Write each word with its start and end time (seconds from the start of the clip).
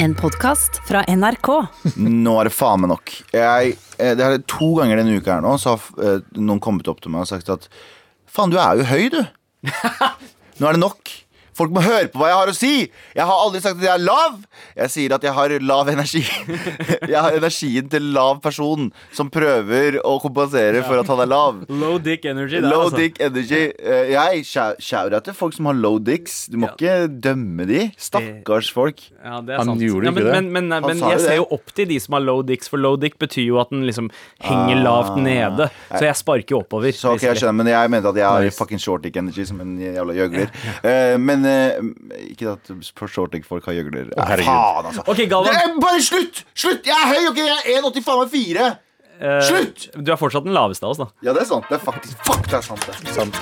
En 0.00 0.14
podkast 0.14 0.76
fra 0.86 1.00
NRK. 1.10 1.48
Nå 1.98 2.34
er 2.38 2.46
det 2.46 2.52
faen 2.54 2.84
meg 2.84 2.92
nok. 2.92 3.12
Jeg, 3.34 3.72
eh, 3.98 4.12
det 4.14 4.22
er 4.22 4.36
To 4.46 4.68
ganger 4.76 5.00
denne 5.00 5.16
uka 5.18 5.32
her 5.34 5.42
nå 5.42 5.56
Så 5.58 5.72
har 5.74 6.04
eh, 6.06 6.20
noen 6.38 6.60
kommet 6.62 6.86
opp 6.90 7.00
til 7.02 7.10
meg 7.10 7.24
og 7.24 7.30
sagt 7.32 7.50
at 7.50 7.66
Faen, 8.30 8.52
du 8.52 8.58
er 8.62 8.78
jo 8.78 8.86
høy, 8.86 9.08
du. 9.10 9.18
Nå 10.60 10.68
er 10.68 10.76
det 10.76 10.82
nok. 10.84 11.10
Folk 11.58 11.72
må 11.74 11.82
høre 11.82 12.06
på 12.12 12.20
hva 12.22 12.28
jeg 12.30 12.38
har 12.38 12.50
å 12.52 12.54
si. 12.56 12.72
Jeg 13.18 13.26
har 13.26 13.42
aldri 13.44 13.60
sagt 13.64 13.80
at 13.80 13.86
jeg 13.88 13.92
er 13.96 14.04
lav. 14.04 14.36
Jeg 14.78 14.92
sier 14.94 15.14
at 15.16 15.24
jeg 15.26 15.34
har 15.34 15.54
lav 15.66 15.88
energi. 15.90 16.22
Jeg 17.08 17.16
har 17.24 17.34
energien 17.34 17.88
til 17.90 18.04
lav 18.14 18.38
person 18.44 18.88
som 19.16 19.30
prøver 19.32 19.96
å 20.06 20.16
kompensere 20.22 20.82
for 20.86 21.00
at 21.00 21.08
han 21.10 21.22
er 21.24 21.28
lav. 21.30 21.60
Low 21.70 21.96
dick 22.02 22.26
energy. 22.28 22.60
Da, 22.62 22.68
Low 22.70 22.84
altså. 22.86 22.98
dick 23.00 23.18
energy. 23.24 23.60
Eh, 23.78 24.12
Jeg 24.12 24.44
shout-out 24.48 25.24
til 25.26 25.34
folk 25.36 25.56
som 25.56 25.68
har 25.70 25.76
low 25.78 25.96
dicks. 26.02 26.46
Du 26.52 26.58
må 26.60 26.70
ikke 26.74 27.08
dømme 27.24 27.66
de. 27.68 27.86
Stakkars 27.98 28.70
folk. 28.74 29.00
Ja, 29.24 29.40
det 29.44 29.54
er 29.56 29.62
Han 29.62 29.72
sant. 29.72 29.82
gjorde 29.84 30.08
ja, 30.10 30.12
ikke 30.12 30.20
men, 30.20 30.28
det. 30.28 30.52
Men, 30.52 30.68
men, 30.68 30.86
men, 30.86 31.02
jeg 31.02 31.18
det. 31.18 31.24
ser 31.26 31.38
jo 31.40 31.46
opp 31.58 31.72
til 31.76 31.88
de 31.90 31.98
som 32.04 32.16
har 32.18 32.24
low 32.26 32.42
dicks, 32.46 32.70
for 32.70 32.80
low 32.82 32.96
dick 33.00 33.18
betyr 33.22 33.46
jo 33.48 33.60
at 33.62 33.72
den 33.74 33.86
liksom 33.88 34.10
henger 34.44 34.82
lavt 34.84 35.16
nede. 35.22 35.68
Så 35.90 36.04
jeg 36.06 36.18
sparker 36.20 36.56
jo 36.56 36.62
oppover. 36.62 36.94
Så 36.94 37.14
okay, 37.16 37.30
jeg 37.32 37.42
skjønner, 37.42 37.58
men 37.62 37.72
jeg 37.72 37.94
mente 37.96 38.12
at 38.12 38.20
jeg 38.22 38.28
har 38.28 38.44
Nice. 38.48 38.58
fucking 38.60 38.82
short 38.82 39.02
dick 39.06 39.16
energy 39.18 39.46
som 39.48 39.60
en 39.64 39.74
jævla 39.82 40.14
gjøgler. 40.20 40.52
Eh, 40.86 41.16
men 41.18 41.47
ikke 42.30 42.46
at 42.56 42.62
short 43.12 43.30
dick 43.34 43.44
folk 43.48 43.64
har 43.68 43.74
gjøgler. 43.78 44.04
Å, 44.16 44.18
herregud. 44.32 44.50
faen, 44.50 44.84
altså. 44.92 45.02
Ok, 45.12 45.20
Galvan. 45.30 45.52
Det 45.54 45.60
er 45.64 45.68
bare 45.84 46.00
slutt! 46.06 46.36
Slutt! 46.54 46.82
Jeg 46.88 46.96
er 46.96 47.06
høy, 47.14 47.22
ok? 47.32 47.38
Jeg 47.44 47.58
er 47.58 47.62
1,80 47.82 48.06
faen 48.08 48.20
meg 48.24 48.30
4. 48.34 48.68
Eh, 49.18 49.40
Slutt! 49.48 49.78
Du 49.98 50.08
er 50.14 50.18
fortsatt 50.20 50.44
den 50.46 50.54
laveste 50.54 50.84
av 50.86 50.90
oss, 50.94 51.00
da. 51.02 51.08
Ja, 51.26 51.30
det 51.34 51.42
er 51.42 51.48
sant. 51.50 51.66
Det 51.70 51.76
er 51.80 51.82
faktisk 51.82 52.14
Fuck, 52.28 52.44
det 52.46 52.56
er 52.60 52.64
sant, 52.68 52.82
det. 52.86 52.94
Sant. 53.16 53.34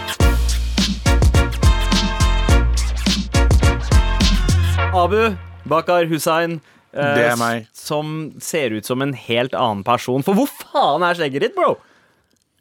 Abu 4.96 5.36
Bakar 5.68 6.04
Hussein. 6.06 6.60
eh, 6.94 7.14
Det 7.14 7.24
er 7.32 7.36
meg. 7.36 7.66
Som 7.76 8.32
ser 8.40 8.70
ut 8.72 8.86
som 8.86 9.02
en 9.02 9.12
helt 9.12 9.52
annen 9.54 9.82
person. 9.84 10.22
For 10.22 10.32
hvor 10.34 10.46
faen 10.48 11.02
er 11.04 11.14
skjegget 11.18 11.40
ditt, 11.48 11.54
bro? 11.56 11.76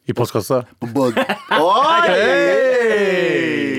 I 0.08 0.12
postkassa. 0.14 0.64
Bug. 0.92 1.16
Oi! 1.50 2.08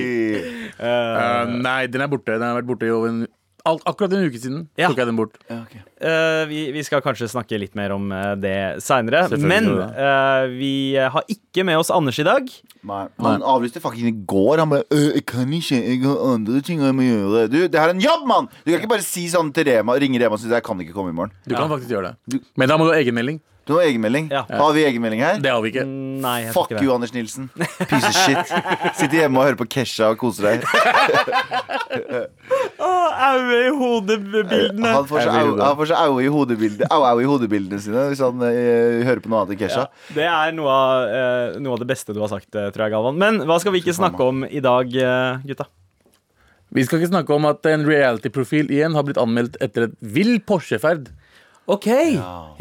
Eh, 0.80 1.58
nei, 1.58 1.81
den 1.92 2.06
er 2.06 2.11
borte. 2.11 2.38
Den 2.38 2.47
har 2.47 2.61
vært 2.61 2.70
borte 2.70 2.88
i 2.88 2.94
over 2.94 3.14
en 3.14 3.25
akkurat 3.67 4.14
en 4.16 4.23
uke 4.30 4.39
siden 4.39 4.61
Ja. 4.80 4.88
tok 4.88 5.02
jeg 5.02 5.08
den 5.09 5.17
bort. 5.17 5.33
Ja, 5.50 5.58
okay. 5.66 5.81
uh, 6.00 6.47
vi, 6.47 6.72
vi 6.72 6.83
skal 6.88 7.02
kanskje 7.03 7.28
snakke 7.28 7.59
litt 7.59 7.75
mer 7.75 7.92
om 7.92 8.08
det 8.39 8.80
seinere. 8.80 9.25
Men 9.44 9.67
uh, 9.67 10.48
vi 10.53 10.95
har 10.95 11.25
ikke 11.28 11.66
med 11.67 11.75
oss 11.81 11.92
Anders 11.92 12.20
i 12.20 12.23
dag. 12.23 12.48
Nei, 12.88 13.02
Han 13.20 13.44
avlyste 13.44 13.81
fucking 13.83 14.08
i 14.08 14.16
går. 14.23 14.61
Han 14.64 14.70
bare 14.72 14.86
«Øh, 14.92 15.11
'Jeg 15.16 15.25
kan 15.25 15.52
ikke, 15.52 15.81
jeg 15.83 16.00
har 16.05 16.33
andre 16.33 16.61
ting 16.61 16.80
jeg 16.80 16.95
må 16.95 17.03
gjøre'. 17.03 17.52
Du, 17.52 17.59
det 17.67 17.75
her 17.75 17.89
er 17.89 17.95
en 17.98 18.02
jobb, 18.02 18.23
mann! 18.28 18.48
Du 18.64 18.72
kan 18.72 18.80
ikke 18.80 18.94
bare 18.95 19.03
si 19.03 19.28
sånn 19.28 19.52
til 19.52 19.67
Rema, 19.67 19.98
ringe 20.00 20.20
Rema 20.22 20.38
og 20.38 20.39
si 20.39 20.48
'Jeg 20.48 20.64
kan 20.64 20.80
ikke 20.80 20.95
komme 20.95 21.11
i 21.11 21.17
morgen'. 21.17 21.36
Du 21.44 21.55
kan 21.55 21.67
faktisk 21.67 21.92
gjøre 21.92 22.14
det. 22.14 22.42
Men 22.55 22.70
da 22.70 22.78
må 22.78 22.88
du 22.88 22.94
ha 22.94 23.02
egenmelding. 23.02 23.42
Du 23.68 23.73
har 23.76 23.84
egenmelding. 23.84 24.30
Ja. 24.32 24.46
Har 24.48 24.72
vi 24.76 24.84
egenmelding 24.88 25.20
her? 25.22 25.40
Det 25.44 25.52
har 25.52 25.62
vi 25.62 25.72
ikke. 25.73 25.84
Nei, 25.88 26.36
jeg 26.46 26.54
Fuck 26.56 26.72
ikke 26.72 26.84
you. 26.88 26.94
Anders 26.96 27.12
Nilsen. 27.14 27.50
Piece 27.58 28.08
of 28.08 28.16
shit. 28.16 28.54
Sitter 28.96 29.18
hjemme 29.26 29.42
og 29.42 29.50
hører 29.50 29.60
på 29.60 29.68
Kesha 29.70 30.10
og 30.14 30.18
koser 30.22 30.48
deg. 30.48 30.64
Aue 33.28 33.58
i 33.66 33.70
hodebildene. 33.73 34.92
Han 34.94 35.08
får 35.10 35.26
seg 35.90 35.98
au- 35.98 36.12
aue 36.14 36.23
i 36.26 36.30
hodebildene 36.32 36.88
au, 36.94 37.02
au 37.10 37.22
i 37.22 37.28
hodebildene 37.28 37.80
sine 37.82 38.08
hvis 38.12 38.22
han 38.23 38.42
eh, 38.48 39.02
hører 39.08 39.22
på 39.23 39.32
noe 39.32 39.44
annet 39.44 39.56
enn 39.56 39.62
Kesha. 39.64 39.88
Det 40.16 40.28
er 40.30 40.54
noe 40.58 40.72
av, 40.73 41.08
eh, 41.10 41.58
noe 41.64 41.76
av 41.78 41.82
det 41.84 41.90
beste 41.90 42.16
du 42.16 42.22
har 42.23 42.32
sagt, 42.32 42.50
eh, 42.56 42.70
tror 42.76 42.88
jeg, 42.88 42.95
Galvan. 42.95 43.18
Men 43.22 43.42
hva 43.50 43.60
skal 43.64 43.73
vi 43.76 43.82
ikke 43.84 43.95
snakke 43.98 44.22
om 44.32 44.45
i 44.48 44.62
dag, 44.64 44.94
eh, 44.95 45.44
gutta? 45.50 45.68
Vi 46.76 46.84
skal 46.84 47.00
ikke 47.00 47.14
snakke 47.14 47.32
om 47.36 47.45
at 47.48 47.66
en 47.72 47.86
reality-profil 47.88 48.68
igjen 48.76 48.95
har 48.98 49.06
blitt 49.08 49.20
anmeldt 49.22 49.56
etter 49.64 49.88
et 49.88 49.94
vill 50.04 50.38
Porsche-ferd. 50.44 51.10
OK. 51.68 51.88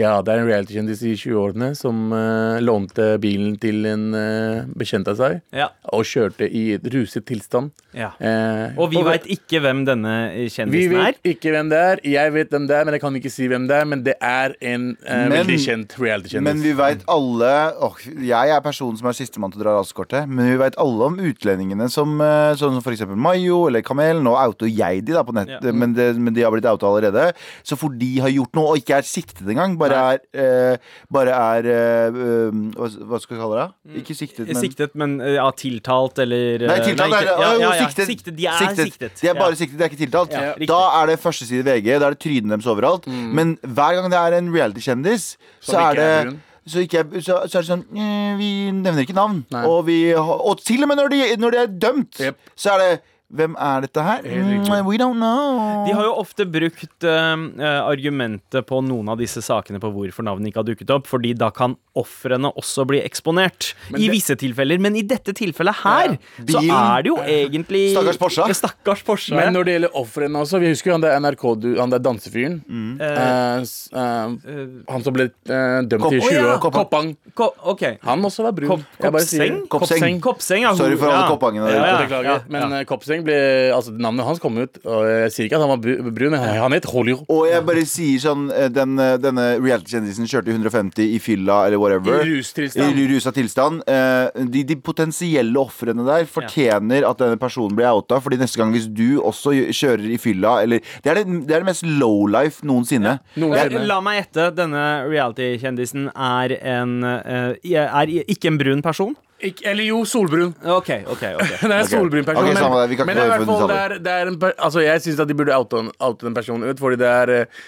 Ja, 0.00 0.16
det 0.26 0.32
er 0.34 0.40
en 0.42 0.48
reality-kjendis 0.48 1.02
i 1.06 1.12
20-årene 1.14 1.68
som 1.78 2.08
eh, 2.10 2.56
lånte 2.64 3.04
bilen 3.22 3.52
til 3.62 3.84
en 3.86 4.08
uh, 4.10 4.64
bekjent 4.74 5.06
av 5.12 5.14
seg 5.20 5.36
Ja. 5.54 5.68
og 5.94 6.02
kjørte 6.10 6.48
i 6.50 6.74
ruset 6.90 7.22
tilstand. 7.28 7.70
ja. 7.94 8.08
Eh, 8.18 8.74
Og 8.76 8.90
vi 8.90 8.96
på- 8.98 9.04
veit 9.06 9.28
ikke 9.30 9.60
hvem 9.62 9.84
denne 9.86 10.32
Vi 10.34 10.48
kjendisen 10.50 10.96
er. 10.98 11.12
vet 11.14 11.30
ikke 11.36 11.52
hvem 11.54 11.70
det 11.70 11.78
er. 11.78 12.00
Jeg 12.02 12.32
vet 12.34 12.50
hvem 12.50 12.66
det 12.66 12.76
er, 12.80 12.84
men 12.84 12.94
jeg 12.94 13.00
kan 13.04 13.14
ikke 13.20 13.30
si 13.30 13.46
hvem 13.48 13.68
det 13.70 13.76
er. 13.78 13.84
Men 13.86 14.02
det 14.02 14.16
er 14.20 14.54
en 14.60 14.96
eh, 15.06 15.28
Men- 15.28 15.36
veldig 15.46 15.58
kjent 15.68 15.94
reality-kjendis. 16.02 16.42
Men 16.42 16.60
vi 16.66 16.72
veit 16.72 17.04
alle 17.08 17.52
åh, 17.78 17.94
Jeg 18.26 18.50
er 18.50 18.60
personen 18.60 18.98
som 18.98 19.06
er 19.06 19.12
sistemann 19.12 19.52
til 19.52 19.60
å 19.62 19.64
dra 19.64 19.76
rasekortet. 19.78 20.26
Men 20.28 20.50
vi 20.50 20.56
veit 20.64 20.74
alle 20.82 21.04
om 21.12 21.16
utlendingene 21.16 21.88
som 21.88 22.20
eh, 22.20 22.54
Sånn 22.58 22.74
som 22.74 22.82
f.eks. 22.82 23.06
Mayo 23.14 23.68
eller 23.68 23.82
Kamel. 23.86 24.18
Nå 24.20 24.34
outer 24.34 24.66
jeg 24.66 25.04
de 25.06 25.12
da 25.14 25.22
på 25.22 25.32
nett, 25.32 25.48
Ja. 25.62 25.72
men, 25.72 25.94
det, 25.94 26.16
men 26.18 26.34
de 26.34 26.42
har 26.42 26.50
blitt 26.50 26.66
outa 26.66 26.86
allerede. 26.90 27.32
Så 27.62 27.78
for 27.78 27.88
de 27.90 28.18
har 28.18 28.28
gjort 28.34 28.52
noe 28.58 28.74
og 28.74 28.78
ikke 28.82 28.95
er 28.98 29.06
siktet 29.06 29.48
engang, 29.52 29.76
bare 29.78 29.98
er, 30.14 30.20
eh, 30.34 30.76
bare 31.12 31.34
er 31.36 31.68
eh, 31.70 32.18
eh, 32.26 32.58
hva, 32.76 33.20
skal 33.22 33.36
vi 33.36 33.40
kalle 33.42 33.60
det? 33.60 34.00
Ikke 34.02 34.16
siktet, 34.18 34.46
men 34.48 34.56
Siktet, 34.62 34.94
men 34.98 35.16
eh, 35.20 35.34
ja, 35.36 35.46
tiltalt 35.56 36.18
eller 36.24 36.66
Nei, 36.66 36.78
eh, 36.78 36.84
tiltalt 36.88 37.10
nei, 37.12 37.20
er 37.20 37.28
ikke- 37.28 37.38
ja, 37.40 37.52
ja, 37.60 37.70
ja. 37.82 37.88
siktet. 37.88 38.36
De 38.36 38.46
er 38.46 38.74
siktet. 38.80 39.20
De 39.20 39.28
er 39.28 39.34
bare 39.38 39.54
Ja. 39.54 39.60
siktet, 39.62 39.78
de 39.78 39.84
er 39.84 39.88
ikke 39.92 40.02
tiltalt. 40.06 40.32
Ja, 40.32 40.52
riktig. 40.54 40.68
da 40.68 40.80
er 41.02 41.06
det 41.12 41.18
førsteside 41.20 41.64
VG, 41.64 41.98
da 41.98 42.06
er 42.10 42.16
det 42.16 42.20
trynet 42.20 42.48
deres 42.52 42.66
overalt. 42.66 43.06
Men 43.06 43.56
hver 43.62 43.94
gang 44.00 44.10
det 44.10 44.18
er 44.18 44.38
en 44.38 44.52
reality-kjendis, 44.54 45.36
så 45.60 45.72
Som 45.72 45.80
er 45.80 45.90
ikke 45.92 46.00
er 46.00 46.24
det 46.24 46.26
brun. 46.30 46.40
så, 46.66 46.78
ikke, 46.82 46.98
er- 46.98 47.20
så, 47.22 47.34
så 47.48 47.58
er 47.58 47.62
det 47.62 47.70
sånn 47.70 47.84
eh, 47.96 48.36
Vi 48.36 48.70
nevner 48.72 49.02
ikke 49.06 49.14
navn. 49.14 49.44
Nei. 49.50 49.64
Og, 49.66 49.84
vi, 49.86 50.10
har- 50.12 50.40
og 50.44 50.58
til 50.64 50.82
og 50.82 50.88
med 50.88 50.96
når 50.98 51.08
de, 51.10 51.36
når 51.36 51.50
de 51.50 51.58
er 51.58 51.66
dømt, 51.66 52.18
Jep. 52.20 52.36
så 52.56 52.74
er 52.74 52.78
det 52.84 53.00
Hvem 53.26 53.56
er 53.58 53.80
dette 53.82 54.02
her? 54.06 54.22
Mm, 54.22 54.68
we 54.86 54.96
don't 55.00 55.18
know. 55.18 55.82
De 55.86 55.90
har 55.96 56.04
jo 56.06 56.12
ofte 56.20 56.44
brukt 56.46 57.02
eh, 57.02 57.40
argumentet 57.82 58.62
på 58.68 58.78
noen 58.86 59.08
av 59.10 59.18
disse 59.18 59.42
sakene 59.42 59.80
på 59.82 59.90
hvorfor 59.90 60.22
navnet 60.22 60.52
ikke 60.52 60.60
har 60.62 60.68
dukket 60.68 60.92
opp, 60.94 61.08
fordi 61.10 61.32
da 61.34 61.48
kan 61.50 61.74
ofrene 61.98 62.52
også 62.54 62.84
bli 62.86 63.00
eksponert. 63.02 63.72
Men 63.90 64.00
I 64.00 64.06
det- 64.06 64.12
visse 64.14 64.36
tilfeller. 64.38 64.78
Men 64.78 64.94
i 64.94 65.02
dette 65.02 65.32
tilfellet 65.34 65.74
her, 65.82 66.14
så 66.38 66.60
Bilen. 66.60 66.70
er 66.70 67.02
det 67.02 67.10
jo 67.10 67.16
egentlig 67.16 67.82
Stakkars 67.96 68.18
Porsche. 68.22 68.46
Ja, 68.46 68.54
Stakkars 68.54 69.02
Porsche. 69.02 69.34
Men 69.34 69.52
når 69.54 69.64
det 69.64 69.74
gjelder 69.74 69.90
ofrene 69.98 70.38
også 70.44 70.60
Vi 70.60 70.68
husker 70.68 70.90
jo 70.90 70.92
han 70.94 71.00
der 71.00 71.18
NRK, 71.18 71.44
han 71.80 71.90
der 71.90 71.98
dansefyren. 71.98 72.60
Mm. 72.68 73.00
Uh, 73.00 73.64
uh, 73.96 74.92
han 74.92 75.02
som 75.02 75.12
ble 75.16 75.30
dømt 75.46 75.98
Kopp- 75.98 76.10
til 76.14 76.20
år. 76.20 76.30
20 76.30 76.46
ja. 76.46 76.58
Koppang. 76.62 77.16
ko 77.34 77.50
okay. 77.74 77.98
Han 78.02 78.22
også 78.22 78.42
var 78.46 78.52
brun. 78.52 78.68
Kopp- 78.68 79.00
Kopseng 79.00 79.40
det. 79.62 79.68
Koppseng? 79.68 79.98
Koppseng. 79.98 80.20
Koppseng, 80.20 80.62
ja. 80.62 80.74
Sorry 80.78 80.96
for 80.96 81.10
alle 81.10 81.26
ja. 81.26 81.28
koppangene 81.34 81.66
der 81.66 81.74
Ja, 81.74 81.82
ute. 81.82 81.90
ja, 81.90 82.06
Beklager. 82.06 82.24
ja, 82.24 82.38
Men 82.48 82.70
ja. 82.70 82.84
Eh, 83.20 83.24
ble 83.26 83.36
Altså, 83.74 83.92
navnet 83.92 84.26
hans 84.26 84.40
kom 84.42 84.56
ut, 84.58 84.78
og 84.84 85.04
jeg 85.08 85.32
sier 85.34 85.48
ikke 85.48 85.58
at 85.58 85.64
han 85.64 85.72
var 85.72 85.80
brun, 85.82 86.10
brun. 86.16 86.36
Han 86.36 86.76
het 86.76 86.88
Hollywood. 86.90 87.26
Og 87.32 87.46
jeg 87.50 87.64
bare 87.66 87.84
sier 87.88 88.22
sånn 88.22 88.46
eh, 88.54 88.68
den, 88.72 88.96
eh, 89.02 89.16
Denne 89.22 89.46
reality-kjendisen 89.62 90.28
kjørte 90.30 90.54
150 90.54 91.14
i 91.16 91.20
fylla 91.22 91.62
eller 91.68 91.80
whatever. 91.82 92.22
I 92.22 92.36
rustilstand. 92.36 93.00
I 93.00 93.08
rusa 93.12 93.32
tilstand. 93.36 93.82
Eh, 93.90 94.46
de, 94.52 94.64
de 94.70 94.78
potensielle 94.78 95.60
ofrene 95.60 96.06
der 96.06 96.28
fortjener 96.30 97.06
at 97.08 97.20
denne 97.22 97.40
personen 97.40 97.76
blir 97.78 97.90
outa, 97.90 98.20
Fordi 98.22 98.40
neste 98.40 98.60
gang 98.60 98.72
hvis 98.74 98.88
du 98.90 99.20
også 99.20 99.54
kjører 99.70 100.08
i 100.14 100.20
fylla 100.20 100.60
eller 100.64 100.82
Det 101.04 101.12
er 101.12 101.20
det, 101.20 101.26
det, 101.46 101.54
er 101.56 101.64
det 101.64 101.70
mest 101.70 101.86
lowlife 101.86 102.66
noensinne. 102.66 103.18
Noensinne. 103.40 103.84
La 103.88 104.00
meg 104.04 104.22
gjette. 104.22 104.50
Denne 104.56 104.86
reality-kjendisen 105.10 106.10
er 106.14 106.56
en 106.62 106.98
Er 107.06 108.16
ikke 108.26 108.52
en 108.52 108.60
brun 108.60 108.84
person? 108.84 109.16
Ikke, 109.44 109.66
eller 109.68 109.84
jo, 109.84 109.98
solbrun. 110.08 110.54
OK, 110.64 110.90
OK. 111.12 111.24
ok 111.36 111.50
Det 111.60 111.68
er 111.68 111.74
en 111.76 111.88
solbrun 111.90 112.24
person. 112.24 112.46
Ok, 112.48 112.56
samme 112.56 112.78
det, 112.80 112.88
vi 112.88 112.88
men, 112.88 112.94
ikke 112.96 113.06
men 113.10 113.18
i 113.20 113.26
hvert 113.28 113.48
fall, 113.50 113.66
det 113.68 113.80
er, 113.80 113.94
det 114.06 114.12
er 114.14 114.30
en, 114.30 114.38
per- 114.40 114.54
altså, 114.56 114.80
jeg 114.80 115.02
syns 115.04 115.20
de 115.28 115.36
burde 115.36 115.56
oute, 115.56 115.82
oute 116.08 116.28
den 116.28 116.36
personen 116.36 116.70
ut, 116.70 116.80
fordi 116.80 117.00
det 117.02 117.10
er 117.10 117.32
uh, 117.44 117.64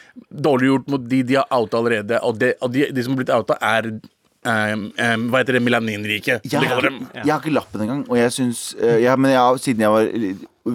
dårlig 0.48 0.70
gjort 0.70 0.88
mot 0.94 1.08
de 1.10 1.22
de 1.28 1.36
har 1.36 1.50
outa 1.52 1.80
allerede. 1.82 2.20
Og, 2.24 2.38
det, 2.40 2.54
og 2.64 2.72
de, 2.72 2.86
de 2.94 3.04
som 3.04 3.12
har 3.12 3.20
blitt 3.20 3.34
outa, 3.36 3.58
er 3.60 3.90
um, 3.92 4.86
um, 4.88 5.28
Hva 5.28 5.42
heter 5.42 5.58
det? 5.58 5.64
Melaninrike. 5.66 6.38
Jeg, 6.40 6.48
De 6.48 6.56
jeg 6.56 7.28
har 7.28 7.42
ikke 7.42 7.52
lappen 7.52 7.84
engang. 7.84 8.04
Og 8.08 8.16
jeg 8.16 8.32
syns 8.32 8.70
uh, 8.80 8.96
ja, 9.02 9.18
Men 9.20 9.36
jeg, 9.36 9.64
siden 9.66 9.84
jeg 9.84 9.92
var 9.92 10.08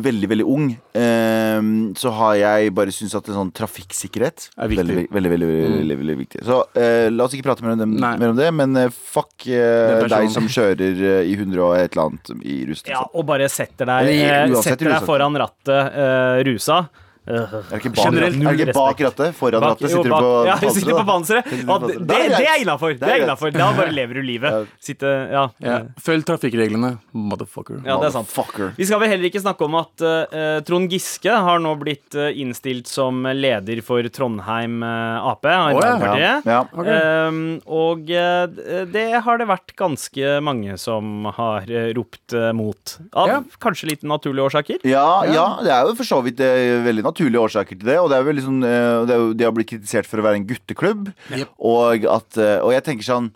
veldig, 0.03 0.29
veldig 0.31 0.45
ung, 0.49 0.69
eh, 0.97 1.67
så 1.99 2.13
har 2.17 2.35
jeg 2.39 2.73
bare 2.75 2.93
syntes 2.95 3.15
at 3.19 3.29
en 3.29 3.37
sånn 3.39 3.51
trafikksikkerhet 3.55 4.47
Er 4.57 4.71
viktig. 4.71 4.83
Veldig, 4.83 5.05
veldig, 5.13 5.31
veldig, 5.33 5.49
veldig, 5.51 5.77
veldig, 5.77 5.97
veldig 6.01 6.17
viktig. 6.23 6.43
Så 6.47 6.59
eh, 6.79 7.07
la 7.13 7.27
oss 7.27 7.35
ikke 7.37 7.47
prate 7.49 7.65
mer 7.65 7.75
om, 7.75 7.83
dem, 7.83 7.95
mer 8.01 8.33
om 8.33 8.39
det, 8.39 8.49
men 8.55 8.75
eh, 8.79 8.89
fuck 9.13 9.47
eh, 9.47 10.03
deg 10.13 10.31
som 10.33 10.49
kjører 10.49 11.03
i 11.23 11.35
100 11.37 11.63
og 11.63 11.77
et 11.77 11.93
eller 11.93 12.09
annet 12.09 12.33
i 12.41 12.59
rust. 12.69 12.89
Ja, 12.91 13.05
og 13.13 13.27
bare 13.29 13.49
setter 13.51 13.89
deg, 13.89 14.11
Eller 14.13 14.53
uansett 14.53 14.73
setter 14.73 14.93
deg 14.95 15.07
foran 15.07 15.39
rattet 15.43 16.43
rusa. 16.47 16.83
Er 17.23 17.47
det 17.69 17.79
ikke 17.79 17.91
bak, 17.95 18.07
er 18.13 18.25
det 18.29 18.59
ikke 18.59 18.73
bak 18.75 18.99
rattet? 19.05 19.35
Foran 19.37 19.61
Bak- 19.63 19.73
rattet 19.77 19.87
jo, 19.87 20.01
sitter 20.01 20.03
du 20.03 20.13
bak- 20.13 20.23
på 20.23 20.31
Ja, 20.49 20.55
sitter 20.75 20.97
på 20.97 21.05
panseret. 21.07 21.45
Sitter 21.47 21.63
du 21.63 21.71
Ja, 21.71 21.77
på 21.79 21.87
det, 21.87 21.95
panseret. 21.95 22.07
det, 22.09 22.37
det 22.37 22.47
er 22.51 22.57
innafor. 22.65 22.95
Det 22.99 23.09
er 23.13 23.23
innenfor. 23.23 23.53
Da 23.55 23.67
bare 23.77 23.93
lever 23.95 24.13
du 24.19 24.21
livet. 24.27 24.67
Sitte 24.83 25.11
Ja. 25.31 25.45
Ja. 25.63 25.77
Følg 26.03 26.25
trafikkreglene, 26.27 26.97
motherfucker. 27.15 27.79
Ja, 27.87 27.95
det 28.01 28.09
er 28.09 28.15
sant. 28.17 28.27
Motherfucker. 28.33 28.73
Vi 28.77 28.85
skal 28.89 28.99
vel 29.03 29.09
heller 29.13 29.29
ikke 29.29 29.41
snakke 29.43 29.63
om 29.69 29.75
at 29.79 30.03
uh, 30.03 30.59
Trond 30.67 30.91
Giske 30.91 31.31
har 31.31 31.59
nå 31.63 31.71
blitt 31.79 32.17
uh, 32.19 32.27
innstilt 32.35 32.87
som 32.91 33.23
leder 33.23 33.79
for 33.85 34.03
Trondheim 34.13 34.81
uh, 34.83 35.31
Ap, 35.31 35.45
Arbeiderpartiet. 35.47 36.45
Ja. 36.49 36.59
okay. 36.73 36.93
Ehm, 36.93 37.39
og 37.69 38.09
eh, 38.11 38.83
det 38.91 39.05
har 39.25 39.37
det 39.39 39.47
vært 39.49 39.73
ganske 39.79 40.35
mange 40.43 40.75
som 40.81 41.25
har 41.37 41.67
eh, 41.71 41.89
ropt 41.97 42.33
eh, 42.37 42.51
mot. 42.55 42.97
Av 43.13 43.27
Ja. 43.31 43.39
kanskje 43.63 43.89
litt 43.93 44.03
naturlige 44.07 44.45
årsaker. 44.49 44.83
Ja, 44.87 45.23
ja, 45.29 45.45
det 45.63 45.71
er 45.73 45.87
jo 45.89 45.95
for 45.97 46.07
så 46.07 46.19
vidt 46.25 46.39
veldig 46.43 46.83
veldig 46.87 47.03
naturlige 47.13 47.45
årsaker 47.45 47.77
til 47.79 47.87
det. 47.87 47.97
Og 48.01 48.11
det 48.11 48.19
er 48.19 48.27
vel 48.27 48.43
sånn 48.43 48.61
eh, 48.67 49.05
det 49.07 49.15
er 49.15 49.21
jo, 49.23 49.31
De 49.37 49.47
har 49.47 49.55
blitt 49.55 49.71
kritisert 49.71 50.09
for 50.09 50.19
å 50.19 50.25
være 50.27 50.41
en 50.41 50.47
gutteklubb. 50.49 51.11
Og, 51.57 52.07
at, 52.09 52.39
eh, 52.41 52.59
og 52.59 52.73
jeg 52.75 52.83
tenker 52.89 53.07
sånn 53.07 53.31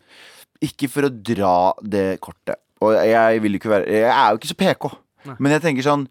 Ikke 0.66 0.90
for 0.92 1.08
å 1.08 1.14
dra 1.14 1.56
det 1.86 2.08
kortet. 2.24 2.60
Og 2.82 2.94
jeg 2.98 3.42
vil 3.42 3.58
ikke 3.58 3.72
være 3.74 3.90
Jeg 4.02 4.12
er 4.14 4.32
jo 4.34 4.42
ikke 4.42 4.52
så 4.52 4.60
PK. 4.66 4.90
Men 5.38 5.58
jeg 5.58 5.64
tenker 5.66 5.86
sånn 5.86 6.08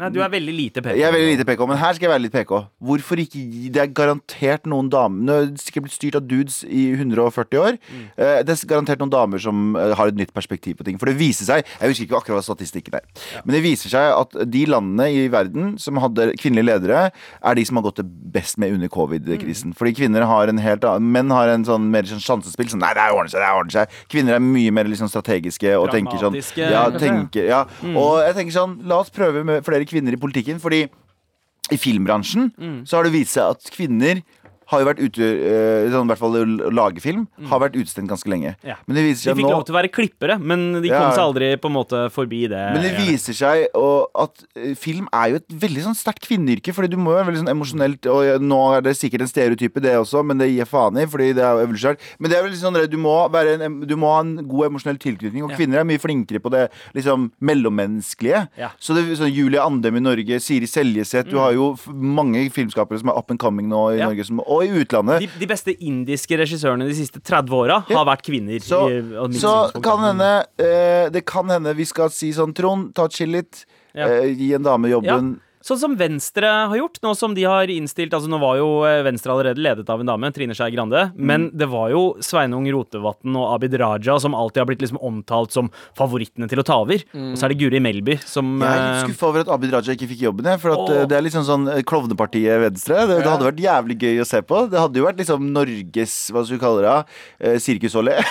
Nei, 0.00 0.08
du 0.08 0.22
er 0.24 0.30
veldig 0.32 0.52
lite 0.56 0.80
PK. 0.80 0.94
Jeg 0.96 1.04
er 1.04 1.12
veldig 1.12 1.32
lite 1.34 1.44
PK, 1.44 1.62
men 1.68 1.76
her 1.76 1.96
skal 1.96 2.06
jeg 2.06 2.12
være 2.14 2.22
litt 2.24 2.32
PK. 2.32 2.52
Hvorfor 2.88 3.20
ikke 3.20 3.40
gi 3.42 3.68
Det 3.72 3.82
er 3.82 3.90
garantert 3.92 4.64
noen 4.70 4.88
damer 4.92 5.26
Nå 5.26 5.34
er 5.36 5.50
det 5.50 5.60
sikkert 5.60 5.86
blitt 5.86 5.96
styrt 5.98 6.16
av 6.16 6.24
dudes 6.28 6.62
i 6.64 6.86
140 6.96 7.60
år. 7.60 7.76
Mm. 7.92 8.06
Det 8.16 8.54
er 8.54 8.62
garantert 8.70 9.02
noen 9.02 9.12
damer 9.12 9.42
som 9.42 9.76
eh, 9.76 9.92
har 9.98 10.08
et 10.08 10.16
nytt 10.18 10.32
perspektiv 10.32 10.78
på 10.80 10.86
ting. 10.88 10.96
For 11.00 11.10
det 11.10 11.18
viser 11.20 11.48
seg 11.48 11.66
Jeg 11.66 11.92
husker 11.92 12.08
ikke 12.08 12.22
akkurat 12.22 12.40
hva 12.40 12.46
statistikken 12.46 12.96
er. 12.98 13.04
Men 13.44 13.56
det 13.58 13.62
viser 13.66 13.92
seg 13.92 14.14
at 14.16 14.38
de 14.48 14.64
landene 14.70 15.10
i 15.12 15.26
verden 15.32 15.74
som 15.82 16.00
hadde 16.00 16.30
kvinnelige 16.40 16.70
ledere, 16.70 17.04
er 17.12 17.58
de 17.58 17.66
som 17.68 17.78
har 17.78 17.86
gått 17.86 18.00
det 18.00 18.08
best 18.32 18.56
med 18.62 18.72
under 18.72 18.88
covid-krisen. 18.92 19.76
Fordi 19.76 19.92
kvinner 20.00 20.24
har 20.28 20.48
en 20.48 20.62
helt 20.62 20.88
annen 20.88 21.12
Menn 21.12 21.32
har 21.34 21.50
en 21.52 21.66
sånn 21.68 21.90
mer 21.92 22.08
sånn 22.08 22.22
sjansespill. 22.22 22.70
Sånn 22.72 22.80
nei, 22.82 22.94
det 22.96 23.10
ordner 23.12 23.32
seg, 23.34 23.44
det 23.44 23.52
ordner 23.60 23.76
seg. 23.76 24.00
Kvinner 24.12 24.38
er 24.38 24.44
mye 24.44 24.72
mer 24.72 24.88
liksom 24.88 25.10
strategiske 25.12 25.76
og 25.76 25.90
tenker 25.92 26.20
sånn 26.22 26.38
ja, 26.56 26.86
tenker, 26.96 27.44
ja. 27.50 27.62
Og 27.92 28.22
jeg 28.22 28.38
tenker 28.38 28.54
sånn 28.54 28.78
La 28.88 29.02
oss 29.02 29.12
prøve 29.12 29.42
med 29.46 29.62
flere 29.66 29.81
kvinner 29.88 30.14
i 30.14 30.20
politikken, 30.20 30.60
fordi 30.62 30.84
i 31.72 31.78
filmbransjen 31.78 32.50
så 32.86 32.98
har 32.98 33.06
det 33.06 33.14
vist 33.14 33.36
seg 33.36 33.54
at 33.54 33.70
kvinner 33.72 34.20
har 34.72 34.82
jo 34.82 34.88
vært 34.88 35.02
ute 35.02 35.28
uh, 35.28 35.90
sånn, 35.92 36.06
I 36.08 36.12
hvert 36.12 36.22
fall 36.22 36.38
å 36.40 36.72
lage 36.72 37.02
film 37.04 37.26
har 37.50 37.60
vært 37.62 37.76
utestengt 37.78 38.10
ganske 38.10 38.30
lenge. 38.32 38.54
Ja. 38.66 38.78
Men 38.86 38.98
det 38.98 39.04
viser 39.06 39.32
De 39.32 39.40
fikk 39.42 39.48
nå 39.48 39.54
lov 39.54 39.66
til 39.68 39.74
å 39.74 39.78
være 39.78 39.92
klippere, 39.92 40.38
men 40.40 40.80
de 40.82 40.88
Ja. 40.90 41.00
kom 41.04 41.12
seg 41.16 41.24
aldri 41.24 41.50
på 41.60 41.70
en 41.70 41.76
måte 41.76 42.02
forbi 42.12 42.42
det. 42.50 42.62
Men 42.74 42.82
det 42.84 42.92
viser 42.98 43.36
seg 43.36 43.66
og, 43.78 44.08
at 44.18 44.44
eh, 44.56 44.74
film 44.78 45.08
er 45.12 45.32
jo 45.34 45.40
et 45.42 45.56
veldig 45.66 45.86
sånn 45.88 45.98
sterkt 45.98 46.26
kvinneyrke. 46.26 46.74
Fordi 46.74 46.90
du 46.92 46.98
må 47.00 47.14
være 47.14 47.28
veldig 47.30 47.42
sånn 47.44 47.52
emosjonelt 47.52 48.06
Og 48.12 48.42
nå 48.42 48.60
er 48.76 48.84
det 48.86 48.96
sikkert 48.98 49.24
en 49.26 49.30
stereotype, 49.30 49.80
det 49.82 49.94
også, 49.98 50.24
men 50.26 50.38
det 50.40 50.50
gir 50.50 50.62
jeg 50.64 50.70
faen 50.72 50.98
i. 50.98 51.06
Fordi 51.06 51.32
det 51.36 51.44
er 51.44 51.58
jo 51.58 51.66
evolusjonært. 51.66 52.06
Men 52.18 52.32
det 52.32 52.38
er 52.38 52.46
vel 52.46 52.56
sånn 52.58 52.80
du 52.92 52.98
må, 53.00 53.14
en, 53.36 53.80
du 53.86 53.94
må 53.96 54.10
ha 54.14 54.20
en 54.24 54.34
god 54.48 54.70
emosjonell 54.70 54.98
tilknytning. 55.02 55.44
Og 55.46 55.54
kvinner 55.56 55.82
er 55.82 55.88
mye 55.88 56.00
flinkere 56.02 56.40
på 56.42 56.52
det 56.52 56.66
liksom 56.96 57.30
mellommenneskelige. 57.40 58.46
Ja. 58.58 58.72
Så 58.82 58.96
det 58.96 59.04
sånn 59.20 59.32
Julie 59.32 59.62
Andem 59.62 59.98
i 59.98 60.02
Norge, 60.04 60.40
Siri 60.42 60.68
Seljeseth 60.70 61.30
Du 61.30 61.38
har 61.40 61.52
jo 61.56 61.72
mange 61.92 62.44
filmskapere 62.52 63.00
som 63.00 63.12
er 63.12 63.18
up 63.18 63.30
and 63.32 63.40
coming 63.42 63.68
nå 63.70 63.82
i 63.92 63.98
Ja. 64.00 64.08
Norge, 64.10 64.24
som, 64.26 64.40
og 64.40 64.61
i 64.64 64.70
utlandet. 64.82 65.20
de, 65.20 65.28
de 65.40 65.46
beste 65.46 65.74
indiske 65.80 66.36
regissørene 66.38 66.86
de 66.88 66.94
siste 66.94 67.20
30 67.20 67.50
åra 67.54 67.80
har 67.88 68.04
vært 68.08 68.22
kvinner. 68.26 68.58
Så, 68.62 68.82
i- 68.90 69.38
så 69.40 69.54
kan 69.82 69.98
hende 70.08 70.30
eh, 70.58 71.08
Det 71.10 71.24
kan 71.26 71.48
hende 71.48 71.74
vi 71.76 71.84
skal 71.84 72.10
si 72.10 72.32
sånn 72.32 72.54
Trond, 72.54 72.94
ta 72.94 73.08
chill 73.08 73.30
litt. 73.30 73.64
Ja. 73.94 74.06
Eh, 74.08 74.32
gi 74.34 74.52
en 74.54 74.62
dame 74.62 74.88
jobben. 74.88 75.40
Sånn 75.62 75.78
som 75.78 75.92
Venstre 75.96 76.48
har 76.68 76.74
gjort, 76.76 76.98
nå 77.04 77.12
som 77.14 77.34
de 77.36 77.44
har 77.46 77.70
innstilt 77.70 78.10
Altså 78.16 78.26
Nå 78.30 78.38
var 78.42 78.56
jo 78.58 78.66
eh, 78.88 79.00
Venstre 79.06 79.30
allerede 79.30 79.62
ledet 79.62 79.88
av 79.92 80.00
en 80.02 80.08
dame, 80.10 80.30
Trine 80.34 80.56
Skei 80.58 80.72
Grande, 80.74 81.04
Mm. 81.12 81.22
men 81.28 81.44
det 81.54 81.66
var 81.70 81.90
jo 81.92 82.00
Sveinung 82.24 82.66
Rotevatn 82.72 83.34
og 83.38 83.52
Abid 83.54 83.74
Raja 83.80 84.16
som 84.22 84.34
alltid 84.34 84.60
har 84.62 84.66
blitt 84.70 84.82
liksom 84.82 84.98
omtalt 85.04 85.52
som 85.54 85.68
favorittene 85.98 86.48
til 86.50 86.58
å 86.62 86.64
ta 86.66 86.76
over. 86.82 87.02
Og 87.14 87.36
så 87.38 87.46
er 87.46 87.52
det 87.54 87.58
Guri 87.60 87.80
Melby 87.82 88.16
som 88.26 88.58
Jeg 88.60 88.68
er 88.68 88.80
litt 88.82 88.96
eh, 88.96 89.06
skuffa 89.08 89.28
over 89.30 89.44
at 89.44 89.52
Abid 89.54 89.72
Raja 89.74 89.94
ikke 89.94 90.08
fikk 90.10 90.24
jobben. 90.26 90.48
jeg, 90.50 90.60
For 90.62 90.74
at 90.74 90.90
eh, 90.96 91.04
Det 91.10 91.16
er 91.18 91.26
liksom 91.26 91.44
sånn 91.46 91.68
eh, 91.76 91.82
Klovnepartiet 91.86 92.60
Venstre. 92.66 93.02
Det, 93.06 93.20
det 93.22 93.30
hadde 93.30 93.48
vært 93.50 93.62
jævlig 93.62 93.98
gøy 94.02 94.22
å 94.24 94.28
se 94.28 94.42
på. 94.42 94.64
Det 94.72 94.80
hadde 94.82 94.98
jo 95.02 95.06
vært 95.06 95.22
liksom 95.22 95.46
Norges 95.54 96.16
Hva 96.32 96.42
skal 96.44 96.56
vi 96.58 96.62
kalle 96.64 96.82
det? 96.88 96.96
eh, 97.46 97.58
Sirkusolje. 97.62 98.18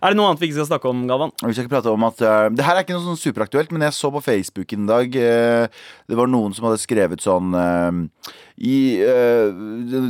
Er 0.00 0.12
det 0.12 0.16
noe 0.16 0.28
annet 0.30 0.40
vi 0.40 0.46
ikke 0.48 0.60
skal 0.60 0.68
snakke 0.70 0.88
om, 0.90 1.00
Galvan? 1.08 1.32
Vi 1.42 1.50
skal 1.52 1.64
ikke 1.66 1.72
prate 1.74 1.90
om 1.92 2.04
at 2.06 2.20
uh, 2.22 2.46
Det 2.54 2.62
her 2.64 2.78
er 2.78 2.84
ikke 2.84 2.94
noe 2.94 3.04
sånn 3.10 3.18
superaktuelt, 3.20 3.72
men 3.74 3.82
jeg 3.88 3.96
så 3.96 4.10
på 4.14 4.20
Facebook 4.22 4.72
en 4.76 4.86
dag 5.00 5.16
eh, 5.20 5.80
Det 6.10 6.18
var 6.18 6.30
noen 6.30 6.54
som 6.56 6.68
hadde 6.68 6.82
skrevet 6.82 7.24
sånn 7.24 7.56
eh, 7.56 8.26
i, 8.60 8.76
eh, 9.00 9.48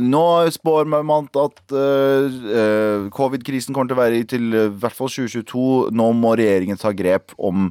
Nå 0.01 0.25
spår 0.51 0.89
man 0.91 1.29
at 1.39 1.63
covid-krisen 3.15 3.75
kommer 3.75 3.91
til 3.91 3.97
å 3.97 4.01
være 4.01 4.19
i 4.19 4.27
til 4.27 4.49
i 4.51 4.67
hvert 4.81 4.97
fall 4.97 5.11
2022. 5.11 5.63
Nå 5.95 6.09
må 6.19 6.35
regjeringen 6.35 6.79
ta 6.79 6.91
grep 6.95 7.31
om 7.39 7.69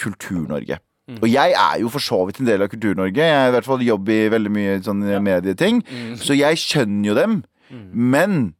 Kultur-Norge. 0.00 0.80
Og 1.20 1.28
jeg 1.28 1.52
er 1.52 1.82
jo 1.82 1.92
for 1.92 2.00
så 2.00 2.22
vidt 2.24 2.40
en 2.40 2.48
del 2.48 2.64
av 2.64 2.72
Kultur-Norge. 2.72 3.20
Jeg 3.20 3.36
er 3.36 3.50
i 3.50 3.54
hvert 3.58 3.68
fall 3.68 3.84
jobb 3.84 4.08
i 4.08 4.20
veldig 4.32 4.52
mye 4.56 4.78
sånn 4.86 5.04
medieting. 5.26 5.82
Så 6.16 6.36
jeg 6.38 6.60
skjønner 6.62 7.10
jo 7.10 7.18
dem. 7.20 7.40
Men 7.92 8.54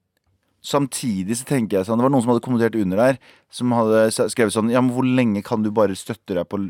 Samtidig 0.65 1.37
så 1.37 1.45
tenker 1.49 1.79
jeg 1.79 1.89
sånn 1.89 2.01
Det 2.01 2.07
var 2.07 2.13
noen 2.15 2.25
som 2.25 2.33
hadde 2.33 2.45
kommentert 2.45 2.79
under 2.81 3.01
der, 3.03 3.19
som 3.53 3.73
hadde 3.77 4.07
skrevet 4.33 4.55
sånn 4.55 4.73
Ja, 4.73 4.81
men 4.81 4.95
hvor 4.97 5.05
lenge 5.05 5.45
kan 5.45 5.65
du 5.65 5.71
bare 5.75 5.97
støtte 5.99 6.37
deg 6.39 6.49
på 6.49 6.63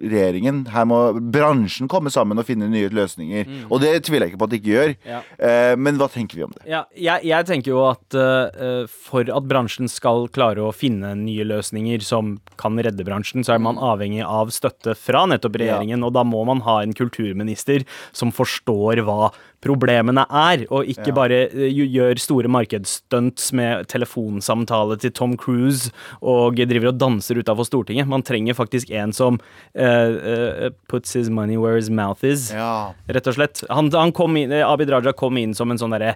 regjeringen? 0.00 0.62
Her 0.72 0.86
må 0.88 0.98
bransjen 1.32 1.88
komme 1.92 2.10
sammen 2.12 2.40
og 2.40 2.46
finne 2.48 2.68
nye 2.72 2.88
løsninger. 2.92 3.48
Og 3.68 3.82
det 3.84 3.92
tviler 4.08 4.26
jeg 4.26 4.34
ikke 4.34 4.40
på 4.42 4.48
at 4.48 4.54
de 4.54 4.60
ikke 4.60 4.72
gjør. 4.74 4.94
Ja. 5.08 5.20
Eh, 5.36 5.74
men 5.76 6.00
hva 6.00 6.08
tenker 6.12 6.40
vi 6.40 6.46
om 6.46 6.54
det? 6.56 6.64
Ja, 6.70 6.84
jeg, 6.96 7.26
jeg 7.28 7.48
tenker 7.50 7.74
jo 7.74 7.82
at 7.88 8.16
uh, 8.16 8.86
for 8.90 9.28
at 9.28 9.48
bransjen 9.50 9.90
skal 9.90 10.26
klare 10.32 10.64
å 10.64 10.72
finne 10.74 11.12
nye 11.18 11.44
løsninger 11.48 12.02
som 12.04 12.38
kan 12.60 12.78
redde 12.80 13.04
bransjen, 13.06 13.44
så 13.46 13.56
er 13.56 13.62
man 13.64 13.80
avhengig 13.80 14.24
av 14.26 14.52
støtte 14.54 14.96
fra 14.98 15.26
nettopp 15.30 15.60
regjeringen, 15.60 16.04
og 16.06 16.14
da 16.16 16.24
må 16.26 16.42
man 16.48 16.64
ha 16.66 16.80
en 16.84 16.96
kulturminister 16.96 17.84
som 18.16 18.32
forstår 18.34 19.04
hva 19.06 19.30
problemene 19.60 20.24
er, 20.32 20.62
og 20.72 20.88
ikke 20.88 21.10
Ja. 21.10 21.16
bare 21.16 21.38
eh, 21.52 21.68
gjør 21.68 22.16
store 22.22 22.48
markedsstunts 22.48 23.50
med 23.52 23.88
telefonsamtale 23.92 24.96
til 25.02 25.12
Tom 25.12 25.36
Cruise 25.36 25.90
og 26.22 26.56
driver 26.56 26.88
og 26.94 26.98
danser 27.00 27.40
utafor 27.42 27.68
Stortinget. 27.68 28.08
Man 28.08 28.24
trenger 28.24 28.56
faktisk 28.56 28.90
en 28.96 29.12
som 29.12 29.36
eh, 29.74 29.89
eh, 29.90 30.70
puts 30.88 31.12
his 31.16 31.30
money 31.30 31.56
where 31.60 31.76
his 31.76 31.90
mouth 31.90 32.22
is 32.24 32.50
Ja. 32.52 32.92
rett 33.08 33.26
og 33.30 33.34
slett. 33.36 33.62
Han, 33.70 33.90
han 33.92 34.12
kom 34.16 34.36
inn, 34.40 34.52
eh, 34.52 34.64
Abid 34.66 34.90
Raja 34.92 35.12
kom 35.12 35.36
inn 35.40 35.54
som 35.54 35.70
en 35.70 35.78
sånn 35.80 35.94
der, 35.96 36.14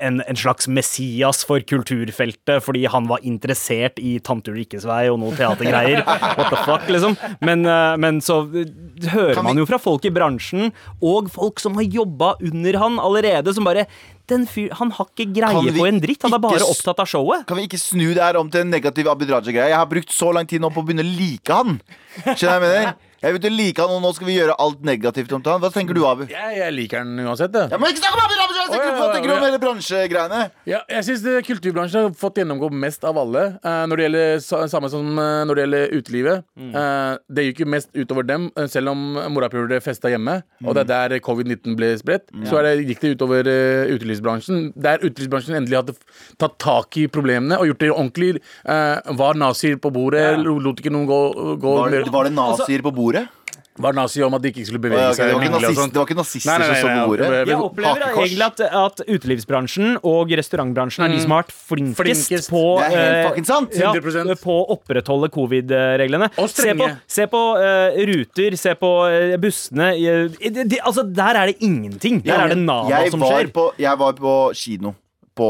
en, 0.00 0.20
en 0.22 0.36
slags 0.38 0.68
Messias 0.68 1.44
for 1.46 1.60
kulturfeltet, 1.60 2.62
fordi 2.64 2.84
han 2.90 3.08
var 3.10 3.22
interessert 3.26 3.98
i 4.02 4.18
Tante 4.24 4.52
Ulrikkes 4.52 4.86
vei 4.88 5.04
og 5.12 5.20
noe 5.22 5.34
teatergreier. 5.38 6.04
What 6.38 6.50
the 6.52 6.60
fuck, 6.66 6.88
liksom. 6.92 7.16
Men, 7.44 7.64
eh, 7.66 7.96
men 8.00 8.20
så 8.24 8.40
eh, 8.52 8.70
hører 9.14 9.42
man 9.46 9.58
jo 9.60 9.66
fra 9.68 9.80
folk 9.82 10.04
i 10.08 10.14
bransjen, 10.14 10.72
og 11.02 11.30
folk 11.34 11.60
som 11.62 11.78
har 11.78 11.86
jobba 11.88 12.34
under 12.44 12.78
han 12.82 12.98
allerede, 13.02 13.54
som 13.56 13.66
bare 13.68 13.86
fyr, 14.50 14.68
Han 14.78 14.90
har 14.92 15.08
ikke 15.10 15.26
greie 15.34 15.62
vi 15.64 15.80
på 15.80 15.86
en 15.88 16.00
dritt, 16.02 16.22
han 16.22 16.36
er 16.36 16.42
bare 16.42 16.60
opptatt 16.66 17.00
av 17.00 17.08
showet. 17.08 17.46
Kan 17.48 17.56
vi 17.56 17.66
ikke 17.68 17.80
snu 17.80 18.12
det 18.14 18.22
her 18.22 18.36
om 18.40 18.50
til 18.52 18.60
en 18.66 18.70
negativ 18.70 19.08
Abid 19.08 19.30
Raja-greie? 19.32 19.72
Jeg 19.72 19.78
har 19.78 19.88
brukt 19.90 20.12
så 20.14 20.32
lang 20.36 20.46
tid 20.46 20.60
nå 20.60 20.70
på 20.74 20.82
å 20.82 20.86
begynne 20.86 21.06
å 21.06 21.12
like 21.18 21.52
han. 21.52 21.80
Skjønner 22.24 22.58
jeg 22.58 22.64
mener? 22.66 23.07
Jeg 23.18 23.34
vet 23.34 23.42
du 23.42 23.50
liker 23.50 23.82
han, 23.82 23.96
og 23.98 24.04
nå 24.04 24.12
skal 24.14 24.28
vi 24.28 24.36
gjøre 24.36 24.54
alt 24.62 24.84
negativt 24.86 25.32
om 25.34 25.42
han. 25.42 25.58
Hva 25.58 25.72
tenker 25.74 25.96
du, 25.96 26.04
Abu? 26.06 26.20
Jeg, 26.30 26.52
jeg 26.54 26.74
liker 26.76 27.02
den 27.02 27.26
uansett. 27.26 27.50
Det. 27.50 27.64
Ja, 27.72 27.78
men 27.80 27.90
ikke 27.90 28.04
snakk 28.04 28.14
om 28.14 28.22
Abu 28.22 28.34
Raja! 28.38 28.58
Jeg 28.68 28.70
tenker- 28.70 28.98
Hva 28.98 29.08
tenker 29.14 29.28
du 29.28 29.34
om 29.34 29.42
hele 29.42 29.58
bransjegreiene? 29.62 30.40
Ja, 30.68 30.80
jeg 30.92 31.06
syns 31.08 31.24
kulturbransjen 31.48 32.06
har 32.06 32.14
fått 32.14 32.38
gjennomgå 32.38 32.68
mest 32.70 33.02
av 33.08 33.18
alle. 33.18 33.42
Uh, 33.64 33.86
når 33.90 33.96
det 33.96 34.04
gjelder 34.06 34.68
Samme 34.68 34.90
som 34.92 35.18
uh, 35.18 35.42
når 35.48 35.58
det 35.58 35.64
gjelder 35.64 35.96
utelivet. 35.98 36.44
Eh, 36.58 37.16
det 37.32 37.44
gikk 37.48 37.60
jo 37.64 37.66
mest 37.72 37.88
utover 37.96 38.26
dem, 38.26 38.48
selv 38.70 38.92
om 38.92 39.00
morapulere 39.34 39.80
festa 39.82 40.10
hjemme. 40.12 40.38
Og 40.64 40.76
det 40.76 40.84
er 40.86 41.10
der 41.14 41.22
covid-19 41.24 41.74
ble 41.78 41.90
spredt. 41.98 42.28
Så 42.46 42.58
er 42.60 42.68
det, 42.68 42.86
gikk 42.92 43.02
det 43.02 43.12
utover 43.16 43.48
uh, 43.50 43.90
utelivsbransjen. 43.96 44.68
Der 44.78 45.02
utelivsbransjen 45.02 45.58
endelig 45.58 45.80
hadde 45.80 45.96
tatt 46.38 46.58
tak 46.62 47.00
i 47.00 47.08
problemene 47.10 47.58
og 47.58 47.66
gjort 47.72 47.82
det 47.82 47.90
ordentlig. 47.90 48.30
var 49.18 49.34
nazier 49.38 49.78
på 49.82 49.90
bordet, 49.90 50.22
Ja. 50.28 50.36
lot 50.38 50.78
ikke 50.78 50.92
noen 50.92 51.06
gå, 51.08 51.20
gå 51.58 51.74
Var, 51.78 52.10
var 52.12 52.24
det 52.28 52.34
nazier 52.36 52.82
på 52.84 52.92
bordet? 52.94 53.07
Var 53.78 53.94
nazi 53.94 54.22
om 54.26 54.34
at 54.34 54.42
de 54.42 54.50
ikke 54.50 54.64
skulle 54.66 54.80
Å, 54.80 54.84
bevege 54.88 55.10
seg. 55.14 55.28
det, 55.28 55.34
var 55.36 55.44
ikke 55.44 55.54
nazist, 55.54 55.92
det 55.94 56.00
var 56.00 56.08
ikke 56.08 56.16
nazister 56.18 56.50
Nei, 56.50 56.56
nei, 56.58 56.66
som 56.66 56.72
nei, 56.72 56.80
så 56.80 56.88
på 56.88 56.90
nei, 56.90 57.06
bordet? 57.12 57.28
Jeg 57.38 57.58
opplever 57.62 58.04
Hakekors. 58.04 58.24
egentlig 58.24 58.46
at, 58.48 58.62
at 58.80 59.02
utelivsbransjen 59.14 59.98
og 60.10 60.34
restaurantbransjen 60.40 61.06
er 61.06 61.14
de 61.14 61.20
som 61.22 61.34
har 61.36 61.44
vært 61.44 61.54
flinkest, 61.54 62.00
Flinkest. 62.02 62.50
på 62.50 62.64
eh, 62.82 63.20
fucking 63.28 63.48
sant. 63.48 63.78
ja, 63.78 63.94
på 64.42 64.56
å 64.56 64.66
opprettholde 64.74 65.30
covid-reglene. 65.34 66.30
Se 66.50 66.74
på, 66.78 66.90
se 67.18 67.28
på 67.30 67.42
uh, 67.62 67.98
ruter, 68.10 68.58
se 68.58 68.74
på 68.82 68.94
uh, 69.06 69.36
bussene. 69.42 69.92
de, 69.94 70.50
de, 70.50 70.66
de, 70.74 70.82
altså, 70.82 71.06
der 71.06 71.44
er 71.44 71.52
det 71.52 71.60
ingenting. 71.62 72.22
Der 72.26 72.48
er 72.48 72.56
det 72.56 72.58
Nama 72.58 73.04
som 73.14 73.22
skjer. 73.22 73.52
På, 73.54 73.70
jeg 73.78 74.02
var 74.02 74.18
på 74.18 74.40
kino 74.58 74.98
på 75.38 75.48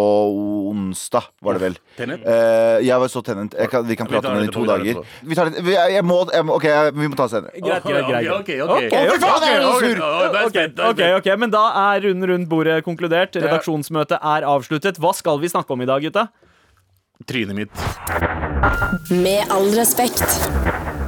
onsdag, 0.69 1.31
var 1.45 1.57
det 1.57 1.63
vel. 1.63 1.77
Tenet? 1.97 2.25
Eh, 2.29 2.79
jeg 2.85 3.01
var 3.01 3.11
så 3.13 3.23
tenent 3.25 3.55
Jeg 3.57 3.71
kan, 3.73 3.87
vi 3.89 3.97
kan 3.99 4.09
prate 4.11 4.29
om 4.29 4.37
det 4.37 4.45
det 4.45 4.51
i 4.51 4.55
to 4.55 4.65
etterpå, 4.67 4.69
vi 4.69 4.69
tar 4.69 4.85
det 4.85 4.93
dager. 4.93 5.29
Vi 5.31 5.39
tar 5.39 5.49
litt, 5.51 5.61
vi, 5.65 5.77
jeg 5.95 6.05
må, 6.05 6.19
jeg 6.35 6.47
må, 6.49 6.57
ok, 6.59 6.67
jeg, 6.69 6.97
vi 6.99 7.09
må 7.09 7.19
ta 7.19 7.29
det 7.29 7.35
senere. 7.37 7.63
Greit, 7.65 7.87
greit, 7.87 8.11
greit. 8.11 8.29
Ok, 8.35 8.51
ok, 8.51 8.53
ok. 8.65 8.75
Ok, 8.77 8.99
Å, 8.99 9.15
fy 9.15 9.23
faen, 9.25 9.47
jeg 9.49 9.57
er 9.57 9.65
så 9.65 9.79
sur! 9.85 10.03
Ok, 10.49 10.61
ok, 10.91 11.03
ok, 11.21 11.31
Men 11.45 11.55
da 11.55 11.65
er 11.85 12.05
runden 12.09 12.31
rundt 12.33 12.51
bordet 12.51 12.83
konkludert. 12.87 13.39
Redaksjonsmøtet 13.39 14.19
er 14.19 14.47
avsluttet. 14.49 15.01
Hva 15.03 15.15
skal 15.17 15.41
vi 15.43 15.51
snakke 15.55 15.75
om 15.75 15.83
i 15.85 15.89
dag, 15.89 16.05
gutta? 16.05 16.29
Trynet 17.29 17.57
mitt. 17.57 17.83
Med 19.11 19.51
all 19.51 19.73
respekt. 19.75 20.23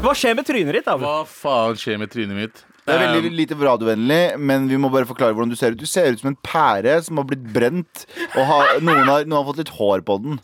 Hva 0.01 0.15
skjer 0.17 0.35
med 0.39 0.49
trynet 0.49 0.81
ditt? 0.81 0.89
Abu? 0.91 1.05
Hva 1.05 1.23
faen 1.29 1.79
skjer 1.79 2.01
med 2.01 2.11
trynet 2.13 2.39
mitt? 2.39 2.65
Det 2.87 2.95
er 2.97 3.03
veldig 3.05 3.31
Um, 3.31 3.37
lite 3.37 3.55
radiovennlig, 3.61 4.21
men 4.41 4.67
vi 4.71 4.77
må 4.81 4.89
bare 4.91 5.07
forklare 5.07 5.35
hvordan 5.37 5.51
du 5.53 5.57
ser 5.59 5.73
ut. 5.75 5.79
Du 5.83 5.87
ser 5.87 6.11
ut 6.13 6.21
som 6.23 6.31
en 6.33 6.39
pære 6.43 6.97
som 7.05 7.21
har 7.21 7.27
blitt 7.29 7.43
brent, 7.53 8.07
og 8.35 8.45
har, 8.49 8.77
noen, 8.81 9.05
har, 9.07 9.25
noen 9.29 9.37
har 9.43 9.45
fått 9.51 9.61
litt 9.63 9.73
hår 9.77 10.01
på 10.09 10.17
den. 10.25 10.39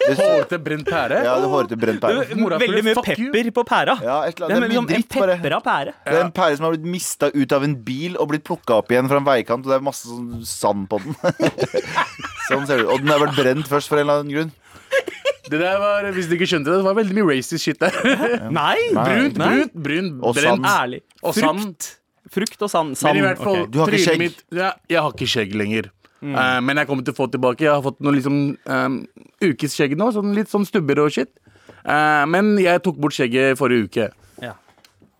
Det 0.00 0.16
ser- 0.16 0.30
Hårete 0.40 0.58
brent 0.64 0.86
pære. 0.88 1.18
Ja, 1.24 1.34
det 1.40 1.48
hårete 1.52 1.76
brent 1.80 2.00
pære. 2.02 2.36
Mora, 2.40 2.58
Veldig 2.58 2.84
mye 2.84 2.94
pepper 3.00 3.44
you. 3.44 3.50
på 3.56 3.64
pæra. 3.68 3.96
Ja, 4.02 4.20
et 4.28 4.38
eller 4.40 4.48
det 4.48 4.56
er 4.56 4.60
Det 4.60 4.64
er 4.64 4.68
liksom 4.68 4.70
mye 4.70 4.80
en 4.80 4.86
dritt, 4.92 5.18
bare. 5.18 5.60
pære. 5.66 5.92
Det 6.06 6.14
er 6.16 6.24
en 6.24 6.32
pære 6.32 6.56
som 6.56 6.64
har 6.68 6.72
blitt 6.76 6.88
mista 6.94 7.30
ut 7.34 7.52
av 7.52 7.64
en 7.64 7.74
bil 7.84 8.16
og 8.16 8.28
blitt 8.32 8.44
plukka 8.48 8.78
opp 8.80 8.88
igjen 8.92 9.08
fra 9.10 9.20
en 9.20 9.28
veikant, 9.28 9.64
og 9.66 9.70
det 9.72 9.76
er 9.80 9.84
masse 9.84 10.08
sånn 10.08 10.44
sand 10.46 10.88
på 10.88 11.00
den. 11.04 11.14
sånn 12.50 12.66
ser 12.66 12.80
det 12.80 12.86
ut. 12.86 12.92
Og 12.94 13.04
den 13.04 13.12
har 13.12 13.22
vært 13.26 13.36
brent 13.38 13.68
først, 13.70 13.88
for 13.92 14.00
en 14.00 14.06
eller 14.08 14.20
annen 14.24 14.34
grunn. 14.34 14.52
Det 15.50 15.60
der 15.60 15.78
var, 15.82 16.06
Hvis 16.14 16.28
du 16.30 16.36
ikke 16.36 16.48
skjønte 16.50 16.70
det, 16.70 16.80
det 16.80 16.86
var 16.86 16.98
veldig 16.98 17.16
mye 17.16 17.28
racist 17.32 17.64
shit 17.64 17.80
der. 17.80 17.96
Nei! 18.60 18.76
Brunt, 18.94 19.40
Nei. 19.40 19.48
brunt, 19.56 19.74
brun, 19.86 20.10
Og 20.20 20.36
brent. 20.36 20.46
sand. 20.46 20.68
Ærlig. 20.70 21.00
Og 21.22 21.34
sand. 21.36 21.64
Frukt. 21.64 21.88
Frukt 22.30 22.62
og 22.66 22.70
sand. 22.70 22.92
Men 23.02 23.18
i 23.18 23.24
hvert 23.24 23.40
fall, 23.42 23.64
ok. 23.64 23.72
Du 23.74 23.80
har 23.82 23.90
ikke 23.90 23.96
trynet 23.96 24.06
skjegg? 24.06 24.20
Mitt, 24.22 24.44
ja, 24.60 24.70
jeg 24.92 25.02
har 25.02 25.16
ikke 25.16 25.30
skjegg 25.34 25.56
lenger. 25.58 25.90
Eh, 26.20 26.58
men 26.66 26.76
jeg 26.78 26.86
kommer 26.90 27.06
til 27.06 27.14
å 27.14 27.18
få 27.18 27.26
tilbake. 27.32 27.64
Jeg 27.64 27.72
har 27.72 27.82
fått 27.84 27.98
noen 28.04 28.18
liksom 28.18 28.38
um, 28.68 28.98
ukesskjegg 29.42 29.96
nå. 29.98 30.10
Sånn, 30.14 30.34
litt 30.36 30.52
sånn 30.52 30.66
stubber 30.68 31.00
og 31.02 31.10
shit. 31.16 31.32
Eh, 31.80 32.24
men 32.30 32.52
jeg 32.60 32.82
tok 32.84 33.00
bort 33.00 33.16
skjegget 33.16 33.58
forrige 33.58 33.88
uke. 33.88 34.08
Ja. 34.44 34.54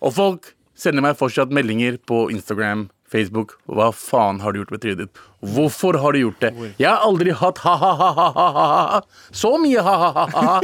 Og 0.05 0.15
folk 0.17 0.53
sender 0.81 1.05
meg 1.05 1.19
fortsatt 1.21 1.53
meldinger 1.53 1.99
på 2.09 2.27
Instagram, 2.33 2.87
Facebook. 3.11 3.57
Hva 3.67 3.91
faen 3.97 4.41
har 4.45 4.55
du 4.55 4.61
gjort 4.61 4.75
med 4.75 4.83
trynet 4.85 5.03
ditt? 5.05 5.23
Hvorfor 5.55 5.99
har 6.03 6.15
du 6.15 6.23
gjort 6.23 6.45
det? 6.45 6.53
Jeg 6.79 6.89
har 6.89 7.03
aldri 7.07 7.35
hatt 7.35 7.63
ha-ha-ha-ha-ha 7.65 9.01
så 9.33 9.57
mye 9.63 9.83
ha-ha-ha-ha 9.83 10.61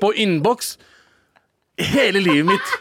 på 0.00 0.12
innboks 0.24 0.76
hele 1.92 2.22
livet 2.24 2.54
mitt. 2.54 2.74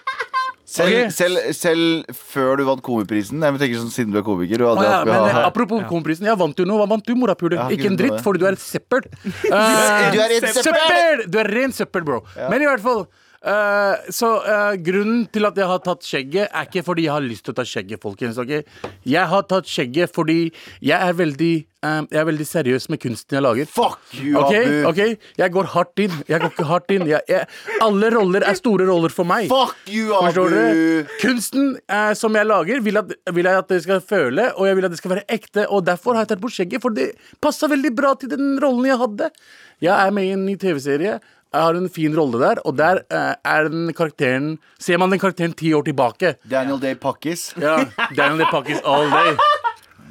Selv, 0.71 0.87
okay. 0.87 1.09
selv, 1.11 1.39
selv 1.51 2.13
før 2.15 2.61
du 2.61 2.63
vant 2.63 2.79
Komiprisen 2.85 3.41
Jeg 3.43 3.59
tenker 3.59 3.79
sånn 3.81 3.89
siden 3.91 4.13
du 4.13 4.21
er 4.21 4.23
komiker. 4.23 4.61
Du 4.61 4.69
hadde 4.69 4.85
ja, 4.87 5.01
men 5.03 5.17
eh, 5.17 5.33
ha- 5.35 5.41
Apropos 5.49 5.81
komiprisen, 5.89 6.29
jeg 6.29 6.39
vant 6.39 6.55
jo 6.55 6.63
nå. 6.69 6.77
Hva 6.79 6.85
vant 6.93 7.03
du, 7.03 7.11
morapuler? 7.19 7.65
Ikke 7.75 7.89
en 7.89 7.97
dritt, 7.99 8.15
noe. 8.15 8.23
for 8.23 8.39
du 8.39 8.45
er 8.47 8.55
et 8.55 8.63
søppel. 8.63 9.03
Du 9.11 9.49
er 9.51 10.37
et 10.37 10.47
søppel! 10.47 10.69
søppel! 10.69 11.25
Du 11.27 11.35
er 11.43 11.51
ren 11.51 11.75
søppel, 11.75 12.07
bro. 12.07 12.21
Men 12.45 12.63
i 12.63 12.69
hvert 12.69 12.85
fall 12.85 13.03
eh, 13.45 14.11
Så 14.13 14.29
uh, 14.43 14.75
grunnen 14.81 15.25
til 15.33 15.47
at 15.47 15.57
jeg 15.57 15.69
har 15.71 15.81
tatt 15.85 16.05
skjegget, 16.05 16.47
er 16.51 16.69
ikke 16.69 16.85
fordi 16.85 17.07
jeg 17.07 17.15
har 17.15 17.25
lyst 17.25 17.45
til 17.47 17.55
å 17.55 17.59
ta 17.59 17.65
skjegget, 17.67 18.01
folkens. 18.03 18.39
Okay? 18.41 18.63
Jeg 19.07 19.27
har 19.31 19.43
tatt 19.49 19.69
skjegget 19.69 20.13
fordi 20.13 20.39
jeg 20.81 20.97
er 20.97 21.15
veldig 21.17 21.51
eh, 21.57 22.01
Jeg 22.11 22.19
er 22.21 22.27
veldig 22.29 22.47
seriøs 22.47 22.87
med 22.93 23.01
kunsten 23.01 23.37
jeg 23.37 23.45
lager. 23.45 23.69
Fuck 23.71 24.13
you, 24.19 24.35
okay? 24.39 24.81
Abu! 24.81 24.89
ok, 24.91 25.31
Jeg 25.41 25.55
går 25.57 25.71
hardt 25.75 26.03
inn. 26.05 26.19
Jeg 26.29 26.43
går 26.43 26.53
ikke 26.53 26.67
hardt 26.69 26.95
inn. 26.95 27.07
Jeg, 27.09 27.25
jeg, 27.31 27.49
alle 27.81 28.11
roller 28.13 28.45
er 28.45 28.59
store 28.59 28.87
roller 28.89 29.13
for 29.13 29.27
meg. 29.27 29.49
Fuck 29.51 29.89
you? 29.89 30.13
Abu! 30.17 31.09
Kunsten 31.23 31.75
uh, 31.91 32.13
som 32.17 32.37
jeg 32.37 32.49
lager, 32.49 32.85
vil, 32.85 33.01
at, 33.01 33.17
vil 33.33 33.49
jeg 33.49 33.63
at 33.63 33.73
dere 33.73 33.85
skal 33.87 34.05
føle, 34.05 34.51
og 34.55 34.69
jeg 34.69 34.79
vil 34.79 34.89
at 34.89 34.95
det 34.95 35.01
skal 35.01 35.15
være 35.15 35.27
ekte. 35.39 35.67
Og 35.69 35.85
derfor 35.89 36.17
har 36.17 36.25
jeg 36.25 36.35
tatt 36.35 36.45
bort 36.45 36.57
skjegget, 36.57 36.83
for 36.83 36.93
det 36.95 37.11
passa 37.41 37.69
veldig 37.71 37.95
bra 37.97 38.15
til 38.19 38.33
den 38.33 38.55
rollen 38.61 38.89
jeg 38.89 39.01
hadde. 39.01 39.33
Jeg 39.81 39.95
er 39.97 40.11
med 40.13 40.27
i 40.27 40.33
en 40.35 40.43
ny 40.45 40.57
TV-serie. 40.61 41.17
Jeg 41.51 41.65
har 41.67 41.75
en 41.75 41.89
fin 41.91 42.13
rolle 42.15 42.39
der, 42.39 42.61
og 42.63 42.77
der 42.79 43.01
eh, 43.11 43.33
er 43.43 43.67
den 43.71 43.91
karakteren 43.95 44.53
Ser 44.79 45.01
man 45.01 45.11
den 45.11 45.19
karakteren 45.19 45.53
ti 45.57 45.73
år 45.75 45.83
tilbake. 45.83 46.37
Daniel 46.47 46.79
Day 46.79 46.95
Pakkis. 46.95 47.49
Ja, 47.59 47.81
Daniel 48.15 48.45
Day 48.45 48.51
Pakkis 48.51 48.79
all 48.87 49.11
day. 49.11 49.35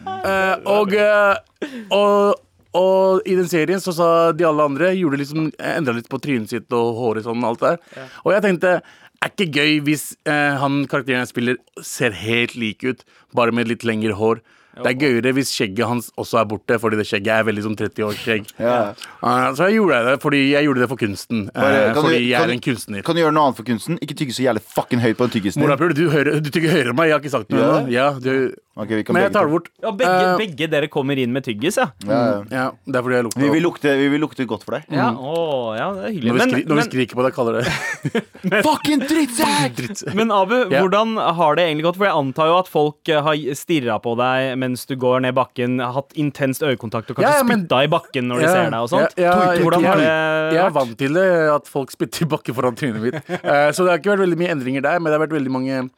Eh, 0.05 0.57
og, 0.69 0.95
eh, 0.95 1.75
og 1.97 2.47
og 2.71 3.27
i 3.27 3.35
den 3.35 3.49
serien 3.51 3.81
så 3.83 3.91
sa 3.91 4.09
de 4.31 4.45
alle 4.47 4.63
andre 4.63 4.93
Gjorde 4.95 5.19
liksom, 5.19 5.49
Endra 5.59 5.91
litt 5.97 6.07
på 6.11 6.21
trynet 6.23 6.53
sitt 6.53 6.71
og 6.77 7.01
håret 7.01 7.27
sånn 7.27 7.43
alt 7.43 7.65
der. 7.65 7.81
Og 8.23 8.31
jeg 8.31 8.45
tenkte 8.45 8.77
er 9.21 9.33
ikke 9.35 9.49
gøy 9.53 9.81
hvis 9.85 10.05
eh, 10.25 10.55
han 10.61 10.85
karakteren 10.89 11.25
jeg 11.25 11.33
spiller, 11.33 11.59
ser 11.85 12.15
helt 12.17 12.55
lik 12.57 12.87
ut, 12.87 13.03
bare 13.37 13.53
med 13.53 13.69
litt 13.69 13.85
lengre 13.85 14.15
hår. 14.17 14.41
Det 14.77 14.87
er 14.87 14.99
gøyere 15.01 15.33
hvis 15.35 15.51
skjegget 15.53 15.89
hans 15.91 16.11
også 16.21 16.41
er 16.41 16.47
borte, 16.51 16.79
fordi 16.81 17.01
det 17.01 17.07
skjegget 17.09 17.33
er 17.35 17.47
veldig 17.49 17.65
sånn 17.67 17.77
30 17.79 18.07
års 18.07 18.21
skjegg. 18.23 18.47
Ja. 18.61 18.93
Uh, 19.19 19.51
så 19.59 19.69
jeg 19.69 19.81
gjorde 19.81 20.01
det 20.07 20.17
fordi 20.23 20.43
jeg 20.53 20.69
gjorde 20.69 20.85
det 20.85 20.89
for 20.93 21.01
kunsten. 21.01 21.43
Uh, 21.51 21.61
Bare, 21.61 21.83
kan 21.95 22.05
du- 22.05 22.15
jeg 22.15 22.41
er 22.41 22.47
du- 22.47 22.53
en 22.53 22.65
kunstner. 22.65 23.03
Kan 23.03 23.15
du 23.17 23.23
gjøre 23.23 23.35
noe 23.35 23.45
annet 23.51 23.57
for 23.57 23.65
kunsten? 23.65 23.99
Ikke 24.01 24.15
tygge 24.15 24.35
så 24.37 24.47
jævlig 24.47 24.63
fucking 24.63 25.01
høyt 25.01 25.17
på 25.19 25.27
den 25.29 25.35
tyggisen 25.37 25.61
din. 25.61 25.95
Du, 25.95 26.09
hører- 26.11 26.41
du 26.41 26.51
tygger 26.51 26.71
høyere 26.71 26.91
enn 26.91 26.97
meg. 26.97 27.11
Jeg 27.11 27.15
har 27.19 27.21
ikke 27.21 27.37
sagt 27.37 27.51
noe. 27.51 27.61
Ennå. 27.61 27.91
Ja, 27.91 28.13
du, 28.15 28.55
Okay, 28.81 29.03
men 29.13 29.25
jeg 29.27 29.33
tar 29.35 29.49
det 29.49 29.53
bort. 29.53 29.67
Ja, 29.83 29.91
begge, 29.93 30.19
uh, 30.25 30.39
begge 30.39 30.67
dere 30.71 30.89
kommer 30.89 31.19
inn 31.19 31.33
med 31.35 31.43
tyggis, 31.45 31.77
ja. 31.77 31.89
Ja, 32.07 32.21
ja. 32.21 32.37
Ja, 32.55 32.67
det 32.87 32.97
er 32.97 33.03
fordi 33.03 33.17
jeg 33.19 33.25
lukter 33.27 33.43
Vi, 33.43 33.49
vil 33.51 33.65
lukte, 33.67 33.95
vi 33.99 34.07
vil 34.13 34.23
lukte 34.23 34.47
godt 34.49 34.63
for 34.65 34.77
deg. 34.79 34.87
ja. 34.95 35.09
Å, 35.11 35.33
ja, 35.77 35.89
det 35.97 36.05
er 36.07 36.15
hyggelig. 36.15 36.31
Når 36.31 36.37
vi, 36.37 36.39
Men, 36.39 36.53
skri 36.55 36.63
når 36.71 36.79
vi 36.79 36.85
skriker 36.87 37.19
på 37.19 37.25
deg, 37.27 37.35
kaller 37.35 37.59
det 37.59 37.65
Fucking 38.69 39.03
drittsekk! 39.11 40.15
men 40.21 40.31
Abu, 40.33 40.55
hvordan 40.71 41.19
har 41.19 41.59
det 41.59 41.67
egentlig 41.67 41.89
gått? 41.91 41.99
For 41.99 42.09
jeg 42.09 42.17
antar 42.23 42.53
jo 42.53 42.57
at 42.61 42.71
folk 42.71 43.11
eh, 43.11 43.21
har 43.27 43.59
stirra 43.59 43.99
på 44.01 44.15
deg 44.23 44.55
mens 44.63 44.70
du 44.87 44.97
går 44.97 45.21
ned 45.23 45.35
bakken, 45.35 45.79
hatt 45.81 46.13
intenst 46.21 46.63
øyekontakt 46.63 47.11
og 47.11 47.17
kanskje 47.19 47.29
Ja, 47.29 47.37
ja, 47.39 47.43
men- 47.47 47.65
spytta 47.67 47.85
i 47.85 47.89
bakken 47.89 48.29
når 48.31 48.41
de 48.41 48.49
ser 48.49 48.71
deg 48.71 48.81
og 48.81 48.89
sånt. 48.93 49.17
Ja, 49.17 49.33
ja, 49.55 49.63
Hvordan 49.63 49.85
har 49.85 49.97
det 49.97 50.11
Jeg 50.57 50.65
er 50.67 50.71
vant 50.71 50.99
til 50.99 51.13
det, 51.15 51.27
at 51.55 51.67
folk 51.69 51.91
spytter 51.91 52.23
i 52.23 52.31
bakken 52.31 52.55
foran 52.55 52.77
trynet 52.77 53.01
mitt. 53.03 53.15
uh, 53.45 53.71
så 53.75 53.85
det 53.85 53.91
har 53.91 53.99
ikke 53.99 54.15
vært 54.17 54.25
veldig 54.27 54.39
mye 54.39 54.55
endringer 54.55 54.83
der, 54.83 54.99
men 54.99 55.11
det 55.13 55.19
har 55.19 55.27
vært 55.27 55.37
veldig 55.39 55.51
mange 55.51 55.91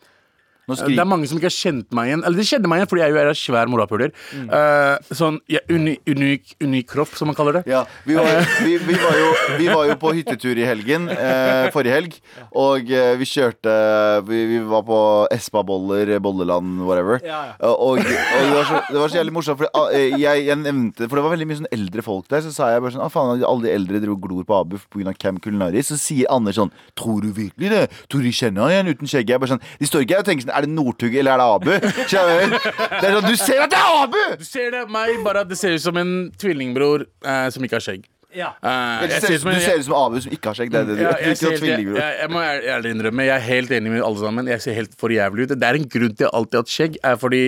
Det 0.71 0.95
er 0.95 1.09
mange 1.09 1.27
som 1.27 1.39
ikke 1.41 1.51
har 1.51 1.57
kjent 1.57 1.89
meg 1.97 2.11
igjen. 2.11 2.23
Eller 2.27 2.39
de 2.39 2.47
kjenner 2.47 2.71
meg 2.71 2.81
igjen 2.81 2.91
fordi 2.93 3.03
jeg 3.03 3.15
jo 3.15 3.21
er 3.23 3.31
en 3.33 3.39
svær 3.39 3.71
morapuler. 3.73 4.13
Eh, 4.33 5.15
sånn 5.19 5.41
ja, 5.51 5.63
uni, 5.75 5.97
unik, 6.07 6.55
unik 6.63 6.89
kropp, 6.93 7.17
som 7.19 7.31
man 7.31 7.39
kaller 7.39 7.59
det. 7.59 7.65
Ja, 7.71 7.83
vi 8.07 8.15
var, 8.19 8.31
vi, 8.63 8.77
vi, 8.87 8.99
var 9.01 9.19
jo, 9.19 9.33
vi 9.59 9.67
var 9.73 9.89
jo 9.91 9.97
på 10.03 10.13
hyttetur 10.17 10.59
i 10.59 10.67
helgen, 10.67 11.09
uh, 11.11 11.67
forrige 11.75 11.97
helg. 11.97 12.19
Og 12.59 12.93
uh, 12.93 13.13
vi 13.19 13.29
kjørte 13.29 13.73
Vi, 14.29 14.39
vi 14.51 14.61
var 14.69 14.85
på 14.87 14.99
Espa-boller, 15.35 16.15
Bolleland, 16.23 16.83
whatever. 16.87 17.19
Ja, 17.27 17.43
ja. 17.51 17.57
Og, 17.73 17.99
og 17.99 17.99
det, 18.07 18.53
var 18.55 18.69
så, 18.69 18.81
det 18.89 19.01
var 19.01 19.13
så 19.13 19.19
jævlig 19.19 19.35
morsomt, 19.35 19.61
for 19.61 19.71
ah, 19.79 19.91
eh, 19.95 20.15
jeg, 20.21 20.47
jeg 20.47 20.59
nevnte 20.63 21.09
For 21.09 21.19
det 21.19 21.25
var 21.27 21.35
veldig 21.35 21.49
mye 21.49 21.61
sånn 21.63 21.71
eldre 21.75 22.07
folk 22.07 22.31
der. 22.31 22.45
Så 22.47 22.55
sa 22.55 22.71
jeg 22.73 22.85
bare 22.85 22.95
sånn 22.95 23.05
ah, 23.05 23.11
faen, 23.13 23.43
alle 23.43 23.67
de 23.67 23.75
eldre 23.75 24.03
dro 24.05 24.17
og 24.17 24.23
glor 24.27 24.47
på 24.47 24.59
Abu 24.63 24.79
pga. 24.79 25.15
Camp 25.19 25.43
Culinaris. 25.45 25.91
Så 25.91 25.99
sier 26.01 26.31
Anders 26.33 26.59
sånn 26.61 26.73
Tror 26.99 27.23
du 27.25 27.31
virkelig 27.35 27.73
det? 27.73 27.85
Tror 28.07 28.23
du 28.23 28.31
de 28.31 28.35
kjenner 28.37 28.67
han 28.67 28.75
igjen 28.77 28.93
uten 28.95 29.11
skjegget? 29.11 29.35
Jeg 29.35 29.43
bare 29.43 29.55
sånn, 29.55 29.65
De 29.81 29.89
står 29.89 30.07
ikke 30.07 30.19
her 30.19 30.25
og 30.25 30.29
tenker 30.31 30.47
sånn 30.47 30.52
Er 30.53 30.67
det 30.67 30.71
Northug 30.73 31.15
eller 31.15 31.33
er 31.35 31.43
det 31.43 31.51
Abu? 31.57 31.71
Det 31.73 33.07
er 33.09 33.19
sånn, 33.19 33.29
Du 33.29 33.37
ser 33.41 33.63
at 33.67 33.73
det 33.75 33.79
er 33.83 34.01
Abu! 34.05 34.23
Du 34.39 34.45
ser 34.49 34.73
det 34.75 34.87
meg, 34.93 35.19
bare 35.25 35.45
at 35.47 35.53
det 35.53 35.59
ser 35.61 35.77
ut 35.79 35.85
som 35.85 35.97
en 36.01 36.15
tvillingbror 36.39 37.07
eh, 37.25 37.47
som 37.55 37.65
ikke 37.65 37.79
har 37.81 37.87
skjegg. 37.91 38.09
Ja. 38.33 38.47
Uh, 38.65 39.03
Du 39.05 39.13
ser, 39.21 39.35
som 39.43 39.51
du 39.53 39.61
ser 39.61 39.77
ut 39.77 39.85
som 39.85 39.95
Abu 39.99 40.15
som 40.25 40.33
ikke 40.33 40.49
har 40.49 40.57
skjegg. 40.57 40.71
Det 40.73 40.79
er 40.81 40.87
det 40.89 40.95
du 40.97 41.03
Ja, 41.03 41.11
gjør. 41.11 41.19
jeg, 41.21 41.29
helt, 41.37 41.67
jeg, 41.69 41.83
jeg, 41.99 42.15
jeg 42.23 42.31
må 42.33 42.41
ærlig 42.77 42.93
innrømme 42.95 43.27
Jeg 43.27 43.35
er 43.37 43.45
helt 43.45 43.75
enig 43.77 43.93
med 43.93 44.05
alle 44.07 44.23
sammen. 44.23 44.49
Jeg 44.49 44.65
ser 44.65 44.79
helt 44.79 44.95
for 44.97 45.13
jævlig 45.13 45.45
ut. 45.45 45.53
Det 45.53 45.69
er 45.69 45.79
en 45.81 45.89
grunn 45.97 46.15
til 46.17 46.25
at 46.25 46.31
jeg 46.31 46.33
alltid 46.39 46.57
har 46.57 46.65
hatt 46.65 46.73
skjegg. 46.73 46.97
Er 47.05 47.19
fordi, 47.21 47.43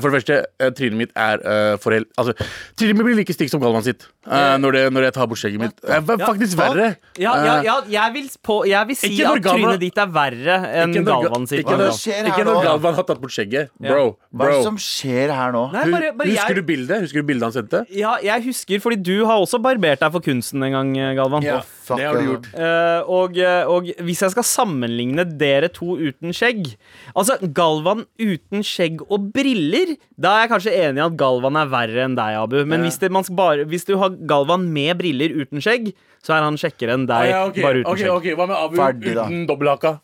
for 0.00 0.10
det 0.10 0.18
første, 0.18 0.36
eh, 0.60 0.70
trynet 0.76 0.98
mitt 1.00 1.12
er 1.16 1.42
uh, 1.44 1.76
for 1.82 1.94
helt 1.94 2.08
Altså, 2.18 2.34
trynet 2.78 2.98
mitt 2.98 3.06
blir 3.08 3.18
like 3.18 3.34
stygt 3.36 3.52
som 3.52 3.62
Galvan 3.62 3.84
sitt 3.86 4.06
uh, 4.26 4.56
når, 4.60 4.76
det, 4.76 4.82
når 4.96 5.06
jeg 5.08 5.14
tar 5.16 5.28
bort 5.30 5.40
skjegget 5.40 5.62
mitt. 5.62 5.76
Uh, 5.86 6.00
faktisk 6.22 6.58
verre. 6.58 6.88
Ja, 7.20 7.34
ja, 7.36 7.54
Eh, 7.56 7.64
ja 7.68 7.74
jeg, 7.92 8.14
vil 8.16 8.26
på, 8.44 8.56
jeg 8.68 8.88
vil 8.88 8.98
si 8.98 9.12
at 9.22 9.40
Galvan- 9.44 9.62
trynet 9.62 9.82
ditt 9.84 10.00
er 10.02 10.10
verre 10.12 10.56
enn 10.82 10.96
Galvan 11.06 11.46
sitt. 11.48 11.62
Ikke 11.62 11.76
når, 11.78 11.92
ikke 12.32 12.46
når? 12.48 12.60
Galvan 12.66 12.98
har 12.98 13.06
tatt 13.08 13.20
bort 13.22 13.34
skjegget. 13.36 13.70
Bro. 13.78 14.16
Bro. 14.30 14.40
Hva 14.40 14.48
er 14.48 14.56
det 14.56 14.66
som 14.66 14.80
skjer 14.80 15.32
her 15.32 15.54
nå? 15.54 15.64
Nei, 15.74 15.84
bare, 15.92 16.12
bare 16.16 16.32
Husker 16.32 16.52
jeg, 16.52 16.58
du 16.58 16.68
bildet 16.72 17.04
Husker 17.06 17.22
du 17.22 17.28
bildet 17.30 17.46
han 17.46 17.54
sendte? 17.54 17.84
ja, 17.96 18.16
jeg 18.24 18.44
husker, 18.48 18.80
fordi 18.82 18.98
du 19.00 19.24
har 19.28 19.40
også 19.40 19.60
barbert 19.62 20.02
deg 20.02 20.12
for 20.12 20.24
kunsten 20.24 20.64
en 20.66 20.74
gang, 20.76 20.92
Galvan. 21.18 21.44
fuck, 21.86 22.00
det 22.00 22.06
har 22.08 22.18
du 22.18 22.26
gjort. 22.32 22.48
Eh, 22.56 23.10
og, 23.18 23.38
eh, 23.38 23.70
og 23.70 23.90
hvis 24.08 24.22
jeg 24.24 24.34
skal 24.34 24.46
sammenligne 24.48 25.24
dere 25.38 25.68
to 25.72 25.96
uten 26.00 26.34
skjegg 26.34 26.72
Altså, 27.16 27.36
Galvan 27.54 28.04
uten 28.20 28.64
skjegg 28.66 29.02
og 29.06 29.30
briller 29.34 29.75
Da 30.18 30.32
er 30.36 30.44
jeg 30.46 30.50
kanskje 30.54 30.74
enig 30.78 31.00
i 31.02 31.04
at 31.06 31.16
Galvan 31.20 31.56
er 31.60 31.70
verre 31.72 32.04
enn 32.06 32.14
deg, 32.18 32.36
Abu. 32.40 32.58
Men 32.64 32.80
Ja. 32.80 32.84
hvis, 32.88 32.98
det, 33.02 33.10
man 33.12 33.24
skal 33.26 33.36
bare, 33.36 33.64
hvis 33.68 33.84
du 33.88 33.96
har 34.00 34.10
Galvan 34.30 34.68
med 34.72 34.96
briller 34.98 35.34
uten 35.42 35.60
skjegg, 35.64 35.92
så 36.24 36.34
er 36.36 36.42
han 36.46 36.56
kjekkere 36.56 36.94
enn 36.96 37.04
Ah, 37.10 37.20
deg 37.22 37.30
ja, 37.30 37.40
okay. 37.46 37.62
bare 37.62 37.82
uten 37.82 37.92
ok, 37.92 37.98
skjegg. 37.98 38.14
ok, 38.16 38.28
Hva 38.40 38.46
med 38.48 38.56
Abu 38.56 38.76
Ferdig, 38.80 39.16
uten 39.16 39.46
dobbelthaka? 39.46 39.94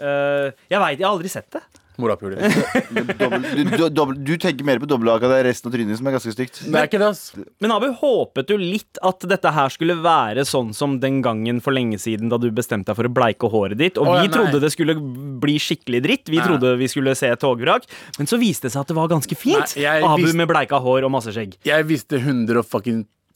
Uh, 0.00 0.50
jeg 0.72 0.80
veit, 0.80 0.98
jeg 0.98 1.06
har 1.06 1.12
aldri 1.14 1.28
sett 1.32 1.50
det. 1.52 1.62
Morapuler. 2.00 2.40
du, 2.90 3.64
du, 3.64 3.84
du, 3.92 4.14
du 4.26 4.32
tenker 4.40 4.66
mer 4.66 4.80
på 4.82 4.88
dobbelthaka. 4.90 5.28
Det 5.30 5.38
er 5.42 5.48
resten 5.50 5.70
av 5.70 5.74
trynet 5.76 5.98
som 6.00 6.08
er 6.10 6.16
ganske 6.16 6.34
stygt. 6.34 6.60
Det 6.66 6.80
er 6.80 6.88
ikke 6.88 7.00
det, 7.02 7.10
ass. 7.12 7.22
Men 7.62 7.74
Abu, 7.76 7.86
håpet 8.00 8.48
du 8.50 8.56
litt 8.60 9.00
at 9.06 9.26
dette 9.30 9.52
her 9.56 9.72
skulle 9.74 9.98
være 10.02 10.44
sånn 10.48 10.72
som 10.76 10.98
den 11.02 11.20
gangen 11.24 11.60
for 11.64 11.76
lenge 11.76 12.00
siden 12.02 12.32
da 12.32 12.38
du 12.40 12.48
bestemte 12.54 12.90
deg 12.92 12.98
for 12.98 13.10
å 13.10 13.12
bleike 13.20 13.50
håret 13.52 13.78
ditt? 13.80 14.00
Og 14.00 14.08
Å, 14.08 14.16
ja, 14.18 14.24
vi 14.24 14.32
nei. 14.32 14.34
trodde 14.38 14.62
det 14.64 14.72
skulle 14.74 14.96
bli 15.44 15.58
skikkelig 15.60 16.02
dritt. 16.08 16.28
Vi 16.32 16.40
Nei. 16.40 16.46
trodde 16.48 16.74
vi 16.80 16.88
skulle 16.90 17.14
se 17.18 17.30
togvrak. 17.40 17.86
Men 18.18 18.30
så 18.30 18.40
viste 18.40 18.68
det 18.68 18.74
seg 18.74 18.82
at 18.86 18.92
det 18.92 18.98
var 18.98 19.08
ganske 19.12 19.36
fint. 19.38 19.76
Nei, 19.76 20.00
Abu 20.00 20.24
visste- 20.24 20.40
med 20.40 20.50
bleika 20.50 20.80
hår 20.82 21.06
og 21.08 21.14
masse 21.18 21.32
skjegg. 21.36 21.58
Jeg 21.66 21.88
visste 21.90 22.20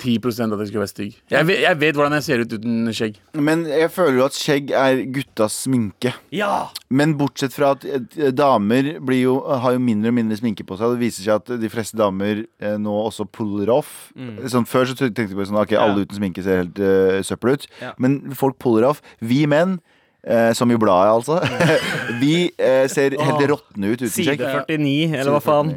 110 0.00 0.52
at 0.54 0.62
jeg 0.62 0.68
skulle 0.68 0.82
være 0.82 0.90
stygg. 0.90 1.18
Jeg 1.30 1.46
vet, 1.48 1.60
jeg 1.62 1.78
vet 1.80 1.98
hvordan 1.98 2.16
jeg 2.18 2.26
ser 2.26 2.42
ut 2.42 2.54
uten 2.56 2.90
skjegg. 2.94 3.20
Men 3.38 3.64
jeg 3.68 3.90
føler 3.94 4.18
jo 4.18 4.26
at 4.26 4.36
skjegg 4.36 4.72
er 4.74 5.02
guttas 5.14 5.60
sminke. 5.64 6.14
Ja! 6.34 6.66
Men 6.90 7.16
bortsett 7.20 7.54
fra 7.54 7.72
at 7.76 7.86
eh, 7.86 8.32
damer 8.34 8.94
blir 9.04 9.22
jo, 9.22 9.38
har 9.46 9.76
jo 9.76 9.82
mindre 9.82 10.12
og 10.12 10.18
mindre 10.18 10.38
sminke 10.40 10.66
på 10.66 10.78
seg. 10.80 10.96
Det 10.96 11.02
viser 11.04 11.28
seg 11.28 11.40
at 11.40 11.54
de 11.62 11.72
fleste 11.72 11.98
damer 12.00 12.44
eh, 12.44 12.76
nå 12.80 12.98
også 13.06 13.28
puller 13.30 13.72
off. 13.74 13.94
Sånn, 14.50 14.68
før 14.68 14.90
så 14.90 14.98
tenkte 14.98 15.28
jeg 15.30 15.38
på 15.38 15.48
sånn, 15.48 15.62
ok, 15.62 15.76
alle 15.78 16.04
uten 16.04 16.18
sminke 16.18 16.44
ser 16.44 16.64
helt 16.64 16.78
uh, 16.82 17.20
søppel 17.24 17.54
ut. 17.54 17.68
Ja. 17.82 17.94
Men 18.02 18.20
folk 18.36 18.58
puller 18.62 18.88
off. 18.90 19.02
Vi 19.24 19.44
menn, 19.50 19.78
eh, 20.26 20.52
som 20.56 20.70
i 20.70 20.78
bladet 20.80 21.12
altså, 21.12 21.40
vi 22.22 22.50
eh, 22.58 22.84
ser 22.90 23.16
helt 23.20 23.50
råtne 23.50 23.92
ut 23.92 24.00
uten 24.00 24.12
Side 24.12 24.36
skjegg. 24.36 24.44
49, 24.68 25.18
eller 25.20 25.34
hva 25.36 25.42
faen. 25.44 25.74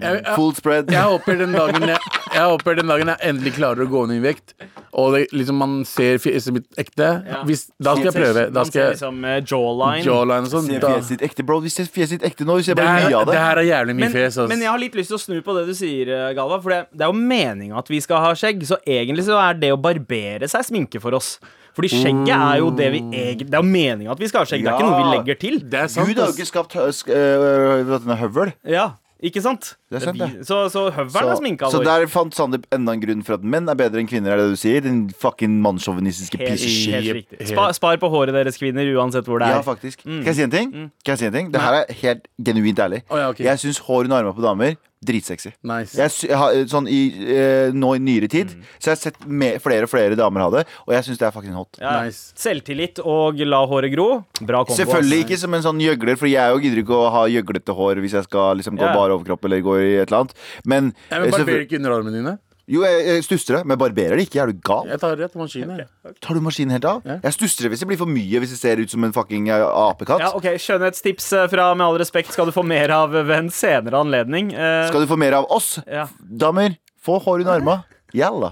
Jeg, 0.00 0.22
jeg, 0.24 0.34
Full 0.36 0.54
spread. 0.54 0.90
jeg, 0.92 1.02
håper 1.02 1.38
den 1.40 1.52
dagen 1.56 1.82
jeg, 1.88 1.98
jeg 2.34 2.42
håper 2.52 2.76
den 2.78 2.86
dagen 2.92 3.08
jeg 3.12 3.18
endelig 3.32 3.52
klarer 3.56 3.82
å 3.82 3.88
gå 3.90 4.02
ned 4.08 4.20
i 4.20 4.22
vekt, 4.28 4.54
og 4.94 5.14
det, 5.16 5.24
liksom 5.34 5.58
man 5.58 5.72
ser 5.88 6.18
fjeset 6.22 6.54
mitt 6.54 6.68
ekte, 6.78 7.08
Ja. 7.26 7.42
hvis, 7.48 7.64
da 7.82 7.94
skal 7.96 8.08
jeg 8.10 8.14
prøve. 8.16 8.44
Da 8.54 8.64
skal 8.68 8.80
jeg 8.82 8.94
liksom 8.96 9.24
eh, 9.24 9.40
jawline. 9.42 10.04
jawline 10.06 10.46
og 10.46 10.52
sånn. 10.52 10.66
Se 10.70 10.78
fjeset 10.80 11.12
ditt 11.16 11.26
ekte, 11.30 11.44
bro. 11.46 11.58
Vi 11.64 11.72
ser 11.74 11.84
fjeset 11.90 12.18
ditt 12.20 12.28
ekte 12.30 12.46
nå. 12.48 12.56
Vi 12.60 12.68
ser 12.68 12.78
bare 12.78 13.04
mye 13.08 13.18
av 13.20 13.26
det 13.26 13.34
det. 13.34 13.42
her 13.42 13.62
er 13.62 13.68
jævlig 13.68 13.94
mye 13.98 14.06
Men, 14.06 14.12
fjes. 14.14 14.32
Altså. 14.38 14.48
men 14.54 14.64
jeg 14.66 14.70
har 14.72 14.78
litt 14.84 14.94
lyst 14.98 15.12
til 15.14 15.18
å 15.18 15.22
snu 15.26 15.38
på 15.42 15.54
det 15.58 15.66
du 15.68 15.74
sier, 15.78 16.08
eh, 16.14 16.32
Galva. 16.38 16.60
For 16.62 16.70
det, 16.74 16.80
det 16.94 17.06
er 17.06 17.12
jo 17.12 17.18
meninga 17.34 17.78
at 17.82 17.88
vi 17.92 18.00
skal 18.04 18.22
ha 18.22 18.34
skjegg. 18.38 18.62
Så 18.70 18.78
egentlig 18.86 19.24
så 19.28 19.38
er 19.42 19.58
det 19.58 19.72
å 19.74 19.80
barbere 19.80 20.48
seg 20.50 20.66
sminke 20.68 21.00
for 21.02 21.14
oss. 21.18 21.36
Fordi 21.78 21.90
skjegget 21.92 22.32
er 22.34 22.56
jo 22.58 22.70
det 22.74 22.88
vi 22.90 22.98
egentlig 23.06 23.46
Det 23.52 23.54
er 23.54 23.62
jo 23.62 23.68
meninga 23.70 24.10
at 24.10 24.18
vi 24.18 24.26
skal 24.26 24.42
ha 24.42 24.48
skjegg. 24.50 24.64
Det 24.66 24.72
er 24.72 24.80
ikke 24.80 24.88
noe 24.88 24.98
vi 24.98 25.12
legger 25.18 25.38
til. 25.38 25.58
det 25.62 25.78
er 25.84 25.86
sant, 25.92 26.08
Gud 26.10 26.18
har 26.18 26.32
jo 26.32 26.34
ikke 26.34 26.48
skapt 26.48 26.74
hø- 26.74 26.88
sk- 26.90 27.12
øh, 27.14 28.16
høvel. 28.18 28.52
Ja, 28.66 28.88
ikke 29.18 29.42
sant? 29.42 29.72
Det 29.90 29.98
er 29.98 30.04
sant, 30.06 30.20
det. 30.20 30.46
så, 30.46 30.60
så 30.70 30.84
høvelen 30.94 31.32
er 31.32 31.38
sminka 31.40 31.70
så 31.72 31.80
der 31.82 32.04
fant 32.10 32.36
Sandeep 32.36 32.68
enda 32.74 32.94
en 32.94 33.02
grunn 33.02 33.24
for 33.26 33.38
at 33.38 33.42
menn 33.42 33.66
er 33.70 33.78
bedre 33.78 33.98
enn 34.02 34.10
kvinner, 34.10 34.36
er 34.36 34.42
det 34.44 34.54
du 34.54 34.60
sier? 34.60 34.84
Din 34.84 35.08
fucking 35.10 35.56
mannssjåvinistiske 35.64 36.38
Helt, 36.38 36.54
piece 36.54 36.70
shit. 36.70 36.94
helt 36.94 37.16
riktig. 37.18 37.48
Spa, 37.50 37.68
spar 37.74 37.98
på 37.98 38.10
håret 38.12 38.36
deres, 38.36 38.60
kvinner, 38.60 38.86
uansett 38.94 39.26
hvor 39.26 39.42
det 39.42 39.48
er. 39.50 39.58
Ja, 39.58 39.64
faktisk. 39.66 40.04
faktisk. 40.04 40.22
Kan 40.22 40.30
jeg 40.30 40.38
si 40.38 40.46
en 40.46 40.54
ting? 40.54 40.74
Kan 41.02 41.16
jeg 41.16 41.22
si 41.24 41.30
en 41.30 41.38
ting? 41.40 41.50
Det 41.54 41.62
her 41.62 41.80
er 41.80 41.98
helt 42.02 42.28
genuint 42.46 42.78
ærlig. 42.78 43.02
Oh, 43.10 43.18
ja, 43.18 43.32
okay. 43.32 43.48
Jeg 43.48 43.64
syns 43.64 43.82
hår 43.88 44.06
under 44.06 44.20
armene 44.22 44.36
på 44.38 44.44
damer 44.46 44.78
dritsexy. 45.04 45.52
Nice. 45.62 45.94
Jeg, 45.96 46.34
har, 46.36 46.56
sånn 46.70 46.88
i, 46.90 47.00
eh, 47.30 47.70
nå 47.74 47.94
i 47.96 48.02
nyere 48.02 48.28
tid 48.28 48.48
Mm. 48.48 48.62
Så 48.78 48.88
jeg 48.88 48.94
har 48.94 49.00
sett 49.00 49.26
me- 49.26 49.58
flere 49.60 49.84
og 49.84 49.90
flere 49.90 50.16
damer 50.16 50.40
ha 50.40 50.50
det, 50.50 50.62
og 50.86 50.94
jeg 50.94 51.04
syns 51.04 51.18
det 51.18 51.26
er 51.26 51.32
fucking 51.34 51.54
hot. 51.54 51.78
Ja. 51.80 52.04
Nice. 52.04 52.32
Selvtillit 52.38 52.98
og 53.04 53.38
la 53.44 53.60
håret 53.66 53.92
gro. 53.92 54.24
Bra 54.40 54.64
kombo. 54.64 54.78
Selvfølgelig 54.78 55.24
ikke 55.26 55.38
som 55.38 55.54
en 55.54 55.62
sånn 55.62 55.80
gjøgler, 55.82 56.16
for 56.16 56.26
jeg 56.30 56.62
gidder 56.62 56.82
ikke 56.82 56.96
å 56.96 57.10
ha 57.12 57.26
gjøglete 57.26 57.74
hår 57.74 58.00
hvis 58.02 58.16
jeg 58.18 58.24
skal 58.24 58.56
liksom 58.56 58.78
gå 58.78 58.86
yeah. 58.86 58.94
bar 58.96 59.10
overkropp 59.10 59.44
eller 59.44 59.60
gå 59.60 59.76
i 59.78 59.88
et 60.00 60.08
eller 60.08 60.24
annet. 60.24 60.34
Men, 60.64 60.92
Ja, 61.10 61.20
men 61.20 61.28
eh, 61.28 61.36
Barberer 61.36 61.66
ikke 61.66 61.78
underarmene 61.78 62.14
dine? 62.16 62.38
Jo, 62.68 62.82
jeg, 62.84 63.04
jeg 63.08 63.24
stusser 63.24 63.56
det, 63.56 63.60
men 63.64 63.72
jeg 63.76 63.80
barberer 63.80 64.20
det 64.20 64.26
ikke. 64.28 64.40
Er 64.42 64.50
du 64.52 64.58
gal? 64.68 64.88
Jeg 64.92 65.00
tar 65.00 65.14
rett 65.16 65.32
på 65.32 65.40
maskinen. 65.40 65.78
jeg. 65.80 66.16
Tar 66.20 66.36
du 66.36 66.42
maskinen 66.44 66.74
helt 66.76 66.84
av? 66.90 66.98
Ja. 67.08 67.16
Jeg 67.24 67.36
stusser 67.38 67.64
det 67.64 67.70
hvis 67.72 67.80
det 67.84 67.88
blir 67.88 68.00
for 68.02 68.10
mye, 68.12 68.42
hvis 68.42 68.52
det 68.52 68.58
ser 68.60 68.82
ut 68.82 68.92
som 68.92 69.06
en 69.08 69.14
fucking 69.16 69.48
eh, 69.48 69.64
apekatt. 69.64 70.20
Ja, 70.20 70.34
ok, 70.36 70.50
Skjønnhetstips 70.60 71.30
eh, 71.32 71.46
fra 71.48 71.70
Med 71.78 71.86
all 71.86 71.96
respekt 72.02 72.34
skal 72.36 72.50
du 72.50 72.52
få 72.52 72.66
mer 72.68 72.92
av 72.92 73.16
ved 73.16 73.32
en 73.38 73.48
senere 73.54 74.02
anledning. 74.04 74.52
Eh, 74.52 74.84
Skal 74.90 75.06
du 75.06 75.08
få 75.10 75.16
mer 75.20 75.38
av 75.40 75.48
oss, 75.54 75.78
ja. 75.88 76.04
damer? 76.20 76.76
Få 77.00 77.16
hår 77.24 77.46
under 77.46 77.56
armene. 77.56 77.82
Jalla. 78.16 78.48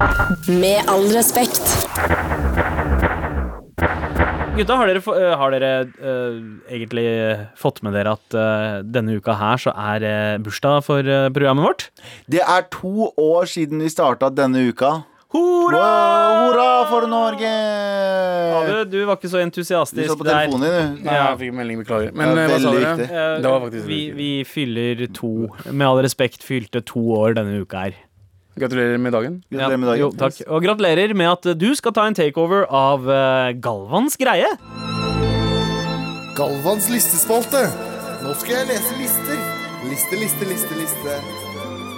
Med 0.49 0.80
all 0.92 1.08
respekt. 1.12 1.61
Gutta, 4.57 4.77
har 4.81 4.89
dere, 4.89 5.03
eh, 5.13 5.33
har 5.37 5.53
dere 5.53 5.71
uh, 6.01 6.37
egentlig 6.73 7.05
fått 7.61 7.83
med 7.85 7.93
dere 7.93 8.15
at 8.17 8.37
uh, 8.37 8.79
denne 8.81 9.19
uka 9.19 9.35
her 9.37 9.61
så 9.61 9.75
er 9.77 10.07
uh, 10.07 10.39
bursdag 10.41 10.79
for 10.87 11.11
programmet 11.37 11.67
vårt? 11.67 11.85
Det 12.33 12.41
er 12.41 12.65
to 12.73 13.11
år 13.21 13.51
siden 13.53 13.85
vi 13.85 13.91
starta 13.93 14.31
denne 14.33 14.63
uka. 14.71 15.03
Hurra! 15.37 15.83
Wow, 15.83 16.39
hurra 16.47 16.71
for 16.89 17.05
Norge! 17.11 17.53
Abu, 18.57 18.73
du 18.89 18.99
var 19.05 19.19
ikke 19.19 19.35
så 19.35 19.43
entusiastisk 19.45 20.07
Du 20.07 20.15
så 20.15 20.17
på 20.23 20.25
telefonen 20.25 20.65
din, 20.65 20.97
du. 21.03 21.05
Nei, 21.11 21.19
jeg 21.19 21.39
fikk 21.43 21.57
melding, 21.61 21.85
beklager. 21.85 22.17
Men 22.17 22.33
Ja, 22.33 22.49
hva 22.49 22.59
sa 22.63 22.75
dere? 22.79 23.09
Det 23.43 23.53
var 23.53 23.65
faktisk 23.67 23.91
vi, 23.93 24.03
vi 24.17 24.33
fyller 24.49 25.05
to 25.21 25.35
Med 25.69 25.85
all 25.91 26.01
respekt 26.07 26.47
fylte 26.47 26.81
to 26.81 27.05
år 27.19 27.37
denne 27.37 27.61
uka 27.61 27.89
her. 27.91 28.01
Gratulerer 28.57 28.97
med 28.97 29.13
dagen. 29.13 29.35
Gratulerer 29.53 29.81
med 29.83 29.89
dagen. 29.91 30.01
Jo, 30.01 30.09
takk. 30.17 30.39
Og 30.49 30.63
gratulerer 30.65 31.13
med 31.13 31.29
at 31.29 31.49
du 31.61 31.69
skal 31.77 31.93
ta 31.93 32.07
en 32.09 32.17
takeover 32.17 32.65
av 32.73 33.05
eh, 33.05 33.51
Galvans 33.61 34.17
greie. 34.17 34.49
Galvans 36.39 36.89
listespalte. 36.89 37.67
Nå 38.25 38.33
skal 38.41 38.63
jeg 38.63 38.71
lese 38.71 38.97
lister. 38.97 39.45
Liste, 39.91 40.23
liste, 40.23 40.49
liste, 40.49 40.81
liste. 40.81 41.19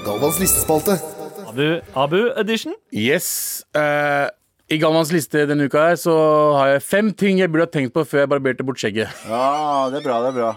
Galvans 0.02 0.42
listespalte. 0.42 0.98
Abu, 1.46 1.80
Abu 1.94 2.20
edition. 2.36 2.74
Yes. 2.90 3.62
Uh, 3.70 4.26
I 4.66 4.82
Galvans 4.82 5.14
liste 5.14 5.46
denne 5.48 5.70
uka 5.70 5.88
her 5.92 5.98
så 5.98 6.14
har 6.58 6.74
jeg 6.74 6.86
fem 6.90 7.14
ting 7.14 7.38
jeg 7.38 7.54
burde 7.54 7.70
ha 7.70 7.74
tenkt 7.78 7.94
på 7.94 8.02
før 8.02 8.26
jeg 8.26 8.34
barberte 8.34 8.66
bort 8.66 8.82
skjegget. 8.82 9.14
Ja, 9.30 9.88
det 9.94 10.02
er 10.02 10.08
bra, 10.10 10.20
det 10.26 10.34
er 10.34 10.40
bra. 10.42 10.52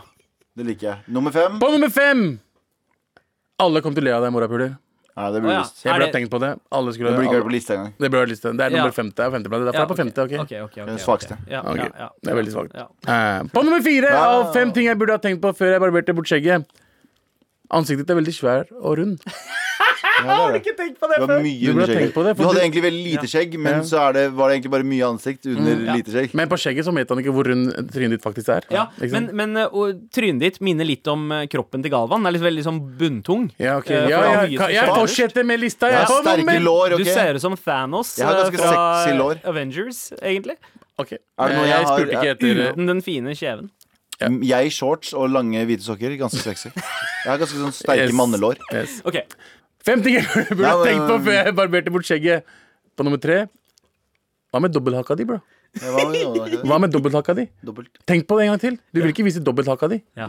Det 0.58 0.66
liker 0.68 0.90
jeg. 0.96 1.04
Nummer 1.14 1.32
fem. 1.32 1.62
På 1.62 1.70
nummer 1.72 1.94
fem! 1.94 2.32
Alle 3.62 3.86
kom 3.86 3.94
til 3.94 4.04
å 4.04 4.10
le 4.10 4.18
av 4.18 4.26
deg, 4.26 4.34
morapuler. 4.34 4.74
Ja, 5.18 5.30
det 5.32 5.40
Å, 5.40 5.44
burde 5.44 5.52
ja. 5.54 5.62
visst. 5.62 5.82
Jeg 5.84 5.90
Er 5.92 5.94
burde 5.94 6.06
det- 6.06 6.14
ha 6.14 6.20
tenkt 6.20 6.32
på 6.32 6.40
det. 6.40 6.52
Alle 6.72 6.94
skulle 6.94 7.10
Det 7.12 7.18
burde 7.18 7.26
ikke 7.28 7.32
vært 7.32 7.42
alle- 7.42 7.50
på 7.50 7.52
lista 7.52 7.74
engang. 7.76 7.94
Det 8.00 8.12
burde 8.12 8.22
vært 8.26 8.32
liste. 8.32 8.52
Det 8.58 8.62
er 8.62 8.70
Ja. 8.72 8.78
nummer 8.78 8.92
femte 8.92 9.16
Det 9.16 9.32
femteplass. 9.34 9.62
Derfor 9.66 9.82
er 9.82 9.86
det 9.86 9.92
på 9.92 10.00
femte, 10.02 10.20
ok? 10.24 10.34
ok, 10.40 10.54
ok, 10.64 10.76
Den 10.76 10.96
ok. 10.96 11.00
svakeste. 11.02 11.38
Ja, 11.50 11.60
Ok, 11.62 11.78
ja, 11.78 11.90
ja. 12.00 12.10
Det 12.24 12.32
er 12.32 12.36
veldig 12.42 12.54
svakt. 12.54 12.72
Ja. 12.74 12.88
Eh, 13.12 13.44
på 13.44 13.64
nummer 13.64 13.82
fire 13.82 14.10
Ja. 14.10 14.24
av 14.40 14.54
fem 14.54 14.72
ting 14.72 14.86
jeg 14.86 14.98
burde 14.98 15.12
ha 15.12 15.18
tenkt 15.18 15.42
på 15.42 15.52
før 15.56 15.72
jeg 15.74 15.82
barberte 15.82 16.16
bort 16.16 16.26
skjegget. 16.28 16.66
Ansiktet 17.72 18.06
ditt 18.08 18.10
er 18.10 18.16
veldig 18.22 18.34
svær 18.34 18.66
og 18.82 18.98
rund. 18.98 19.20
Det 20.28 20.38
er. 20.38 20.56
Ikke 20.62 20.76
tenkt 20.78 21.00
på 21.02 21.08
det 21.12 21.18
før. 21.22 21.28
Du 21.42 21.74
burde 21.74 21.88
tenkt 21.96 22.14
på 22.14 22.24
det, 22.26 22.36
for 22.38 22.44
Du 22.44 22.48
hadde 22.50 22.60
du- 22.60 22.64
egentlig 22.66 22.84
veldig 22.86 23.04
lite 23.12 23.28
skjegg, 23.32 23.58
men 23.60 23.74
Ja. 23.74 23.82
så 23.82 23.98
er 24.10 24.14
det, 24.14 24.24
var 24.34 24.50
det 24.50 24.56
egentlig 24.62 24.72
bare 24.72 24.84
mye 24.84 25.06
ansikt 25.10 25.46
under 25.46 25.72
ja. 25.86 25.94
lite 25.96 26.12
skjegg. 26.12 26.34
Men 26.34 26.50
på 26.50 26.58
skjegget 26.62 26.86
så 26.86 26.94
vet 26.94 27.10
han 27.10 27.18
ikke 27.24 27.34
hvor 27.34 27.46
rund 27.52 27.72
trynet 27.92 28.10
ditt 28.18 28.24
faktisk 28.24 28.50
er. 28.50 28.62
Ja, 28.70 28.88
Ikke 29.02 29.12
men, 29.12 29.26
sant? 29.28 29.34
men 29.34 29.58
uh, 29.58 29.68
og, 29.74 30.02
trynet 30.12 30.40
ditt 30.40 30.62
minner 30.62 30.86
litt 30.86 31.08
om 31.08 31.32
uh, 31.32 31.46
kroppen 31.48 31.82
til 31.82 31.92
Galvan. 31.92 32.22
Den 32.22 32.28
er 32.28 32.32
litt 32.38 32.48
veldig 32.48 32.64
sånn 32.66 32.80
bunntung. 32.98 33.50
ja, 33.58 33.78
ok. 33.78 33.90
Eh, 33.92 34.02
for 34.04 34.10
ja, 34.10 34.20
det 34.22 34.28
er 34.28 34.32
ja, 34.32 34.42
mye 34.48 34.58
som 34.58 34.70
jeg 34.72 34.84
skjer 34.86 34.96
fortsetter 35.02 35.46
med 35.46 35.60
lista. 35.60 35.88
Jeg 35.88 35.98
Jeg 35.98 36.06
har 36.06 36.20
er 36.20 36.24
sterke 36.24 36.46
nummer 36.46 36.60
lår, 36.62 36.90
Du 36.98 37.04
ok? 37.04 37.14
ser 37.14 37.34
ut 37.36 37.42
som 37.42 37.56
Thanos 37.58 38.18
Jeg 38.18 38.26
har 38.28 38.36
ganske 38.44 38.58
fra 38.58 39.04
sexy 39.06 39.18
lår. 39.18 39.42
Avengers, 39.46 40.12
egentlig. 40.22 40.58
Ok. 41.00 41.14
Er 41.14 41.48
det 41.48 41.56
noe 41.58 41.66
Eh, 41.66 41.68
jeg 41.68 41.78
jeg 41.78 41.86
har- 41.86 41.98
spurte 41.98 42.12
ikke 42.12 42.32
etter 42.36 42.74
Uten 42.74 42.86
den 42.88 43.02
fine 43.02 43.32
kjeven. 43.34 43.70
Jeg 44.22 44.66
i 44.68 44.70
shorts 44.70 45.14
og 45.18 45.32
lange 45.32 45.66
hvite 45.66 45.82
sokker. 45.82 46.14
Ganske 46.20 46.38
sexy. 46.46 46.70
Jeg 46.70 47.26
har 47.26 47.40
ganske 47.40 47.58
sånn 47.58 47.74
sterke 47.74 48.06
Yes. 48.06 48.12
mannelår. 48.14 48.58
yes. 48.72 49.02
Ok, 49.04 49.18
Fem 49.86 50.02
ting 50.06 50.16
jeg 50.20 50.26
burde 50.30 50.66
ha 50.66 50.72
Ja, 50.72 50.78
men- 50.78 50.88
tenkt 50.88 51.08
på 51.10 51.18
før 51.26 51.38
jeg 51.46 51.56
barberte 51.58 51.92
bort 51.96 52.06
skjegget. 52.06 52.44
På 52.98 53.04
nummer 53.08 53.18
tre 53.22 53.48
Hva 54.52 54.60
med 54.62 54.74
dobbelthaka 54.76 55.16
di, 55.18 55.24
bro? 55.26 55.40
Hva 55.80 56.78
med? 56.84 56.92
Dobbelthaka 56.92 57.34
di? 57.38 57.46
Dobbelt. 57.64 57.90
Tenk 58.06 58.26
på 58.28 58.36
det 58.38 58.44
en 58.46 58.52
gang 58.52 58.60
til. 58.60 58.76
Du 58.94 59.00
vil 59.02 59.14
ikke 59.14 59.24
vise 59.24 59.40
dobbelthaka 59.40 59.88
di. 59.90 60.02
ja. 60.18 60.28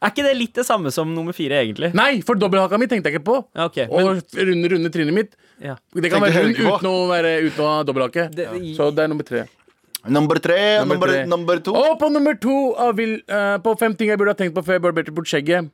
Er 0.00 0.08
ikke 0.14 0.22
det 0.24 0.30
litt 0.38 0.54
det 0.56 0.64
samme 0.64 0.88
som 0.90 1.10
nummer 1.12 1.34
fire, 1.36 1.58
egentlig? 1.60 1.90
Nei, 1.92 2.22
for 2.24 2.34
dobbelthaka 2.34 2.78
mi 2.80 2.86
tenkte 2.88 3.10
jeg 3.12 3.18
ikke 3.18 3.24
på. 3.26 3.34
Ja, 3.54 3.66
ok, 3.68 3.76
men, 3.84 3.90
Og 3.92 4.22
runde, 4.48 4.70
runde 4.72 4.88
trynet 4.94 5.12
mitt. 5.12 5.34
ja. 5.60 5.74
Det 5.92 6.08
kan 6.10 6.22
være 6.22 6.32
heller 6.32 6.46
rund 6.48 6.56
ikke 6.56 6.70
på. 6.70 6.78
uten 6.78 6.88
å, 6.88 7.08
være, 7.10 7.32
uten 7.44 7.60
å 7.60 7.66
ha 7.68 7.82
dobbelthake. 7.84 8.24
Det- 8.34 8.48
Så 8.78 8.88
det 8.96 9.04
er 9.04 9.08
nummer 9.12 9.22
tre. 9.28 9.42
Nummer 10.08 10.40
tre. 10.40 10.56
Nummer 10.80 10.94
Nummer, 10.94 11.06
tre. 11.06 11.26
nummer 11.26 11.58
to. 11.60 11.74
Og 11.76 11.98
på 12.00 12.08
nummer 12.10 12.34
to 12.40 12.74
av 12.80 12.96
vil, 12.96 13.20
uh, 13.28 13.58
På 13.58 13.76
fem 13.78 13.94
ting 13.94 14.08
jeg 14.08 14.16
burde 14.16 14.32
ha 14.32 14.38
tenkt 14.40 14.54
på 14.56 14.64
før 14.64 14.78
jeg 14.80 14.82
barberte 14.88 15.12
bort 15.14 15.26
skjegget. 15.28 15.68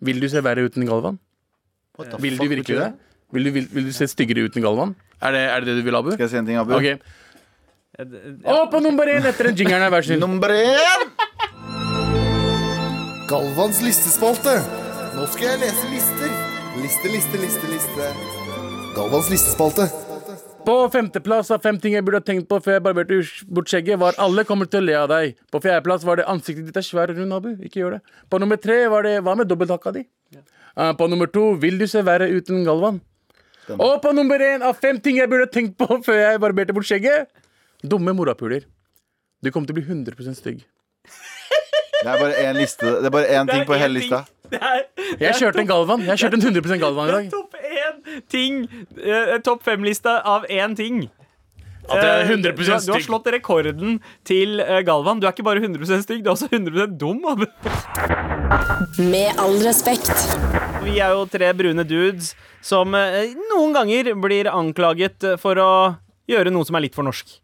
Vil 0.00 0.20
du 0.20 0.28
se 0.28 0.40
verre 0.40 0.62
ut 0.64 0.76
enn 0.78 0.86
Galvan? 0.86 1.18
Vil 1.98 2.38
du 2.38 2.46
virkelig 2.48 2.76
det? 2.78 2.92
Vil 3.30 3.46
du, 3.46 3.50
vil, 3.54 3.66
vil 3.70 3.84
du 3.86 3.92
se 3.94 4.06
styggere 4.10 4.46
ut 4.46 4.56
enn 4.58 4.64
Galvan? 4.64 4.94
Er 5.22 5.34
det, 5.36 5.40
er 5.40 5.60
det 5.62 5.66
det 5.70 5.82
du 5.82 5.86
vil, 5.86 5.96
Abu? 5.98 6.10
Skal 6.14 6.26
jeg 6.26 6.32
si 6.32 6.38
en 6.40 6.46
ting, 6.48 6.58
Abu? 6.58 6.74
Ok. 6.74 7.00
Og 8.48 8.62
på 8.72 8.80
nummer 8.82 9.10
én 9.12 9.26
etter 9.28 9.50
den 9.50 9.58
jingeren 9.60 9.84
her, 9.84 9.92
vær 9.92 10.02
så 10.02 10.14
snill. 10.14 10.22
Nummer 10.24 10.50
én! 10.54 11.10
Galvans 13.30 13.78
listespalte. 13.84 14.56
Nå 15.14 15.26
skal 15.30 15.52
jeg 15.52 15.60
lese 15.62 15.90
lister. 15.92 16.30
Liste, 16.80 17.10
liste, 17.12 17.42
liste, 17.42 17.70
liste. 17.70 18.08
Galvans 18.96 19.28
listespalte. 19.30 19.86
På 20.66 20.74
femteplass 20.92 21.50
av 21.54 21.62
fem 21.64 21.78
ting 21.80 21.94
jeg 21.96 22.04
burde 22.04 22.20
ha 22.20 22.24
tenkt 22.26 22.48
på 22.50 22.58
før 22.64 22.76
jeg 22.76 22.84
barberte 22.84 23.20
bort 23.48 23.70
skjegget, 23.70 24.00
var 24.00 24.18
alle 24.20 24.44
kommer 24.48 24.68
til 24.70 24.82
å 24.82 24.86
le 24.88 24.96
av 24.98 25.08
deg. 25.12 25.38
På 25.52 25.60
fjerdeplass 25.62 26.04
var 26.08 26.20
det 26.20 26.26
ansiktet 26.30 26.66
ditt 26.68 26.80
er 26.80 26.84
svært 26.84 27.14
og 27.14 27.20
rund, 27.22 27.36
Abu. 27.36 27.52
Ikke 27.64 27.80
gjør 27.84 27.96
det. 27.96 28.00
På 28.32 28.40
nummer 28.42 28.58
tre 28.60 28.82
var 28.92 29.06
det 29.06 29.20
hva 29.24 29.36
med 29.38 29.48
dobbelthakka 29.50 29.94
di? 29.96 30.04
Eh, 30.76 30.92
på 30.98 31.08
nummer 31.10 31.26
to 31.30 31.54
vil 31.60 31.78
du 31.80 31.86
se 31.90 32.02
verre 32.06 32.28
ut 32.30 32.50
enn 32.50 32.64
Galvan. 32.66 33.00
Og 33.76 34.00
på 34.02 34.12
nummer 34.16 34.38
én 34.42 34.62
av 34.66 34.78
fem 34.82 34.98
ting 35.00 35.16
jeg 35.20 35.30
burde 35.30 35.46
tenkt 35.52 35.76
på 35.78 36.00
før 36.06 36.18
jeg 36.18 36.40
barberte 36.42 36.74
bort 36.74 36.88
skjegget, 36.88 37.28
dumme 37.82 38.14
morapuler. 38.16 38.66
Du 39.42 39.50
kommer 39.50 39.70
til 39.70 39.76
å 39.76 39.80
bli 39.80 39.86
100% 39.86 40.36
stygg. 40.36 40.64
Det 42.00 42.08
er 42.08 42.16
bare 42.20 42.34
én 42.40 42.56
liste. 42.56 42.84
Det 43.00 43.08
er 43.08 43.12
bare 43.12 43.28
én 43.36 43.48
ting 43.50 43.64
på 43.68 43.76
hele 43.76 43.98
lista. 44.00 44.22
Det 44.50 44.58
er, 44.58 44.80
Jeg 45.20 45.36
kjørte 45.38 45.60
en 45.62 45.68
Galvan. 45.68 46.02
Jeg 46.08 46.18
kjørte 46.22 46.38
en 46.40 46.44
100% 46.48 46.80
Galvan 46.82 47.08
i 47.08 47.12
dag. 47.12 47.26
topp 47.30 47.54
én 47.60 48.22
ting. 48.32 48.62
eh, 48.98 49.36
topp 49.44 49.62
fem-lista 49.68 50.18
av 50.24 50.46
én 50.50 50.74
ting. 50.76 51.02
At 51.90 51.98
jeg 51.98 52.10
er 52.10 52.20
Eh, 52.22 52.28
100 52.30 52.52
du, 52.54 52.62
har- 52.70 52.80
du 52.86 52.92
har 52.92 53.00
slått 53.02 53.26
rekorden 53.34 54.00
til 54.24 54.60
eh, 54.60 54.82
Galvan. 54.86 55.18
Du 55.20 55.26
er 55.26 55.32
ikke 55.34 55.42
bare 55.46 55.58
100 55.60 56.02
stygg, 56.04 56.22
du 56.22 56.30
er 56.30 56.34
også 56.36 56.48
100 56.52 56.86
dum. 56.98 57.18
Med 58.98 59.34
all 59.40 59.58
respekt. 59.64 60.12
Vi 60.84 60.98
er 61.02 61.10
jo 61.16 61.26
tre 61.30 61.50
brune 61.56 61.84
dudes 61.84 62.34
som 62.64 62.94
eh, 62.94 63.34
noen 63.52 63.74
ganger 63.74 64.12
blir 64.20 64.48
anklaget 64.52 65.26
for 65.42 65.58
å 65.60 65.70
gjøre 66.30 66.52
noe 66.54 66.64
som 66.68 66.76
er 66.78 66.86
litt 66.86 66.94
for 66.94 67.02
norsk. 67.06 67.39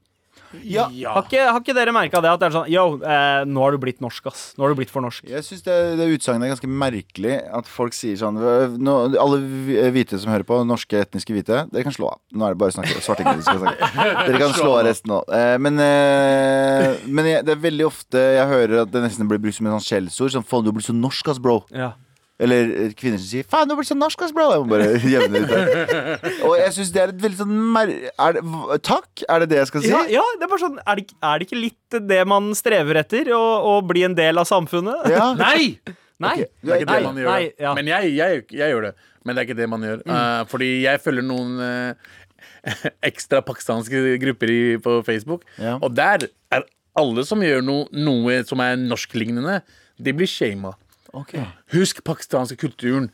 Ja. 0.64 0.86
Har 1.14 1.26
ikke, 1.26 1.42
har 1.50 1.60
ikke 1.60 1.74
dere 1.76 1.94
merka 1.94 2.22
det? 2.24 2.32
At 2.32 2.42
det 2.42 2.48
er 2.48 2.54
sånn 2.56 2.70
Yo, 2.72 2.84
eh, 3.02 3.42
nå 3.48 3.64
har 3.64 3.76
du 3.76 3.80
blitt 3.82 4.00
norsk, 4.04 4.28
ass. 4.30 4.44
Nå 4.56 4.64
har 4.64 4.72
du 4.72 4.78
blitt 4.80 4.92
for 4.92 5.04
norsk. 5.04 5.26
Jeg 5.28 5.44
syns 5.46 5.64
det, 5.66 5.76
det 6.00 6.08
utsagnet 6.14 6.48
er 6.48 6.54
ganske 6.54 6.70
merkelig. 6.70 7.36
At 7.60 7.68
folk 7.70 7.96
sier 7.96 8.16
sånn 8.20 8.40
nå, 8.80 8.96
Alle 9.20 9.90
hvite 9.94 10.20
som 10.22 10.32
hører 10.32 10.46
på, 10.48 10.60
norske 10.68 11.02
etniske 11.04 11.36
hvite, 11.36 11.64
dere 11.72 11.86
kan 11.86 11.94
slå 11.94 12.12
av. 12.14 12.20
Nå 12.32 12.46
er 12.48 12.56
det 12.56 12.62
bare 12.62 12.76
snakke 12.76 13.02
svartinger 13.04 13.40
vi 13.40 13.46
skal 13.46 13.62
snakke. 13.62 13.92
Dere 14.26 14.40
kan 14.40 14.54
slå 14.56 14.72
av 14.78 14.84
resten 14.86 15.12
nå. 15.12 15.20
Eh, 15.32 15.56
men 15.62 15.78
eh, 15.82 16.96
men 17.06 17.28
jeg, 17.28 17.44
det 17.46 17.54
er 17.54 17.62
veldig 17.62 17.86
ofte 17.86 18.22
jeg 18.36 18.50
hører 18.50 18.82
at 18.84 18.92
det 18.92 19.02
nesten 19.04 19.28
blir 19.30 19.40
brukt 19.42 19.58
som 19.58 19.68
en 19.68 19.76
sånn 19.76 19.86
skjellsord. 19.86 20.34
Sånn, 20.34 20.46
faen, 20.46 20.66
du 20.66 20.72
blir 20.74 20.84
så 20.86 20.94
norsk, 20.96 21.32
ass, 21.32 21.40
bro. 21.42 21.60
Ja. 21.74 21.92
Eller 22.38 22.68
eh, 22.68 22.90
kvinner 22.92 23.16
som 23.16 23.28
sier 23.30 23.46
'faen, 23.48 23.64
du 23.68 23.72
har 23.72 23.78
blitt 23.80 23.88
så 23.88 23.96
norsk, 23.96 24.22
ass, 24.26 24.32
bro'. 24.36 24.50
Jeg 24.52 24.64
må 24.64 24.68
bare 24.74 24.88
jevne 25.14 25.40
ut 25.40 25.52
det. 25.52 26.32
Og 26.44 26.56
jeg 26.60 26.72
syns 26.76 26.90
det 26.92 27.02
er 27.02 27.12
et 27.14 27.22
veldig 27.22 27.38
sånn 27.38 27.54
mer... 27.72 27.92
Er 28.20 28.36
det, 28.36 28.42
takk? 28.84 29.24
Er 29.28 29.40
det 29.44 29.48
det 29.54 29.60
jeg 29.62 29.70
skal 29.70 29.84
si? 29.86 29.92
Ja, 29.94 30.02
ja, 30.18 30.24
det 30.36 30.44
er 30.44 30.50
bare 30.52 30.64
sånn 30.66 30.76
Er 30.84 31.00
det, 31.00 31.06
er 31.24 31.38
det 31.40 31.48
ikke 31.48 31.60
litt 31.62 31.96
det 32.12 32.20
man 32.28 32.50
strever 32.58 33.00
etter? 33.00 33.32
Å, 33.32 33.40
å 33.72 33.78
bli 33.88 34.04
en 34.04 34.16
del 34.18 34.36
av 34.42 34.48
samfunnet? 34.50 35.08
Ja. 35.14 35.30
Nei! 35.46 35.78
Nei. 36.20 36.34
Okay. 36.44 36.52
Det 36.64 36.72
er 36.72 36.80
ikke 36.84 36.92
Nei, 36.92 37.00
det 37.00 37.08
man 37.08 37.18
gjør. 37.20 37.26
nei, 37.32 37.48
ja. 37.60 37.72
Men 37.76 37.88
jeg, 37.92 38.12
jeg, 38.16 38.44
jeg 38.56 38.72
gjør 38.72 38.86
det. 38.88 38.92
Men 39.26 39.34
det 39.36 39.40
er 39.42 39.48
ikke 39.48 39.58
det 39.58 39.66
man 39.68 39.82
gjør. 39.84 40.04
Eh, 40.06 40.44
fordi 40.48 40.68
jeg 40.84 41.00
følger 41.04 41.24
noen 41.26 41.58
uh, 41.60 42.14
ekstra 43.10 43.42
pakistanske 43.44 44.00
grupper 44.22 44.52
i, 44.52 44.60
på 44.80 44.94
Facebook, 45.04 45.44
Ja. 45.60 45.74
og 45.80 45.92
der 45.96 46.28
er 46.56 46.64
alle 46.96 47.24
som 47.28 47.42
gjør 47.44 47.60
no, 47.64 47.74
noe 47.92 48.38
som 48.48 48.62
er 48.64 48.78
norsklignende, 48.80 49.58
de 50.00 50.14
blir 50.16 50.30
shama. 50.30 50.72
Ok. 51.16 51.34
Husk 51.74 52.02
pakistanske 52.04 52.56
kulturen. 52.60 53.10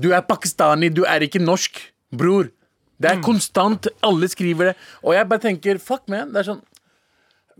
Du 0.00 0.12
er 0.14 0.22
pakistani, 0.22 0.88
du 0.94 1.02
er 1.04 1.24
ikke 1.26 1.40
norsk, 1.42 1.80
bror. 2.14 2.48
Det 3.00 3.10
Mm. 3.10 3.18
er 3.18 3.22
konstant. 3.24 3.88
Alle 4.04 4.28
skriver 4.28 4.70
det. 4.70 4.76
Og 5.02 5.14
jeg 5.14 5.28
bare 5.28 5.40
tenker, 5.40 5.78
fuck 5.80 6.02
man. 6.08 6.32
Det 6.32 6.36
er 6.46 6.52
sånn 6.52 6.62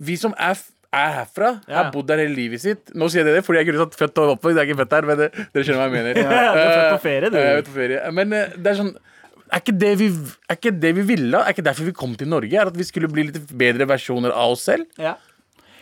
Vi 0.01 0.15
som 0.17 0.33
er, 0.39 0.57
er 0.93 1.11
herfra, 1.13 1.61
Ja. 1.69 1.83
har 1.83 1.91
bodd 1.93 2.07
der 2.09 2.17
hele 2.23 2.35
livet 2.35 2.61
sitt. 2.61 2.95
Nå 2.95 3.09
sier 3.11 3.25
jeg 3.25 3.35
det 3.37 3.45
fordi 3.45 3.59
jeg 3.59 3.69
er 3.69 3.73
grunnen 3.73 3.93
født 3.93 4.19
og 4.19 4.39
oppvokst. 4.39 4.55
Det 4.57 4.63
er 4.63 4.69
ikke 4.71 4.79
født 4.81 4.93
her, 4.97 5.03
men 5.11 5.19
det, 5.19 5.29
dere 5.53 5.65
skjønner 5.65 5.81
hva 5.81 5.91
jeg 5.91 5.97
mener. 5.99 6.15
Ja, 6.25 6.55
du 6.55 6.61
er 6.61 6.77
født 6.79 6.95
på 6.95 7.03
ferie, 7.03 7.31
du. 7.31 7.37
Eh, 7.37 7.45
jeg 7.45 7.59
er 7.59 7.63
på 7.69 7.75
ferie. 7.75 8.13
Men 8.13 8.33
eh, 8.33 8.47
det 8.57 8.67
er 8.67 8.79
sånn 8.81 8.95
er 9.53 9.59
ikke, 9.61 9.75
det 9.79 9.99
vi, 9.99 10.07
er 10.49 10.57
ikke 10.57 10.73
det 10.81 10.95
vi 10.95 11.03
ville? 11.03 11.35
Er 11.43 11.53
ikke 11.53 11.65
derfor 11.67 11.85
vi 11.85 11.93
kom 11.93 12.15
til 12.15 12.29
Norge? 12.31 12.55
Er 12.55 12.67
at 12.71 12.77
vi 12.79 12.85
skulle 12.87 13.09
bli 13.11 13.25
litt 13.29 13.51
bedre 13.59 13.85
versjoner 13.91 14.31
av 14.31 14.53
oss 14.55 14.63
selv? 14.63 14.87
Ja. 14.97 15.17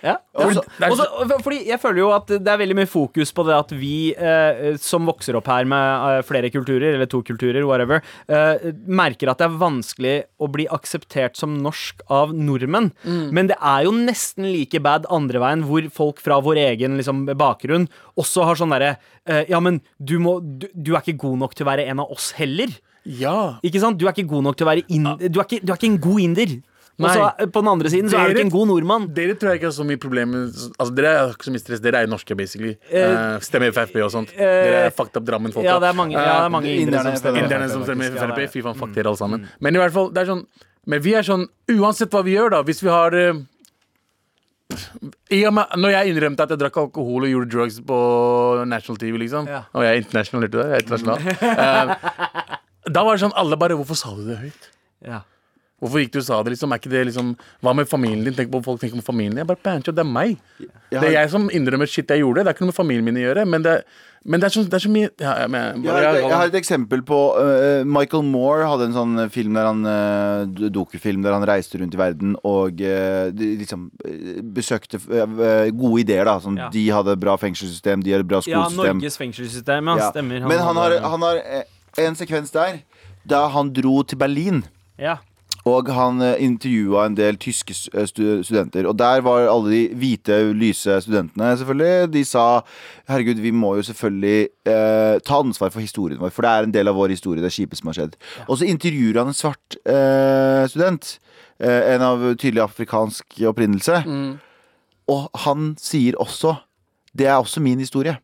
Ja. 0.03 0.17
Også- 0.35 0.63
er 0.79 1.43
fordi 1.43 1.67
jeg 1.67 1.81
føler 1.81 1.99
jo 1.99 2.11
at 2.15 2.27
det 2.29 2.47
er 2.49 2.61
veldig 2.61 2.77
mye 2.79 2.91
fokus 2.91 3.33
på 3.35 3.45
det 3.47 3.55
at 3.57 3.73
vi 3.75 4.15
eh, 4.15 4.77
som 4.79 5.07
vokser 5.09 5.37
opp 5.39 5.47
her 5.51 5.65
med 5.69 6.19
eh, 6.19 6.23
flere 6.27 6.51
kulturer, 6.55 6.95
eller 6.95 7.07
to 7.11 7.23
kulturer, 7.27 7.65
whatever, 7.67 8.03
eh, 8.29 8.71
merker 8.87 9.31
at 9.33 9.39
det 9.39 9.49
er 9.49 9.59
vanskelig 9.59 10.17
å 10.41 10.51
bli 10.53 10.69
akseptert 10.71 11.37
som 11.37 11.57
norsk 11.63 12.03
av 12.09 12.35
nordmenn. 12.35 12.93
Men 13.05 13.49
det 13.51 13.57
er 13.61 13.85
jo 13.89 13.93
nesten 13.93 14.47
like 14.53 14.81
bad 14.85 15.07
andre 15.11 15.41
veien, 15.43 15.65
hvor 15.67 15.89
folk 15.91 16.21
fra 16.23 16.41
vår 16.45 16.61
egen 16.69 16.97
liksom, 17.01 17.27
bakgrunn 17.39 17.89
også 18.19 18.45
har 18.47 18.59
sånn 18.59 18.73
derre 18.75 18.97
eh, 19.27 19.45
Ja, 19.49 19.61
men 19.61 19.81
du, 19.99 20.19
må, 20.23 20.39
du, 20.41 20.69
du 20.75 20.95
er 20.95 21.03
ikke 21.03 21.19
god 21.19 21.39
nok 21.43 21.55
til 21.57 21.67
å 21.67 21.71
være 21.73 21.87
en 21.91 22.01
av 22.05 22.13
oss 22.15 22.33
heller. 22.39 22.71
Ja. 23.09 23.59
Ikke 23.65 23.81
sant? 23.81 23.99
Du 23.99 24.07
er 24.07 24.13
ikke 24.13 24.29
god 24.29 24.45
nok 24.49 24.59
til 24.59 24.67
å 24.67 24.71
være 24.71 24.85
inder 24.93 25.31
Du, 25.31 25.39
er 25.41 25.47
ikke, 25.47 25.63
du 25.65 25.73
er 25.73 25.79
ikke 25.79 25.89
en 25.93 26.01
god 26.03 26.21
inder. 26.25 26.57
Og 26.99 27.07
så 27.15 27.27
eh, 27.39 27.47
på 27.47 27.61
den 27.63 27.71
andre 27.71 27.91
siden 27.93 28.11
så 28.11 28.19
er 28.19 28.33
du 28.33 28.39
ikke 28.39 28.47
en 28.49 28.55
god 28.55 28.67
nordmann. 28.73 29.05
Dere 29.15 29.37
tror 29.39 29.53
jeg 29.53 29.61
ikke 29.61 29.69
har 29.71 29.75
så 29.77 29.85
mye 29.87 30.01
problemer 30.03 30.49
Altså 30.51 30.95
Dere 30.97 31.13
har 31.15 31.35
ikke 31.37 31.47
så 31.47 31.53
mye 31.55 31.63
stress. 31.63 31.83
Dere 31.85 32.01
er 32.01 32.09
jo 32.09 32.13
norske, 32.15 32.37
basically. 32.39 32.73
Uh, 32.91 32.97
Eh, 32.99 33.37
stemmer 33.47 33.71
FrP 33.75 34.01
og 34.03 34.11
sånt. 34.15 34.33
dere 34.37 34.81
er 34.89 34.91
fucked 34.95 35.17
up 35.21 35.27
Drammen-folk. 35.29 35.65
Ja, 35.67 35.79
det 35.83 35.93
er 35.93 35.99
mange, 35.99 36.17
ja, 36.17 36.25
det 36.25 36.49
er 36.49 36.55
mange 36.57 36.73
inderne 36.75 37.69
som 37.71 37.85
stemmer. 37.87 38.11
FrP. 38.19 38.49
Fy 38.57 38.65
faen, 38.67 38.79
fuck 38.79 38.95
dere 38.97 39.13
alle 39.13 39.21
sammen. 39.21 39.47
Men 39.61 39.79
i 39.79 39.83
hvert 39.83 39.95
fall, 39.95 40.11
det 40.15 40.25
er 40.25 40.33
sånn 40.33 40.43
Men 40.89 41.03
vi 41.05 41.15
er 41.15 41.23
sånn 41.27 41.47
Uansett 41.71 42.11
hva 42.15 42.25
vi 42.25 42.35
gjør, 42.35 42.51
da. 42.57 42.63
Hvis 42.67 42.83
vi 42.83 42.91
har 42.91 43.15
eh, 43.15 43.39
med, 45.51 45.65
Når 45.77 45.91
jeg 45.95 46.13
innrømte 46.13 46.45
at 46.45 46.51
jeg 46.53 46.61
drakk 46.61 46.77
alkohol 46.83 47.25
og 47.29 47.31
gjorde 47.33 47.51
drugs 47.55 47.79
på 47.89 47.99
national 48.69 48.99
TV, 49.01 49.19
liksom 49.23 49.49
Ja. 49.49 49.63
Og 49.73 49.85
jeg 49.85 49.91
er 49.95 50.03
international, 50.03 50.43
hørte 50.45 50.53
du 50.53 50.61
det? 50.63 50.69
Jeg 50.69 50.77
er 50.77 50.83
internasjonal. 50.85 51.19
uh, 51.47 51.95
da 52.95 53.05
var 53.05 53.15
det 53.17 53.23
sånn 53.25 53.37
Alle 53.37 53.57
bare 53.61 53.79
Hvorfor 53.79 53.97
sa 53.97 54.15
du 54.17 54.25
det 54.29 54.39
høyt? 54.43 54.71
Ja. 55.07 55.23
Hvorfor 55.79 56.03
gikk 56.03 56.13
du 56.17 56.19
og 56.19 56.27
sa 56.27 56.43
det? 56.43 56.57
liksom? 56.57 56.73
Er 56.75 56.81
ikke 56.83 56.91
det 56.91 57.05
liksom 57.07 57.37
Hva 57.63 57.75
med 57.77 57.89
familien 57.91 58.25
din? 58.27 58.35
Tenk 58.35 58.51
på 58.51 58.65
Folk 58.67 58.81
tenker 58.83 58.99
på 58.99 59.13
familien. 59.13 59.39
Jeg 59.39 59.47
bare 59.47 59.79
det 59.87 59.99
er 60.03 60.05
meg. 60.05 60.37
Jeg 60.59 61.01
Det 61.01 61.07
er 61.09 61.17
jeg 61.21 61.31
som 61.31 61.49
innrømmer 61.51 61.87
shit 61.87 62.09
jeg 62.11 62.25
gjorde. 62.25 62.45
Det 62.45 62.51
er 62.51 62.57
ikke 62.57 62.67
noe 62.67 62.73
med 62.73 62.81
familien 62.83 63.05
min 63.05 63.21
å 63.21 63.25
gjøre. 63.27 63.45
Men 63.47 63.63
det, 63.63 63.75
men 64.25 64.41
det, 64.41 64.49
er, 64.49 64.53
så, 64.57 64.65
det 64.67 64.75
er 64.75 64.83
så 64.83 64.91
mye 64.91 65.09
ja, 65.23 65.35
jeg, 65.39 65.51
bare, 65.55 65.69
Jeg 65.79 65.93
har, 65.95 66.07
et, 66.09 66.23
jeg 66.25 66.35
har 66.35 66.51
et 66.51 66.57
eksempel 66.59 67.05
på 67.07 67.19
uh, 67.39 67.85
Michael 67.87 68.25
Moore 68.27 68.67
hadde 68.67 68.89
en 68.89 68.97
sånn 68.97 69.23
film 69.31 69.55
der 69.55 69.69
han 69.69 69.87
uh, 69.87 70.69
dokufilm 70.75 71.23
der 71.25 71.37
han 71.37 71.47
reiste 71.49 71.79
rundt 71.79 71.95
i 71.95 72.01
verden 72.01 72.35
og 72.43 72.83
uh, 72.83 73.31
de, 73.31 73.53
liksom 73.63 73.87
besøkte 74.57 74.99
uh, 74.99 75.71
gode 75.71 76.03
ideer. 76.03 76.27
da 76.29 76.39
Sånn, 76.43 76.59
Ja. 76.59 76.69
De 76.75 76.85
hadde 76.91 77.15
bra 77.23 77.39
fengselssystem, 77.39 78.03
de 78.03 78.17
hadde 78.17 78.27
bra 78.29 78.43
ja. 78.51 78.67
Norges 78.75 79.17
fengselssystem. 79.21 79.95
Ja, 79.95 79.97
Ja. 80.03 80.11
stemmer. 80.11 80.43
Men 80.51 80.59
han 80.59 80.77
har, 80.77 80.99
han 81.15 81.23
har 81.23 81.39
eh, 81.39 81.65
en 82.03 82.19
sekvens 82.19 82.51
der 82.51 82.83
da 83.29 83.47
han 83.55 83.73
dro 83.73 84.03
til 84.03 84.19
Berlin. 84.19 84.65
ja. 84.99 85.19
Og 85.69 85.89
han 85.93 86.23
uh, 86.23 86.37
intervjua 86.43 87.07
en 87.09 87.17
del 87.19 87.37
tyske 87.41 87.75
eh, 87.93 88.07
stu 88.09 88.23
studenter. 88.47 88.87
Og 88.89 88.95
der 88.99 89.23
var 89.27 89.49
alle 89.51 89.73
de 89.73 89.81
hvite, 90.01 90.37
lyse 90.57 91.01
studentene, 91.05 91.51
selvfølgelig. 91.61 92.13
De 92.15 92.23
sa 92.25 92.45
herregud, 93.11 93.43
vi 93.43 93.53
må 93.53 93.75
jo 93.77 93.87
selvfølgelig 93.89 94.49
eh, 94.71 95.17
ta 95.27 95.41
ansvar 95.43 95.73
for 95.75 95.83
historien 95.85 96.21
vår. 96.23 96.33
For 96.35 96.47
det 96.47 96.53
er 96.53 96.69
en 96.69 96.75
del 96.75 96.91
av 96.93 96.99
vår 96.99 97.13
historie, 97.17 97.43
det 97.45 97.53
kjipe 97.55 97.79
som 97.79 97.91
har 97.91 97.99
skjedd. 97.99 98.17
Og 98.47 98.61
så 98.61 98.69
intervjuer 98.71 99.21
han 99.21 99.33
en 99.33 99.37
svart 99.37 99.79
eh, 99.85 100.65
student. 100.71 101.19
eh, 101.59 101.95
en 101.95 102.03
av 102.07 102.23
tydelig 102.39 102.63
afrikansk 102.63 103.41
opprinnelse. 103.51 104.03
Og 105.09 105.29
han 105.45 105.75
sier 105.81 106.19
også 106.21 106.57
Det 107.19 107.27
er 107.27 107.41
også 107.41 107.61
min 107.61 107.81
historie. 107.81 108.19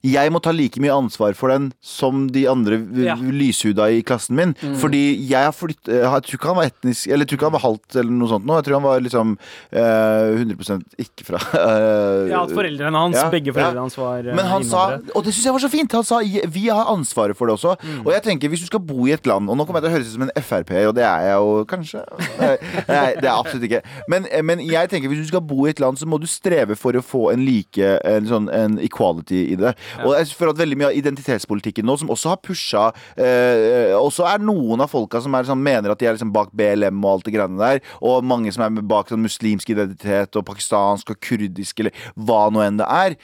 Jeg 0.00 0.32
må 0.32 0.40
ta 0.40 0.52
like 0.54 0.80
mye 0.80 0.94
ansvar 0.96 1.34
for 1.36 1.52
den 1.52 1.70
som 1.84 2.28
de 2.32 2.46
andre 2.48 2.78
Ja. 3.04 3.16
lyshuda 3.16 3.90
i 3.92 4.02
klassen 4.02 4.36
min. 4.36 4.54
Fordi 4.80 5.28
jeg 5.28 5.44
har 5.44 5.52
flytt 5.52 5.84
Jeg 5.86 6.22
tror 6.24 6.38
ikke 6.38 6.48
han 6.48 6.56
var 6.56 6.70
etnisk 6.70 7.08
Eller 7.08 7.24
jeg 7.24 7.28
tror 7.28 7.38
ikke 7.38 7.50
han 7.50 7.58
var 7.58 7.64
halvt 7.66 7.96
eller 7.96 8.10
noe 8.10 8.28
sånt 8.28 8.46
nå. 8.46 8.54
Jeg 8.56 8.64
tror 8.64 8.74
han 8.78 8.86
var 8.86 9.00
liksom 9.00 9.38
eh, 9.72 10.40
100 10.40 10.84
ikke 10.98 11.24
fra 11.26 11.40
eh, 11.54 12.30
ja, 12.30 12.42
at 12.44 12.52
foreldrene 12.54 12.96
hans, 12.96 13.16
ja, 13.16 13.28
begge 13.32 13.52
foreldrene 13.52 13.76
ja. 13.76 13.84
hans 13.84 13.98
var 13.98 14.24
eh, 14.24 14.34
men 14.36 14.48
han 14.48 14.64
sa, 14.64 14.98
og 15.14 15.24
det 15.24 15.34
syns 15.34 15.46
jeg 15.48 15.54
var 15.56 15.62
så 15.62 15.70
fint, 15.72 15.92
han 15.92 16.06
sa 16.06 16.20
vi 16.20 16.68
har 16.68 16.88
ansvaret 16.90 17.36
for 17.36 17.48
det 17.48 17.56
også. 17.58 17.74
Mm. 17.82 18.00
Og 18.06 18.12
jeg 18.14 18.22
tenker, 18.24 18.48
hvis 18.52 18.64
du 18.64 18.68
skal 18.70 18.82
bo 18.84 19.06
i 19.08 19.12
et 19.14 19.26
land 19.28 19.48
Og 19.50 19.56
nå 19.58 19.64
kommer 19.66 19.80
jeg 19.80 19.88
til 19.88 19.92
å 19.92 19.96
høres 19.96 20.10
ut 20.10 20.16
som 20.16 20.26
en 20.26 20.32
Frp, 20.40 20.72
og 20.88 20.94
det 20.96 21.04
er 21.04 21.26
jeg 21.28 21.36
jo 21.36 21.64
kanskje. 21.68 22.02
Nei, 22.40 22.52
nei, 22.88 23.06
det 23.18 23.26
er 23.26 23.28
jeg 23.28 23.34
absolutt 23.34 23.66
ikke. 23.68 23.82
Men, 24.12 24.28
men 24.46 24.62
jeg 24.64 24.90
tenker, 24.92 25.12
hvis 25.12 25.22
du 25.24 25.30
skal 25.30 25.44
bo 25.44 25.66
i 25.66 25.72
et 25.74 25.82
land, 25.82 26.00
så 26.00 26.08
må 26.08 26.18
du 26.20 26.26
streve 26.30 26.76
for 26.78 26.96
å 26.96 27.04
få 27.04 27.26
en 27.34 27.44
like 27.44 27.90
En 28.06 28.28
sånn 28.28 28.48
en 28.54 28.78
equality 28.82 29.42
i 29.52 29.58
det. 29.60 29.74
Og 30.04 30.14
jeg 30.16 30.30
føler 30.38 30.54
at 30.54 30.62
veldig 30.62 30.78
mye 30.80 30.90
av 30.90 30.98
identitetspolitikken 30.98 31.86
nå, 31.88 31.96
som 32.00 32.12
også 32.12 32.32
har 32.32 32.40
pusha 32.44 32.86
eh, 33.16 33.92
Også 33.98 34.26
er 34.28 34.42
noen 34.44 34.84
av 34.84 34.90
folka 34.92 35.20
som 35.22 35.36
sånn, 35.46 35.62
mener 35.64 35.92
at 35.92 36.00
de 36.00 36.08
er 36.08 36.16
liksom 36.16 36.32
bak 36.34 36.52
BLM 36.56 37.02
og 37.04 37.12
alt 37.14 37.28
det 37.28 37.34
greiene 37.36 37.60
der, 37.60 37.82
og 38.04 38.26
mange 38.26 38.52
som 38.54 38.64
er 38.66 38.82
bak 38.90 39.10
sånn 39.10 39.24
muslimsk 39.24 39.72
identitet 39.72 40.36
og 40.38 40.46
pakistansk 40.48 41.14
og 41.14 41.20
kurdisk 41.24 41.82
eller 41.82 42.10
hva 42.16 42.46
nå 42.52 42.64
enn 42.64 42.80
det 42.80 42.88
er. 42.90 43.16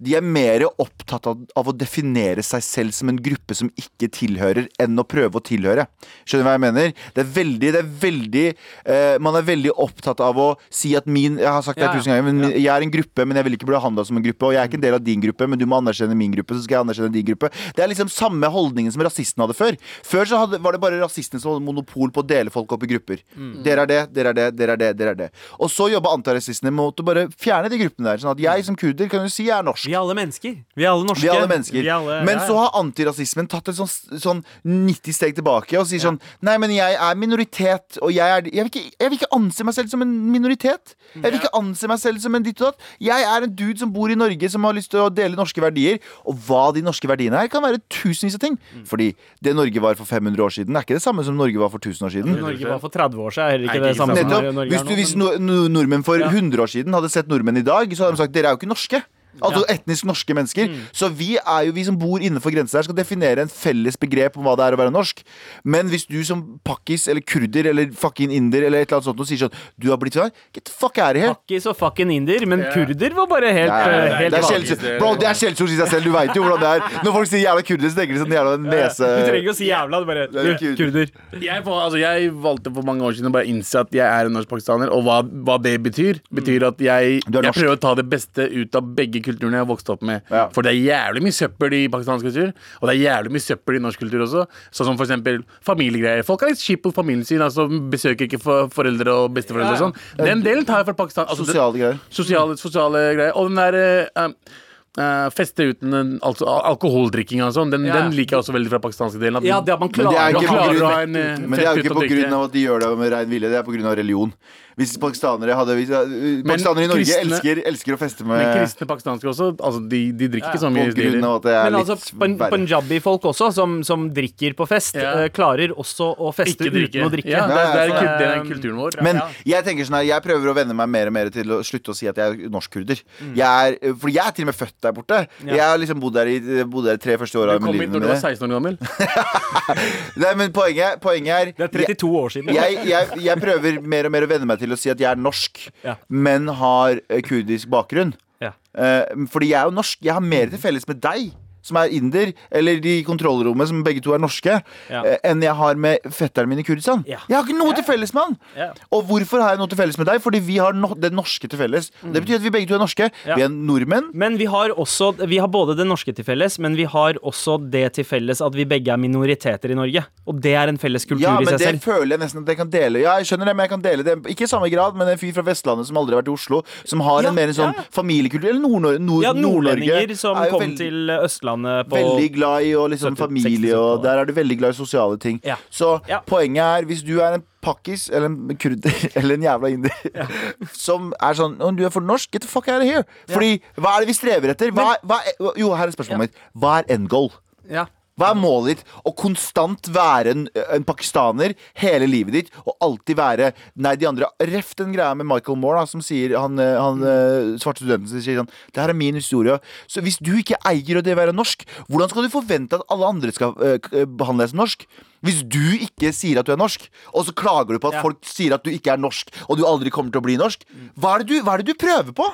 De 0.00 0.14
er 0.16 0.24
mer 0.24 0.64
opptatt 0.70 1.26
av, 1.28 1.42
av 1.58 1.68
å 1.68 1.74
definere 1.76 2.44
seg 2.46 2.64
selv 2.64 2.96
som 2.96 3.10
en 3.12 3.18
gruppe 3.20 3.56
som 3.56 3.70
ikke 3.80 4.08
tilhører, 4.16 4.70
enn 4.80 5.00
å 5.00 5.04
prøve 5.04 5.40
å 5.40 5.44
tilhøre. 5.44 5.84
Skjønner 6.24 6.44
du 6.44 6.48
hva 6.48 6.54
jeg 6.56 6.64
mener? 6.64 6.94
Det 7.16 7.24
er 7.24 7.32
veldig, 7.34 7.72
det 7.74 7.80
er 7.80 7.90
veldig 8.04 8.46
uh, 8.54 9.16
Man 9.22 9.36
er 9.38 9.46
veldig 9.46 9.74
opptatt 9.82 10.22
av 10.24 10.38
å 10.40 10.48
si 10.72 10.92
at 10.98 11.08
min 11.10 11.38
Jeg 11.40 11.48
har 11.48 11.62
sagt 11.64 11.78
det 11.80 11.86
Ja, 11.86 11.92
tusen 11.94 12.12
ganger, 12.12 12.26
men 12.28 12.54
jeg 12.54 12.70
er 12.72 12.84
en 12.84 12.92
gruppe, 12.92 13.26
men 13.26 13.38
jeg 13.38 13.46
vil 13.46 13.58
ikke 13.58 13.68
bli 13.68 13.76
behandla 13.76 14.04
som 14.06 14.18
en 14.18 14.24
gruppe. 14.24 14.48
Og 14.48 14.54
jeg 14.54 14.62
er 14.62 14.70
ikke 14.70 14.78
en 14.80 14.86
del 14.86 14.96
av 14.96 15.04
din 15.04 15.22
gruppe, 15.24 15.48
men 15.50 15.60
du 15.60 15.66
må 15.68 15.80
anerkjenne 15.80 16.16
min 16.18 16.32
gruppe, 16.34 16.56
så 16.56 16.64
skal 16.64 16.78
jeg 16.78 16.86
anerkjenne 16.86 17.12
din 17.14 17.26
gruppe. 17.32 17.50
Det 17.76 17.84
er 17.84 17.90
liksom 17.92 18.10
samme 18.12 18.50
holdningen 18.52 18.94
som 18.94 19.04
rasistene 19.06 19.46
hadde 19.46 19.58
før. 19.58 19.78
Før 20.06 20.30
så 20.30 20.40
hadde, 20.44 20.60
var 20.64 20.76
det 20.76 20.82
bare 20.82 21.00
rasistene 21.02 21.42
som 21.42 21.54
hadde 21.54 21.66
monopol 21.66 22.12
på 22.14 22.24
å 22.24 22.28
dele 22.32 22.52
folk 22.54 22.72
opp 22.76 22.86
i 22.86 22.90
grupper. 22.94 23.24
Dere 23.64 23.86
er 23.86 23.90
det, 23.90 24.00
dere 24.16 24.34
er 24.34 24.38
det, 24.40 24.48
dere 24.58 24.76
er 24.76 24.82
det, 24.82 24.90
dere 25.00 25.14
er 25.14 25.20
det. 25.24 25.30
Og 25.58 25.72
så 25.72 25.90
jobba 25.92 26.14
antirasistene 26.16 26.72
mot 26.74 26.96
å 26.96 27.06
bare 27.06 27.26
fjerne 27.40 27.70
de 27.72 27.80
gruppene 27.80 28.12
der. 28.12 28.22
Sånn 28.22 28.34
at 28.34 28.42
jeg 28.42 28.66
som 28.66 28.78
kurder 28.78 29.10
kan 29.12 29.26
jo 29.26 29.32
si 29.32 29.48
jeg 29.48 29.56
er 29.58 29.66
norsk. 29.66 29.89
Vi 29.90 29.96
er 29.96 30.00
alle 30.04 30.14
mennesker. 30.14 30.54
Vi 30.78 30.84
er 30.86 30.92
alle 30.92 31.06
norske. 31.08 31.24
Vi 31.24 31.28
er 31.30 31.34
alle 31.40 31.48
mennesker. 31.50 31.82
Vi 31.82 31.88
er 31.90 31.96
alle- 31.98 32.20
men 32.28 32.38
ja, 32.38 32.46
så 32.46 32.54
har 32.60 32.70
antirasismen 32.78 33.48
tatt 33.50 33.68
et 33.72 33.74
sånn, 33.80 33.90
sånn 34.22 34.42
90 34.64 35.12
steg 35.16 35.34
tilbake 35.34 35.74
og 35.80 35.86
sier 35.90 35.98
sånn 36.04 36.20
Nei, 36.46 36.56
men 36.62 36.70
jeg 36.70 36.94
er 36.94 37.14
minoritet, 37.18 37.98
og 38.00 38.12
jeg, 38.14 38.22
er, 38.28 38.46
jeg, 38.46 38.62
vil 38.64 38.70
ikke, 38.70 38.84
jeg 39.00 39.10
vil 39.10 39.18
ikke 39.18 39.30
anse 39.34 39.64
meg 39.66 39.74
selv 39.74 39.90
som 39.90 40.02
en 40.04 40.12
minoritet. 40.30 40.94
Jeg 41.14 41.24
vil 41.26 41.40
ikke 41.40 41.50
anse 41.58 41.88
meg 41.90 41.98
selv 41.98 42.20
som 42.22 42.34
en 42.38 42.42
ditt 42.46 42.60
og 42.62 42.70
datt. 42.70 42.86
Jeg 43.02 43.26
er 43.26 43.42
en 43.48 43.54
dude 43.58 43.78
som 43.82 43.90
bor 43.92 44.08
i 44.12 44.14
Norge, 44.14 44.48
som 44.52 44.62
har 44.68 44.72
lyst 44.78 44.90
til 44.94 45.00
å 45.02 45.08
dele 45.12 45.34
norske 45.34 45.60
verdier. 45.60 45.98
Og 46.24 46.38
hva 46.46 46.72
de 46.76 46.82
norske 46.86 47.08
verdiene 47.10 47.34
er, 47.42 47.48
kan 47.50 47.62
være 47.66 47.80
tusenvis 47.90 48.36
av 48.38 48.44
ting. 48.46 48.58
Fordi 48.86 49.10
det 49.42 49.56
Norge 49.58 49.80
var 49.82 49.94
for 49.98 50.04
500 50.06 50.38
år 50.46 50.54
siden, 50.54 50.76
er 50.76 50.86
ikke 50.86 50.94
det 51.00 51.02
samme 51.02 51.24
som 51.26 51.36
Norge 51.36 51.58
var 51.58 51.68
for 51.72 51.78
1000 51.82 52.06
år 52.06 52.14
siden. 52.14 52.38
Norge 52.40 52.68
var 52.68 52.78
for 52.78 52.88
30 52.94 53.18
år 53.26 53.30
siden, 53.34 53.46
er 53.46 53.50
heller 53.58 53.66
ikke 53.74 53.88
det 53.88 53.96
samme 53.96 54.16
som 54.16 54.28
Nettopp. 54.30 54.54
Norge 54.54 54.70
Hvis, 54.70 54.80
er 54.80 54.84
du, 54.84 54.90
nå. 54.90 54.96
hvis 55.00 55.16
men- 55.16 55.46
no, 55.46 55.54
no, 55.66 55.68
nordmenn 55.80 56.04
for 56.04 56.18
100 56.18 56.60
år 56.62 56.70
siden 56.70 56.92
hadde 56.94 57.10
sett 57.10 57.26
nordmenn 57.28 57.58
i 57.58 57.62
dag, 57.66 57.88
så 57.90 58.04
hadde 58.06 58.16
de 58.16 58.22
sagt 58.22 58.32
dere 58.32 58.46
er 58.46 58.54
jo 58.56 58.60
ikke 58.60 58.70
norske. 58.70 59.02
Altså 59.38 59.62
etnisk 59.70 60.06
norske 60.08 60.34
mennesker. 60.36 60.68
Mm. 60.70 60.80
Så 60.96 61.08
vi 61.14 61.36
er 61.38 61.66
jo 61.68 61.74
vi 61.76 61.84
som 61.86 61.96
bor 61.98 62.20
innenfor 62.20 62.52
grensen 62.54 62.80
her, 62.80 62.86
skal 62.88 62.96
definere 62.98 63.44
en 63.44 63.52
felles 63.52 63.96
begrep 64.00 64.36
om 64.38 64.46
hva 64.46 64.56
det 64.58 64.66
er 64.66 64.76
å 64.76 64.80
være 64.80 64.94
norsk. 64.94 65.22
Men 65.64 65.90
hvis 65.92 66.06
du 66.10 66.18
som 66.26 66.42
pakkis 66.66 67.06
eller 67.10 67.24
kurder 67.24 67.70
eller 67.70 67.92
fucking 67.96 68.34
inder 68.34 68.66
eller 68.66 68.82
et 68.82 68.90
eller 68.90 69.00
annet 69.00 69.10
sånt 69.10 69.22
og 69.22 69.28
sier 69.28 69.40
sånn 69.44 69.54
Du 69.80 69.88
har 69.90 69.98
blitt 70.00 70.16
sånn 70.16 70.32
Get 70.54 70.66
the 70.66 70.74
fuck 70.74 70.98
out 70.98 71.16
of 71.16 71.22
here. 71.22 71.34
Pakkis 71.36 71.68
og 71.70 71.76
fucking 71.78 72.12
inder, 72.14 72.44
men 72.50 72.64
kurder 72.74 73.14
var 73.16 73.28
bare 73.30 73.52
helt, 73.54 73.72
Nei, 73.72 73.80
eh, 73.80 74.16
helt 74.20 74.34
det 74.34 74.40
er 74.40 74.46
vanlig. 74.46 74.66
skjellsord. 74.66 74.98
Bro, 75.00 75.12
det 75.20 75.28
er 75.30 75.38
skjellsord 75.40 75.74
i 75.74 75.78
seg 75.78 75.92
selv. 75.94 76.08
Du 76.08 76.14
veit 76.14 76.34
jo 76.36 76.44
hvordan 76.44 76.64
det 76.64 76.70
er. 76.74 76.98
Når 77.04 77.16
folk 77.16 77.30
sier 77.30 77.44
jævla 77.44 77.64
kurder, 77.70 77.92
så 77.92 78.00
tenker 78.00 78.16
de 78.16 78.22
sånn 78.24 78.34
jævla 78.36 78.54
nese... 78.64 79.10
Du 79.10 79.28
trenger 79.28 79.40
ikke 79.40 79.54
å 79.54 79.58
si 79.60 79.68
jævla, 79.70 80.00
du 80.00 80.10
bare 80.10 80.26
du, 80.30 80.66
kurder. 80.80 81.12
Jeg, 81.40 81.64
altså, 81.64 82.00
jeg 82.00 82.32
valgte 82.44 82.74
for 82.74 82.88
mange 82.90 83.06
år 83.06 83.16
siden 83.18 83.30
å 83.30 83.34
bare 83.34 83.48
innse 83.50 83.84
at 83.84 83.94
jeg 83.94 84.06
er 84.06 84.30
en 84.30 84.36
norsk 84.36 84.50
pakistaner, 84.50 84.92
og 84.94 85.04
hva, 85.06 85.20
hva 85.46 85.58
det 85.62 85.76
betyr. 85.84 86.20
Betyr 86.34 86.66
at 86.70 86.82
jeg, 86.84 87.20
jeg 87.20 87.34
norsk. 87.36 87.58
prøver 87.58 87.78
å 87.78 87.82
ta 87.82 87.94
det 87.98 88.06
beste 88.10 88.46
ut 88.50 88.78
av 88.78 88.90
begge 88.96 89.19
kulturen 89.24 89.56
jeg 89.56 89.64
har 89.64 89.68
vokst 89.70 89.90
opp 89.92 90.04
med. 90.06 90.24
Ja. 90.30 90.46
For 90.54 90.66
det 90.66 90.72
er 90.72 90.80
jævlig 90.80 91.24
mye 91.26 91.36
søppel 91.36 91.76
i 91.78 91.82
pakistansk 91.92 92.28
kultur, 92.28 92.54
og 92.80 92.88
det 92.88 92.94
er 92.94 93.00
jævlig 93.00 93.34
mye 93.36 93.44
søppel 93.44 93.78
i 93.78 93.82
norsk 93.86 94.04
kultur 94.04 94.24
også. 94.26 94.46
Sånn 94.70 94.90
som 94.90 94.96
for 95.00 95.08
eksempel 95.08 95.42
familiegreier. 95.66 96.24
Folk 96.26 96.46
er 96.46 96.54
litt 96.54 96.64
kjipe 96.64 96.88
på 96.88 96.96
familien 97.02 97.26
sin, 97.28 97.44
altså 97.44 97.68
besøker 97.68 98.28
ikke 98.28 98.42
for 98.42 98.72
foreldre 98.74 99.18
og 99.24 99.36
besteforeldre 99.36 99.76
og 99.76 99.84
sånn. 99.84 100.00
Den 100.20 100.42
delen 100.46 100.66
tar 100.68 100.82
jeg 100.82 100.90
fra 100.90 100.98
Pakistan. 101.04 101.28
Altså, 101.30 101.46
Sosiale 101.48 101.78
greier. 101.78 102.02
sosiale, 102.10 102.58
sosiale 102.60 103.06
greier. 103.18 103.36
Og 103.38 103.50
den 103.50 103.62
der 103.62 104.10
uh, 104.16 104.58
Uh, 104.98 105.28
feste 105.30 105.68
uten 105.70 105.92
en, 105.94 106.08
altså, 106.26 106.48
alkoholdrikking 106.66 107.44
og 107.46 107.52
sånn, 107.54 107.70
den, 107.70 107.84
yeah. 107.86 107.94
den 107.94 108.16
liker 108.18 108.34
jeg 108.34 108.42
også 108.42 108.54
veldig 108.56 108.72
fra 108.72 108.80
pakistanske 108.82 109.20
delen. 109.22 109.38
At 109.38 109.46
Ja, 109.46 109.60
det 109.62 109.76
at 109.76 109.78
man 109.78 109.86
er 109.86 110.34
klarer 110.34 111.06
men 111.06 111.54
det 111.54 111.62
er 111.62 111.78
jo 111.78 111.84
ikke 111.84 111.92
pga. 111.92 112.00
på 112.00 112.08
grunn 112.10 112.34
av 112.34 112.46
at 112.48 112.56
de 112.56 112.64
gjør 112.64 112.82
det 112.82 112.88
med 112.98 113.12
rein 113.14 113.30
vilje, 113.30 113.52
det 113.52 113.60
er 113.60 113.86
av 113.86 113.94
religion. 114.00 114.32
Hvis 114.80 114.94
pakistanere 115.02 115.54
hadde 115.58 115.74
hvis, 115.76 115.90
uh, 115.92 116.42
Pakistanere 116.48 116.86
i 116.86 116.90
Norge 116.90 117.04
kristne- 117.04 117.26
elsker, 117.28 117.60
elsker 117.68 117.96
å 117.96 117.98
feste 118.00 118.24
med 118.24 118.40
Men 118.40 118.52
kristne 118.56 118.86
pakistanske 118.88 119.28
også, 119.30 119.48
altså, 119.60 119.82
de, 119.92 120.00
de 120.16 120.28
drikker 120.32 120.54
ikke 120.54 120.62
så 120.64 120.70
mye. 120.72 120.94
de 120.96 121.20
av 121.20 121.44
Men 121.44 121.76
altså, 121.82 121.96
verre. 122.16 122.48
punjabi-folk 122.54 123.28
også, 123.30 123.50
som, 123.54 123.78
som 123.84 124.08
drikker 124.16 124.54
på 124.56 124.66
fest, 124.70 124.96
Ja. 124.96 125.12
eh, 125.24 125.28
klarer 125.36 125.74
også 125.76 126.10
å 126.16 126.32
feste 126.34 126.64
uten 126.70 127.04
å 127.04 127.10
drikke. 127.12 127.28
Ja, 127.34 127.44
det, 127.50 127.60
er- 127.60 127.92
det, 127.92 128.00
er, 128.00 128.18
det 128.18 128.28
er 128.30 128.44
kulturen 128.48 128.80
vår. 128.80 128.98
Men 129.04 129.16
Ja. 129.20 129.28
jeg 129.56 129.64
tenker 129.68 129.84
sånn 129.84 129.98
her, 130.00 130.06
jeg 130.14 130.22
prøver 130.24 130.50
å 130.50 130.54
venne 130.56 130.74
meg 130.74 130.88
mer 130.88 131.06
og 131.12 131.12
mer 131.12 131.30
til 131.34 131.44
å 131.50 131.60
slutte 131.66 131.92
å 131.92 131.96
si 132.00 132.08
at 132.08 132.16
jeg 132.16 132.40
er 132.46 132.48
norsk-kurder. 132.50 133.02
Jeg 133.36 133.44
er, 133.46 133.76
fordi 133.94 134.14
jeg 134.16 134.26
er 134.26 134.32
til 134.38 134.44
og 134.48 134.50
med 134.52 134.58
født 134.58 134.76
der 134.80 134.92
borte. 134.96 135.20
Ja. 135.44 135.52
Jeg 135.54 135.64
har 135.66 135.78
liksom 135.78 136.00
bodd 136.00 136.14
der 136.16 136.26
i 136.32 136.38
bodd 136.64 136.84
der 136.88 136.96
tre 136.96 137.18
første 137.20 137.36
åra 137.42 137.58
du 137.58 137.66
kom 137.66 137.74
hit 137.76 137.90
når 137.92 138.00
du 138.00 138.08
var 138.08 138.20
16 138.22 138.48
år 138.48 138.56
gammel. 138.56 138.78
Nei, 140.20 140.32
men 140.38 140.52
poenget, 140.54 141.00
poenget 141.02 141.34
er 141.34 141.52
Det 141.56 141.66
er 141.68 141.94
32 141.94 142.10
år 142.20 142.32
siden. 142.34 142.54
jeg, 142.54 142.78
jeg, 142.88 143.08
jeg 143.26 143.40
prøver 143.42 143.80
mer 143.82 144.08
og 144.08 144.14
mer 144.14 144.26
å 144.26 144.30
venne 144.30 144.48
meg 144.48 144.60
til 144.62 144.69
å 144.74 144.78
si 144.78 144.90
at 144.92 144.98
jeg 145.00 145.10
er 145.10 145.16
norsk, 145.20 145.60
Ja. 145.84 145.96
men 146.08 146.48
har 146.48 147.00
eh, 147.08 147.20
kurdisk 147.22 147.68
bakgrunn. 147.72 148.14
Ja. 148.40 148.52
Eh, 148.74 149.04
fordi 149.30 149.50
jeg 149.50 149.60
er 149.60 149.64
jo 149.70 149.76
norsk. 149.76 149.98
Jeg 150.02 150.12
har 150.14 150.20
mer 150.24 150.46
til 150.52 150.58
felles 150.58 150.86
med 150.88 151.00
deg, 151.00 151.32
som 151.62 151.76
er 151.76 151.88
inder, 151.96 152.32
eller 152.50 152.80
de 152.80 152.98
i 153.00 153.04
kontrollrommet, 153.06 153.68
som 153.68 153.82
begge 153.84 154.02
to 154.04 154.14
er 154.14 154.18
norske, 154.22 154.62
Ja. 154.90 155.02
eh, 155.04 155.18
enn 155.24 155.42
jeg 155.42 155.54
har 155.54 155.74
med 155.74 155.98
fetteren 156.10 156.48
min 156.48 156.58
i 156.58 156.62
Kurdistan. 156.66 157.04
Ja. 157.06 157.18
Jeg 157.28 157.36
har 157.36 157.44
ikke 157.44 157.58
noe 157.58 157.74
til 157.74 157.84
felles 157.84 158.12
med 158.14 158.22
han! 158.22 158.36
Ja. 158.56 158.70
Og 158.92 159.04
hvorfor 159.08 159.40
har 159.42 159.50
jeg 159.54 159.58
noe 159.58 159.68
til 159.68 159.78
felles 159.78 159.98
med 159.98 160.06
deg? 160.06 160.20
Fordi 160.22 160.40
vi 160.40 160.56
har 160.58 160.72
no 160.72 160.94
det 160.94 161.12
norske 161.12 161.48
til 161.48 161.58
felles. 161.58 161.90
Det 162.02 162.22
betyr 162.24 162.36
at 162.40 162.42
vi 162.42 162.50
begge 162.50 162.68
to 162.68 162.74
er 162.74 162.82
norske. 162.82 163.10
Ja. 163.26 163.34
Vi 163.36 163.42
er 163.42 163.48
nordmenn. 163.52 164.10
Men 164.14 164.36
vi 164.38 164.44
har 164.46 164.70
også 164.70 165.10
Vi 165.28 165.38
har 165.38 165.48
både 165.48 165.76
det 165.76 165.86
norske 165.86 166.14
til 166.14 166.24
felles, 166.24 166.58
men 166.58 166.74
vi 166.76 166.84
har 166.84 167.14
også 167.22 167.58
det 167.70 167.92
til 167.94 168.04
felles 168.04 168.40
at 168.40 168.54
vi 168.54 168.64
begge 168.64 168.88
er 168.92 168.96
minoriteter 168.96 169.70
i 169.70 169.74
Norge. 169.74 170.04
Og 170.26 170.40
det 170.40 170.54
er 170.54 170.68
en 170.68 170.78
felles 170.78 171.04
kultur 171.04 171.22
Ja, 171.26 171.36
i 171.40 171.44
men 171.44 171.58
det 171.58 171.82
føler 171.82 172.16
jeg 172.16 172.20
nesten 172.20 172.42
at 172.42 172.48
jeg 172.48 172.56
kan 172.56 172.70
dele. 172.70 173.00
Ja, 173.02 173.16
jeg 173.18 173.26
skjønner 173.26 173.46
det, 173.46 173.56
men 173.56 173.64
jeg 173.66 173.70
kan 173.70 173.82
dele 173.82 174.02
det 174.06 174.16
Ikke 174.30 174.44
i 174.44 174.50
samme 174.50 174.70
grad, 174.70 174.94
men 174.96 175.08
en 175.08 175.18
fyr 175.18 175.32
fra 175.34 175.42
Vestlandet 175.42 175.86
som 175.86 175.96
aldri 175.96 176.14
har 176.14 176.22
vært 176.22 176.28
i 176.30 176.34
Oslo, 176.36 176.62
som 176.84 177.00
har 177.00 177.22
Ja, 177.22 177.28
en 177.28 177.34
mer 177.34 177.48
en 177.48 177.54
sånn 177.54 177.74
ja. 177.74 177.82
familiekultur 177.92 178.48
Eller 178.48 178.60
Nord-Norge. 178.60 179.00
Nord 179.00 179.22
Ja, 179.24 179.32
Nord-Norge 179.32 180.16
som 180.16 180.36
er 180.36 180.50
kom 180.50 180.76
til 180.76 181.10
Østlandet 181.10 181.49
på 181.56 181.96
Veldig 181.96 182.32
glad 182.34 182.62
i 182.68 182.74
og 182.76 182.90
liksom 182.90 183.16
70, 183.16 183.20
familie, 183.20 183.76
og 183.78 184.02
der 184.02 184.18
er 184.18 184.24
du 184.24 184.32
veldig 184.32 184.58
glad 184.58 184.70
i 184.70 184.78
sosiale 184.78 185.18
ting. 185.18 185.40
Ja. 185.44 185.56
Så 185.70 186.00
Ja. 186.08 186.20
poenget 186.26 186.62
er, 186.62 186.84
hvis 186.86 187.02
du 187.02 187.18
er 187.20 187.34
en 187.34 187.44
pakkis 187.62 188.08
eller 188.10 188.26
en 188.30 188.56
kurder 188.56 188.90
eller 189.20 189.34
en 189.34 189.42
jævla 189.42 189.68
inder 189.68 189.90
som 190.72 191.12
er 191.20 191.34
sånn 191.34 191.58
Om 191.60 191.76
Du 191.76 191.84
er 191.84 191.90
for 191.90 192.00
norsk, 192.00 192.30
get 192.32 192.42
the 192.42 192.48
fuck 192.48 192.68
out 192.68 192.80
of 192.82 192.88
here! 192.88 193.04
Fordi 193.28 193.60
hva 193.76 193.96
er 193.96 194.00
det 194.00 194.08
vi 194.08 194.16
strever 194.16 194.50
etter? 194.54 194.70
Hva, 194.72 194.94
hva 195.04 195.20
jo, 195.56 195.72
her 195.74 195.86
er 195.86 195.92
spørsmålet 195.92 196.16
Ja. 196.16 196.18
mitt. 196.26 196.34
Hva 196.56 196.78
er 196.80 196.84
end 196.96 197.08
goal? 197.08 197.30
Ja. 197.70 197.84
Hva 198.20 198.30
er 198.34 198.38
målet 198.38 198.74
ditt? 198.74 198.82
Å 199.08 199.14
konstant 199.16 199.88
være 199.94 200.34
en, 200.34 200.46
en 200.76 200.84
pakistaner 200.86 201.54
hele 201.80 202.08
livet 202.10 202.36
ditt 202.36 202.50
og 202.66 202.74
alltid 202.84 203.16
være 203.18 203.50
Nei, 203.80 203.94
de 203.96 204.08
andre 204.08 204.28
Ref 204.50 204.74
den 204.78 204.92
greia 204.92 205.14
med 205.16 205.28
Michael 205.30 205.56
Moore, 205.60 205.80
da, 205.80 205.88
som 205.88 206.02
sier 206.04 206.36
Han, 206.36 206.58
eh, 206.60 206.76
han 206.76 207.00
eh, 207.00 207.54
svarte 207.62 207.80
studenten 207.82 208.10
som 208.12 208.20
sier 208.20 208.40
sånn 208.42 208.50
Det 208.74 208.82
her 208.82 208.92
er 208.92 208.98
min 208.98 209.16
historie. 209.16 209.56
Så 209.90 210.02
hvis 210.04 210.20
du 210.20 210.34
ikke 210.38 210.58
eier 210.68 211.00
det 211.00 211.14
å 211.14 211.20
være 211.20 211.34
norsk, 211.36 211.64
hvordan 211.88 212.10
skal 212.12 212.26
du 212.26 212.32
forvente 212.32 212.76
at 212.78 212.84
alle 212.92 213.08
andre 213.08 213.32
skal 213.34 213.56
eh, 213.64 214.04
behandle 214.04 214.44
deg 214.44 214.52
som 214.52 214.60
norsk? 214.62 214.84
Hvis 215.24 215.40
du 215.52 215.62
ikke 215.76 216.12
sier 216.16 216.40
at 216.40 216.48
du 216.48 216.52
er 216.54 216.60
norsk, 216.60 216.86
og 217.12 217.26
så 217.28 217.34
klager 217.36 217.76
du 217.76 217.80
på 217.82 217.90
at 217.90 217.98
Ja. 217.98 218.04
folk 218.04 218.20
sier 218.24 218.54
at 218.56 218.64
du 218.64 218.70
ikke 218.72 218.94
er 218.94 219.00
norsk, 219.00 219.32
og 219.48 219.58
du 219.60 219.66
aldri 219.68 219.92
kommer 219.92 220.12
til 220.12 220.22
å 220.22 220.24
bli 220.24 220.36
norsk, 220.40 220.64
hva 220.96 221.14
er 221.16 221.24
det 221.24 221.28
du, 221.32 221.36
er 221.40 221.60
det 221.60 221.68
du 221.68 221.74
prøver 221.80 222.14
på? 222.16 222.28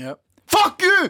Ja. 0.00 0.14
Fuck 0.50 0.82
you! 0.82 1.08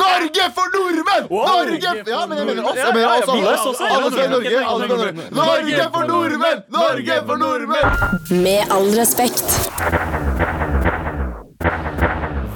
Norge 0.00 0.44
for 0.56 0.70
nordmenn! 0.74 1.26
Norge 1.30 1.90
Ja, 2.08 2.26
men 2.26 2.38
jeg 2.38 2.46
mener 2.48 2.64
oss. 2.70 2.76
Jeg 2.80 2.94
mener 2.94 3.08
oss 3.10 3.28
alle. 3.28 3.52
også- 3.52 3.68
også- 3.70 3.90
Alle 3.90 4.10
fra 4.10 4.26
Norge. 4.32 4.64
Alle 4.64 4.88
Norge. 4.88 5.12
Norge 5.30 5.90
for 5.92 6.04
nordmenn! 6.08 6.62
Norge 6.70 7.20
for 7.26 7.36
nordmenn! 7.36 8.42
Med 8.42 8.70
all 8.70 8.90
respekt. 8.98 9.46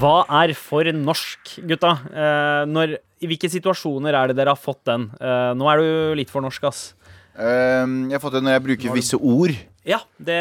Hva 0.00 0.16
er 0.42 0.52
for 0.58 0.84
norsk, 0.92 1.54
gutta? 1.68 1.92
Eh, 2.12 2.64
når, 2.68 2.96
I 3.22 3.26
hvilke 3.30 3.48
situasjoner 3.48 4.12
er 4.18 4.28
det 4.32 4.36
dere 4.36 4.52
har 4.52 4.60
fått 4.60 4.82
den? 4.84 5.06
Eh, 5.20 5.52
nå 5.56 5.68
er 5.72 5.80
du 5.80 6.14
litt 6.18 6.30
for 6.32 6.44
norsk, 6.44 6.64
ass. 6.68 6.82
Um, 7.34 8.10
jeg 8.10 8.18
har 8.18 8.22
fått 8.22 8.36
den 8.36 8.44
når 8.46 8.58
jeg 8.58 8.64
bruker 8.66 8.92
visse 8.94 9.18
ord. 9.18 9.54
Ja, 9.84 9.98
det 10.16 10.32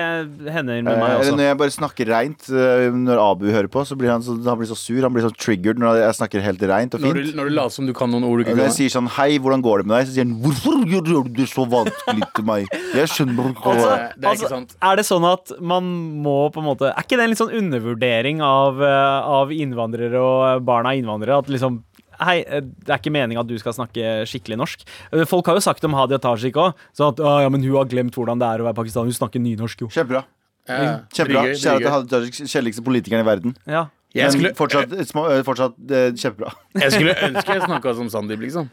hender 0.55 0.77
med 0.79 0.85
meg 0.87 1.01
eller 1.03 1.19
også. 1.19 1.35
når 1.35 1.47
jeg 1.49 1.57
bare 1.59 1.73
snakker 1.75 2.07
reint. 2.07 2.45
eh, 2.47 2.85
Når 2.95 3.19
Abu 3.19 3.45
hører 3.51 3.67
på, 3.67 3.81
så 3.83 3.97
blir 3.99 4.07
han 4.13 4.23
så, 4.23 4.37
han 4.39 4.57
blir 4.57 4.69
så 4.69 4.77
sur. 4.79 5.01
Han 5.03 5.11
blir 5.11 5.25
så 5.25 5.33
triggered 5.35 5.81
når 5.83 5.99
jeg 5.99 6.15
snakker 6.15 6.39
helt 6.45 6.63
reint 6.71 6.95
og 6.95 7.03
Når 7.03 7.13
du, 7.17 7.23
fint. 7.23 7.35
når 7.35 7.49
du 7.49 7.55
later 7.57 7.75
som 7.75 7.85
du 7.89 7.93
kan 7.97 8.09
noen 8.13 8.23
ord 8.23 8.39
du 8.39 8.45
ikke 8.45 8.55
Når 8.55 8.69
jeg 8.71 8.75
sier 8.77 8.93
sånn 8.95 9.09
'hei, 9.11 9.37
hvordan 9.43 9.61
går 9.61 9.83
det 9.83 9.87
med 9.87 9.97
deg?' 9.97 10.07
Så 10.07 10.13
sier 10.15 10.23
han 10.23 10.35
'hvorfor 10.39 10.75
gjør 10.87 11.03
du 11.03 11.29
det 11.35 11.49
så 11.51 11.67
vanskelig 11.67 12.23
til 12.35 12.45
meg?' 12.47 12.67
Jeg 12.95 13.07
skjønner 13.11 13.51
ikke 13.51 13.67
Altså, 13.73 13.91
det 14.15 14.25
er 14.29 14.33
ikke 14.39 14.49
sant. 14.55 14.75
Er 14.81 14.95
det 14.95 15.05
sånn 15.05 15.25
at 15.27 15.51
man 15.59 15.83
må 16.23 16.37
på 16.53 16.63
en 16.63 16.69
måte 16.71 16.87
Er 16.95 17.03
ikke 17.03 17.17
det 17.19 17.23
en 17.27 17.29
litt 17.35 17.43
sånn 17.43 17.51
undervurdering 17.51 18.39
av, 18.41 18.81
eh, 18.81 19.21
av 19.27 19.49
innvandrere 19.51 20.15
og 20.23 20.63
barna 20.63 20.95
av 20.95 20.95
innvandrere? 20.95 21.37
At 21.43 21.47
liksom 21.51 21.83
Hei, 22.25 22.37
eh, 22.47 22.61
det 22.61 22.89
er 22.93 22.99
ikke 23.01 23.11
meninga 23.13 23.41
at 23.43 23.49
du 23.49 23.55
skal 23.61 23.73
snakke 23.75 24.13
skikkelig 24.29 24.57
norsk. 24.61 24.85
Eh, 25.11 25.25
Folk 25.29 25.45
har 25.49 25.55
jo 25.59 25.63
sagt 25.65 25.83
om 25.87 25.93
Hadia 25.97 26.19
Tajik 26.23 26.55
òg. 26.59 26.73
Sånn 26.95 27.13
at 27.13 27.19
«Å, 27.23 27.33
ja, 27.43 27.49
men 27.53 27.63
hun 27.65 27.75
har 27.75 27.85
glemt 27.91 28.15
hvordan 28.15 28.39
det 28.41 28.47
er 28.47 28.63
å 28.63 28.67
være 28.69 28.77
pakistaner. 28.79 29.11
Hun 29.11 29.17
snakker 29.19 29.43
nynorsk, 29.43 29.81
jo. 29.85 29.87
Kjempebra. 29.93 30.23
Ja, 30.69 30.99
Kjempebra. 31.11 31.43
Kjære 31.51 31.81
til. 31.83 31.89
Hadia 31.91 32.11
Tajik, 32.13 32.39
kjedeligste 32.47 32.83
politikeren 32.85 33.25
i 33.25 33.27
verden. 33.27 33.57
Ja. 33.67 33.87
Jeg 34.13 34.29
Men 34.29 34.35
skulle, 34.35 34.53
fortsatt, 34.53 34.91
eh, 34.93 35.41
fortsatt 35.43 35.75
kjempebra. 36.21 36.51
jeg 36.77 36.91
skulle 36.93 37.15
ønske 37.31 37.55
jeg 37.57 37.63
snakka 37.65 37.95
som 37.97 38.09
Sandeep, 38.13 38.39
liksom. 38.45 38.69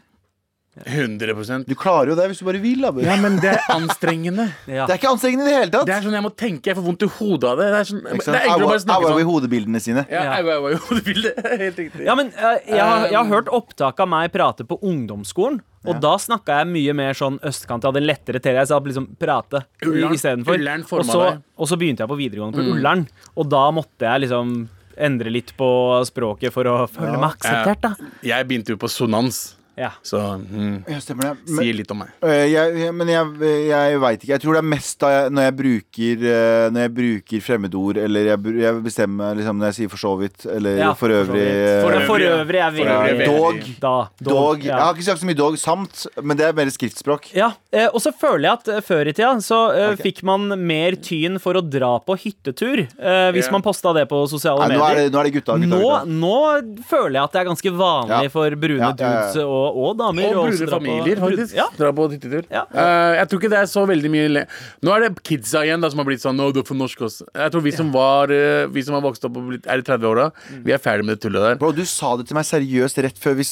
100% 0.87 1.65
Du 1.67 1.75
klarer 1.75 2.13
jo 2.13 2.15
det 2.15 2.29
hvis 2.31 2.39
du 2.39 2.45
bare 2.47 2.59
vil. 2.63 2.85
Abu. 2.87 3.01
Ja, 3.03 3.17
men 3.19 3.35
det 3.43 3.49
er 3.57 3.65
anstrengende. 3.73 4.45
Ja. 4.71 4.85
Det 4.87 4.93
er 4.95 4.99
ikke 5.01 5.09
anstrengende 5.11 5.43
i 5.43 5.49
det 5.49 5.55
hele 5.57 5.71
tatt. 5.73 5.87
Det 5.89 5.95
er 5.97 6.05
sånn 6.05 6.15
jeg 6.15 6.23
må 6.23 6.31
tenke. 6.39 6.69
Jeg 6.71 6.77
får 6.77 6.85
vondt 6.85 7.03
i 7.03 7.09
hodet 7.17 7.49
av 7.49 7.59
det. 7.59 7.65
Det 7.73 7.79
er, 7.81 7.87
sånn, 7.89 8.03
det 8.05 8.13
er 8.13 8.37
enklere 8.45 8.67
å 8.67 8.69
bare 8.71 8.83
snakke 8.85 9.09
au 9.09 9.09
i 9.11 9.17
sånn. 9.23 9.29
hodebildene 9.31 9.81
sine. 9.83 10.05
Ja, 10.11 10.21
Ja. 10.23 10.37
au, 10.39 10.47
au, 10.53 10.69
au 10.69 10.71
i 10.71 10.79
hodebildet. 10.85 11.41
Helt 11.65 11.81
riktig. 11.81 12.05
Ja, 12.07 12.15
men 12.15 12.31
eh, 12.31 12.57
jeg, 12.71 12.79
har, 12.79 13.05
jeg 13.09 13.17
har 13.19 13.29
hørt 13.33 13.51
opptak 13.51 13.99
av 13.99 14.09
meg 14.13 14.31
prate 14.31 14.63
på 14.69 14.79
ungdomsskolen. 14.79 15.59
Og 15.81 15.95
Ja. 15.95 15.99
da 16.07 16.13
snakka 16.21 16.59
jeg 16.61 16.69
mye 16.71 16.93
mer 16.95 17.17
sånn 17.17 17.39
østkant. 17.43 17.83
Jeg 17.83 17.91
hadde 17.91 18.05
lettere 18.05 18.39
til. 18.45 18.53
Jeg 18.61 18.69
sa 18.69 18.79
liksom 18.79 19.09
prate 19.19 19.63
istedenfor. 19.81 21.01
Og 21.01 21.05
så. 21.09 21.23
Mm. 21.35 21.41
og 21.57 21.67
så 21.67 21.77
begynte 21.81 22.05
jeg 22.05 22.11
på 22.13 22.19
videregående 22.21 22.61
på 22.61 22.75
Ullern, 22.77 23.07
og 23.35 23.49
da 23.51 23.63
måtte 23.75 24.05
jeg 24.07 24.23
liksom 24.27 24.69
endre 25.01 25.31
litt 25.33 25.51
på 25.57 25.67
språket 26.05 26.53
for 26.53 26.67
å 26.69 26.75
føle 26.91 27.17
meg 27.17 27.33
akseptert, 27.35 27.81
da. 27.81 27.95
Jeg 28.23 28.45
begynte 28.47 28.75
jo 28.75 28.77
på 28.77 28.89
sonans, 28.91 29.55
Ja. 29.81 29.89
så 30.05 30.19
mm, 30.37 30.83
Ja, 30.91 30.99
stemmer 31.01 31.31
det. 31.31 31.33
Men, 31.49 31.59
sier 31.63 31.77
litt 31.79 31.91
om 31.93 32.01
meg. 32.03 32.11
øh, 32.21 32.43
jeg, 32.51 32.75
jeg, 32.83 32.93
men 32.95 33.09
jeg, 33.11 33.51
jeg 33.71 33.99
veit 34.03 34.19
ikke. 34.21 34.31
Jeg 34.35 34.43
tror 34.45 34.57
det 34.57 34.61
er 34.61 34.69
mest 34.75 34.97
da 35.01 35.09
jeg, 35.15 35.31
når 35.33 35.47
jeg 35.47 35.55
bruker 35.61 36.25
øh, 36.31 36.65
Når 36.75 36.85
jeg 36.85 36.93
bruker 36.99 37.43
fremmedord, 37.47 37.97
eller 38.03 38.29
jeg, 38.31 38.55
jeg 38.61 38.83
bestemmer 38.85 39.35
liksom, 39.39 39.57
når 39.61 39.71
jeg 39.71 39.77
sier 39.79 39.91
for 39.95 40.03
så 40.05 40.13
vidt, 40.21 40.45
eller 40.45 40.77
Ja, 40.81 40.91
for 40.97 41.09
øvrig. 41.17 41.45
For, 41.81 41.97
øh, 41.97 42.05
for 42.11 42.25
øvrig 42.29 42.61
er 42.61 42.71
vi 42.77 42.85
For 42.85 42.93
øvrig 42.95 43.11
er 43.11 43.19
vi- 43.21 43.29
Dog. 43.31 43.61
Da, 43.81 43.93
Dog. 44.29 44.59
Jeg 44.61 44.69
ja. 44.71 44.79
har 44.85 44.93
ikke 44.95 45.07
sagt 45.09 45.21
så 45.23 45.29
mye 45.29 45.39
dog 45.41 45.57
samt, 45.57 46.05
men 46.21 46.37
det 46.37 46.45
er 46.49 46.53
mer 46.57 46.69
skriftspråk. 46.73 47.31
Ja, 47.37 47.51
eh, 47.73 47.87
og 47.91 47.99
så 48.03 48.11
føler 48.13 48.45
jeg 48.49 48.59
at 48.59 48.67
eh, 48.75 48.81
før 48.85 49.09
i 49.09 49.13
tida 49.17 49.31
så 49.41 49.59
eh, 49.73 49.87
Ok. 49.95 50.03
fikk 50.05 50.21
man 50.27 50.45
mer 50.61 50.95
tyn 51.01 51.39
for 51.41 51.57
å 51.57 51.63
dra 51.65 51.95
på 52.05 52.15
hyttetur 52.21 52.83
eh, 52.85 53.31
hvis 53.33 53.47
yeah. 53.47 53.51
man 53.55 53.63
posta 53.65 53.93
det 53.97 54.05
på 54.11 54.21
sosiale 54.29 54.67
nå, 54.67 54.75
er 54.75 54.77
medier. 54.77 55.01
det, 55.07 55.13
nå 55.15 55.19
er 55.21 55.29
det 55.29 55.33
gutta. 55.39 55.55
gutta, 55.57 55.71
Nå, 55.71 55.81
gutta. 55.81 56.05
nå 56.05 56.85
føler 56.89 57.15
jeg 57.17 57.23
at 57.23 57.31
det 57.35 57.41
er 57.41 57.49
ganske 57.51 57.71
vanlig 57.81 58.27
Ja. 58.27 58.33
for 58.33 58.55
brune 58.61 58.79
Ja, 58.81 58.91
ja, 58.91 59.11
ja. 59.11 59.21
dudes 59.31 59.37
og, 59.45 59.70
og 59.75 59.97
damer. 59.99 60.27
Og 60.31 60.35
å 60.35 60.43
også 60.49 60.65
brune 60.65 60.69
dra 60.69 60.77
på- 60.77 60.85
familier, 60.85 61.21
faktisk. 61.23 61.55
Ja. 61.57 61.65
Dra 61.77 61.91
på 61.97 62.07
hyttetur. 62.11 62.45
Ja. 62.51 62.63
Uh, 62.73 63.15
jeg 63.19 63.27
tror 63.31 63.39
ikke 63.41 63.51
det 63.53 63.59
er 63.61 63.69
så 63.71 63.83
veldig 63.89 64.11
mye 64.13 64.27
le 64.31 64.43
Nå 64.83 64.93
er 64.95 65.05
det 65.07 65.23
kidsa 65.23 65.63
igjen 65.65 65.81
da 65.81 65.89
som 65.89 65.99
har 66.03 66.05
blitt 66.09 66.21
sånn 66.23 66.35
Nå, 66.37 66.49
du 66.53 66.59
er 66.61 66.67
for 66.67 66.75
norsk 66.79 67.01
også. 67.07 67.25
Jeg 67.35 67.51
tror 67.53 67.61
vi 67.65 67.71
som 67.75 67.91
var 67.93 68.31
uh, 68.31 68.67
Vi 68.73 68.83
som 68.87 68.93
har 68.97 69.01
vokst 69.05 69.23
opp 69.27 69.37
og 69.37 69.47
blitt, 69.51 69.65
er 69.67 69.81
i 69.81 69.85
30-åra, 69.87 70.29
Mm. 70.51 70.63
vi 70.65 70.71
er 70.73 70.77
ferdig 70.81 71.05
med 71.05 71.15
det 71.17 71.21
tullet 71.25 71.41
der. 71.45 71.55
Bro, 71.61 71.71
du 71.75 71.83
sa 71.85 72.15
det 72.17 72.27
til 72.27 72.35
meg 72.35 72.45
seriøst 72.45 72.97
rett 73.03 73.17
før, 73.21 73.35
vi, 73.39 73.45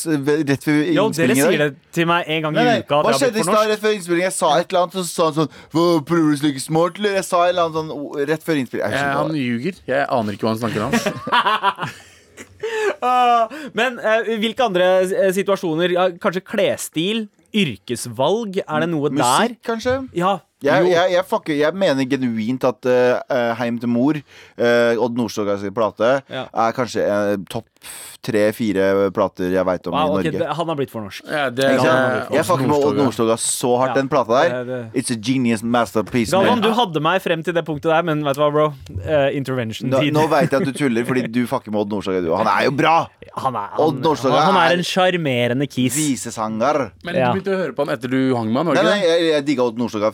rett 0.49 0.63
før 0.65 0.79
Jo, 0.93 1.07
dere 1.15 1.35
sier 1.37 1.57
det 1.63 1.69
til 1.95 2.05
meg 2.09 2.25
en 2.27 2.41
gang 2.47 2.57
i 2.57 2.63
nei. 2.65 2.77
uka. 2.83 3.01
Hva 3.05 3.13
skjedde 3.17 3.39
i 3.39 3.45
stad 3.47 3.69
rett 3.71 3.79
før 3.83 3.93
innspillingen? 3.97 4.27
Jeg 4.29 4.35
sa 4.35 4.49
et 4.59 4.67
eller 4.71 4.83
annet, 4.83 4.95
og 4.95 5.05
så 5.05 5.09
sa 5.13 5.29
han 5.29 5.37
sånn 5.39 6.05
Prøver 6.09 6.29
du 6.29 6.35
å 6.35 6.39
snakke 6.41 6.61
smart, 6.63 6.97
eller? 6.99 7.17
Jeg 7.19 7.25
sa 7.29 7.43
et 7.45 7.49
eller 7.53 7.69
annet 7.69 7.79
sånn 7.79 8.27
rett 8.33 8.43
før 8.47 8.59
innspillingen. 8.63 8.91
Jeg 8.91 9.05
Eh, 9.09 9.15
han 9.15 9.31
ljuger. 9.37 9.75
Jeg 9.87 10.05
aner 10.09 10.33
ikke 10.33 10.45
hva 10.47 10.53
han 10.55 10.61
snakker 10.63 10.81
om. 10.87 11.89
Ah, 13.01 13.47
Men 13.73 13.99
eh, 13.99 14.33
hvilke 14.41 14.65
andre 14.65 14.87
eh, 15.07 15.29
situasjoner? 15.35 15.93
Kanskje 16.19 16.43
klesstil? 16.43 17.27
Yrkesvalg? 17.55 18.59
Er 18.61 18.83
det 18.83 18.89
noe 18.91 19.09
der? 19.09 19.21
Musikk, 19.23 19.61
kanskje? 19.65 19.95
Ja, 20.17 20.35
Jeg, 20.61 20.89
jeg, 20.91 21.11
jeg, 21.13 21.23
fucker, 21.23 21.55
jeg 21.55 21.71
mener 21.79 22.03
genuint 22.11 22.63
at 22.67 22.83
uh, 22.91 23.53
Heim 23.61 23.77
til 23.79 23.87
mor, 23.87 24.17
uh, 24.59 24.99
Odd 24.99 25.15
Nordstoga 25.15 25.55
sin 25.61 25.71
plate, 25.73 26.21
Ja. 26.29 26.47
er 26.51 26.73
kanskje 26.75 27.05
uh, 27.07 27.37
topp 27.47 27.65
tre-fire 28.19 29.07
plater 29.15 29.53
jeg 29.53 29.63
veit 29.63 29.85
om 29.87 29.93
Wow, 29.95 30.01
i 30.01 30.03
ok, 30.03 30.25
Norge. 30.27 30.31
det, 30.41 30.47
han 30.57 30.67
har 30.67 30.75
blitt 30.75 30.91
for 30.91 31.05
norsk. 31.05 31.23
Ja, 31.31 31.45
det 31.55 31.63
er? 31.69 32.25
Jeg 32.35 32.43
fucker 32.43 32.67
med 32.67 32.75
Odd 32.89 32.97
Nordstoga 32.99 33.37
så 33.39 33.71
hardt, 33.79 33.93
Ja. 33.95 34.01
den 34.01 34.09
plata 34.11 34.41
der. 34.41 34.49
Det- 34.65 34.67
det- 34.67 34.99
It's 34.99 35.11
a 35.15 35.15
genius 35.15 35.63
masterpiece. 35.63 36.31
Galvan, 36.35 36.59
du 36.61 36.73
hadde 36.75 36.99
meg 36.99 37.21
frem 37.23 37.41
til 37.43 37.53
det 37.55 37.63
punktet 37.65 37.89
der, 37.93 38.03
men 38.03 38.23
vet 38.25 38.35
du 38.35 38.41
hva, 38.41 38.51
bro? 38.51 38.65
Uh, 38.99 39.31
intervention. 39.33 39.89
Nå, 39.89 40.01
nå 40.11 40.27
veit 40.29 40.51
jeg 40.51 40.59
at 40.61 40.67
du 40.67 40.73
tuller, 40.83 41.05
fordi 41.07 41.23
du 41.31 41.47
fucker 41.47 41.71
med 41.71 41.79
Odd 41.85 41.89
Nordstoga. 41.95 42.19
du. 42.21 42.33
Han 42.35 42.47
er 42.51 42.65
jo 42.67 42.71
bra! 42.75 43.07
Han 43.39 43.55
er, 43.55 43.69
Odd 43.79 43.93
han, 43.95 44.01
Nordstoga 44.03 44.41
han, 44.43 44.53
han 44.59 44.71
er- 44.73 44.77
en 44.77 44.83
sjarmerende 44.83 45.69
kis. 45.71 45.95
Visesanger. 45.95 46.91
Men 47.05 47.15
du 47.15 47.21
begynte 47.39 47.55
å 47.55 47.59
høre 47.63 47.71
på 47.77 47.85
han 47.87 47.95
etter 47.95 48.09
du 48.11 48.35
hang 48.35 48.51
med 48.51 48.57
han? 48.65 48.65
var 48.73 48.75
Nei, 48.75 48.83
det 48.83 48.91
ikke 48.99 49.07
det? 49.07 49.21
jeg, 49.23 49.31
jeg 49.31 49.45
digga 49.53 49.63
Odd 49.69 49.77
Nordstoga. 49.79 50.11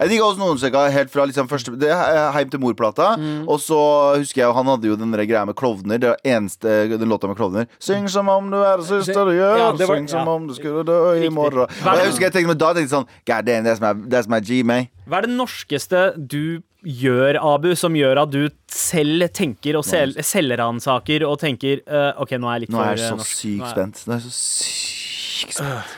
Jeg 0.00 0.12
digga 0.12 0.28
noen 0.40 0.60
stykker 0.60 0.92
helt 0.94 1.12
fra 1.12 1.26
liksom 1.28 1.48
første 1.50 1.74
Det 1.80 1.90
er 1.92 2.30
Heim 2.36 2.50
til 2.52 2.62
mor-plata. 2.62 3.14
Mm. 3.20 3.46
Og 3.48 3.60
så 3.62 3.78
husker 4.18 4.42
jeg 4.44 4.56
han 4.56 4.70
hadde 4.72 4.90
jo 4.90 4.98
den 5.00 5.12
greia 5.16 5.44
med 5.48 5.56
klovner. 5.58 6.00
Det 6.02 6.12
var 6.12 6.20
eneste 6.36 6.76
den 6.92 7.08
låta 7.08 7.28
med 7.30 7.38
klovner. 7.38 7.66
Syng 7.78 8.08
som 8.12 8.28
om 8.32 8.50
du 8.52 8.58
er 8.60 8.82
søster 8.84 9.24
du 9.26 9.34
gjør. 9.36 9.56
Ja, 9.58 9.72
det 9.72 9.88
var- 9.88 9.96
Syng 9.96 10.08
som 10.08 10.26
ja. 10.26 10.34
om 10.36 10.46
du 10.46 10.54
skulle 10.54 10.84
dø 10.84 11.00
i 11.24 11.28
morgen. 11.28 11.66
Og 11.66 11.98
jeg 11.98 12.06
husker 12.10 12.28
jeg 12.28 12.32
tenkte 12.32 12.52
men 12.52 12.58
da 12.58 12.72
tenkte 12.74 12.86
jeg 12.86 12.94
sånn 12.94 13.10
God 13.26 13.44
damn, 13.46 13.64
that's 13.64 13.80
my, 13.82 13.92
that's 14.08 14.28
my 14.28 14.40
G, 14.40 14.62
man. 14.62 14.88
Hva 15.06 15.18
er 15.20 15.28
det 15.28 15.36
norskeste 15.36 16.00
du 16.18 16.62
gjør, 16.86 17.38
Abu, 17.42 17.72
som 17.78 17.94
gjør 17.98 18.22
at 18.22 18.30
du 18.30 18.48
selv 18.70 19.26
tenker 19.34 19.78
og 19.78 19.84
sel 19.86 20.14
selvransaker 20.22 21.24
og 21.26 21.38
tenker 21.42 21.82
uh, 21.90 22.12
OK, 22.22 22.36
nå 22.38 22.46
er 22.50 22.58
jeg 22.60 22.66
litt 22.66 22.74
Nå 22.74 22.78
for 22.78 22.86
er 22.86 22.96
jeg 22.96 23.04
eh, 23.04 23.10
så 23.10 23.18
norsk. 23.18 23.36
sykt 23.40 23.62
Nå 23.64 23.70
spent. 23.72 24.02
Nå 24.06 24.14
er 24.14 24.20
jeg 24.20 24.26
så 24.26 24.34
sykt 24.36 25.58
spent. 25.58 25.94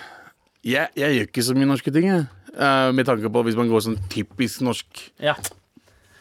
Jeg, 0.68 0.90
jeg 0.98 1.14
gjør 1.18 1.28
ikke 1.28 1.44
så 1.46 1.54
mye 1.56 1.68
norske 1.70 1.92
ting, 1.94 2.08
jeg. 2.08 2.24
Eh, 2.58 2.90
med 2.92 3.06
tanke 3.06 3.30
på 3.30 3.46
hvis 3.46 3.56
man 3.58 3.70
går 3.70 3.86
sånn 3.86 3.96
typisk 4.10 4.64
norsk. 4.66 5.08
Ja. 5.22 5.36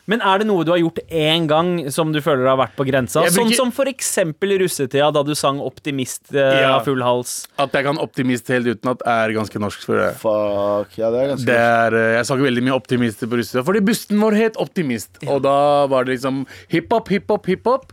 Men 0.07 0.21
er 0.23 0.39
det 0.39 0.45
noe 0.47 0.63
du 0.63 0.69
har 0.71 0.79
gjort 0.79 1.01
én 1.11 1.49
gang 1.49 1.69
som 1.91 2.13
du 2.15 2.21
føler 2.23 2.47
har 2.47 2.59
vært 2.61 2.77
på 2.77 2.85
grensa? 2.87 3.25
Bruker... 3.25 3.35
Sånn 3.35 3.51
som 3.57 3.73
for 3.75 3.89
eksempel 3.91 4.53
i 4.55 4.59
russetida, 4.61 5.09
da 5.11 5.23
du 5.27 5.33
sang 5.35 5.59
'Optimist' 5.59 6.31
uh, 6.31 6.39
Ja. 6.39 6.69
av 6.77 6.85
full 6.85 7.03
hals. 7.03 7.49
At 7.59 7.75
jeg 7.75 7.83
kan 7.89 7.99
optimist 7.99 8.47
helt 8.53 8.69
utenat, 8.71 9.03
er 9.03 9.35
ganske 9.35 9.59
norsk. 9.59 9.83
For 9.83 9.99
det. 9.99 10.13
Fuck. 10.21 10.95
Ja, 10.95 11.11
det 11.11 11.19
er 11.25 11.33
ganske 11.33 11.49
Det 11.49 11.59
er, 11.59 11.97
uh, 11.97 12.15
jeg 12.15 12.29
sang 12.29 12.45
veldig 12.45 12.63
mye 12.69 12.77
optimister 12.77 13.27
på 13.27 13.41
russetida, 13.41 13.65
fordi 13.67 13.83
bussen 13.83 14.23
vår 14.23 14.39
het 14.39 14.61
Optimist. 14.63 15.19
Og 15.27 15.41
da 15.43 15.87
var 15.91 16.05
det 16.07 16.15
liksom 16.15 16.45
hiphop, 16.71 17.11
hiphop, 17.11 17.45
hiphop. 17.51 17.91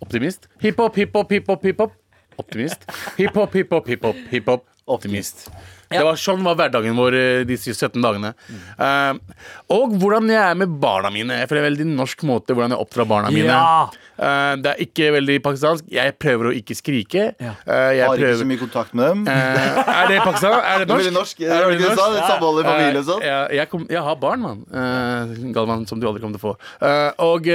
Optimist. 0.00 0.48
Hiphop, 0.64 0.96
hiphop, 0.96 1.28
hiphop, 1.28 1.62
hiphop. 1.68 1.92
Optimist. 2.40 2.88
Hiphop, 3.18 3.52
hiphop, 3.52 3.86
hiphop, 3.86 4.16
hiphop. 4.32 4.69
Optimist. 4.90 5.48
Det 5.90 6.02
var 6.06 6.18
Sånn 6.20 6.44
var 6.46 6.54
hverdagen 6.58 6.94
vår 6.94 7.14
eh, 7.18 7.40
de 7.48 7.56
siste 7.58 7.88
17 7.88 8.04
dagene. 8.04 8.30
Eh, 8.78 9.40
og 9.74 9.96
hvordan 9.98 10.28
jeg 10.30 10.38
er 10.38 10.58
med 10.58 10.76
barna 10.82 11.10
mine. 11.10 11.40
Jeg 11.40 11.50
føler 11.50 11.64
en 11.64 11.68
veldig 11.72 11.86
norsk 11.96 12.22
måte 12.28 12.54
hvordan 12.54 12.76
jeg 12.76 12.84
oppdrar 12.84 13.08
barna 13.10 13.32
mine. 13.34 13.50
Ja. 13.50 13.88
Eh, 14.20 14.52
det 14.62 14.70
er 14.70 14.82
ikke 14.84 15.08
veldig 15.16 15.36
pakistansk. 15.42 15.88
Jeg 15.90 16.14
prøver 16.22 16.50
å 16.50 16.52
ikke 16.54 16.76
skrike. 16.78 17.24
Ja. 17.42 17.56
Eh, 17.66 17.88
jeg 17.98 18.06
Har 18.06 18.22
ikke 18.22 18.38
så 18.42 18.46
mye 18.52 18.62
kontakt 18.62 18.94
med 18.94 19.10
dem. 19.10 19.24
Er 19.32 20.12
det 20.12 20.20
Pakistan? 20.22 20.54
Er 20.60 20.84
det 20.84 20.88
Det 20.90 20.94
er 20.94 20.94
norsk? 20.94 21.10
Det 21.10 21.16
norsk. 21.16 21.42
Er 21.42 21.56
Er 21.56 21.74
det 21.74 21.82
norsk? 21.88 22.04
det 22.14 22.22
Samhold 22.28 22.62
i 22.62 22.66
familie 22.68 23.02
og 23.02 23.08
sånn. 23.10 23.26
Jeg, 23.26 23.58
jeg, 23.58 23.72
kom, 23.74 23.88
jeg 23.90 24.04
har 24.10 24.20
barn, 24.22 24.46
mann. 24.46 24.62
Uh, 24.70 25.50
Galvan, 25.56 25.88
som 25.90 25.98
du 25.98 26.06
aldri 26.06 26.22
kommer 26.22 26.38
til 26.38 26.44
å 26.44 26.52
få. 26.52 26.54
Eh, 26.86 27.26
og, 27.26 27.50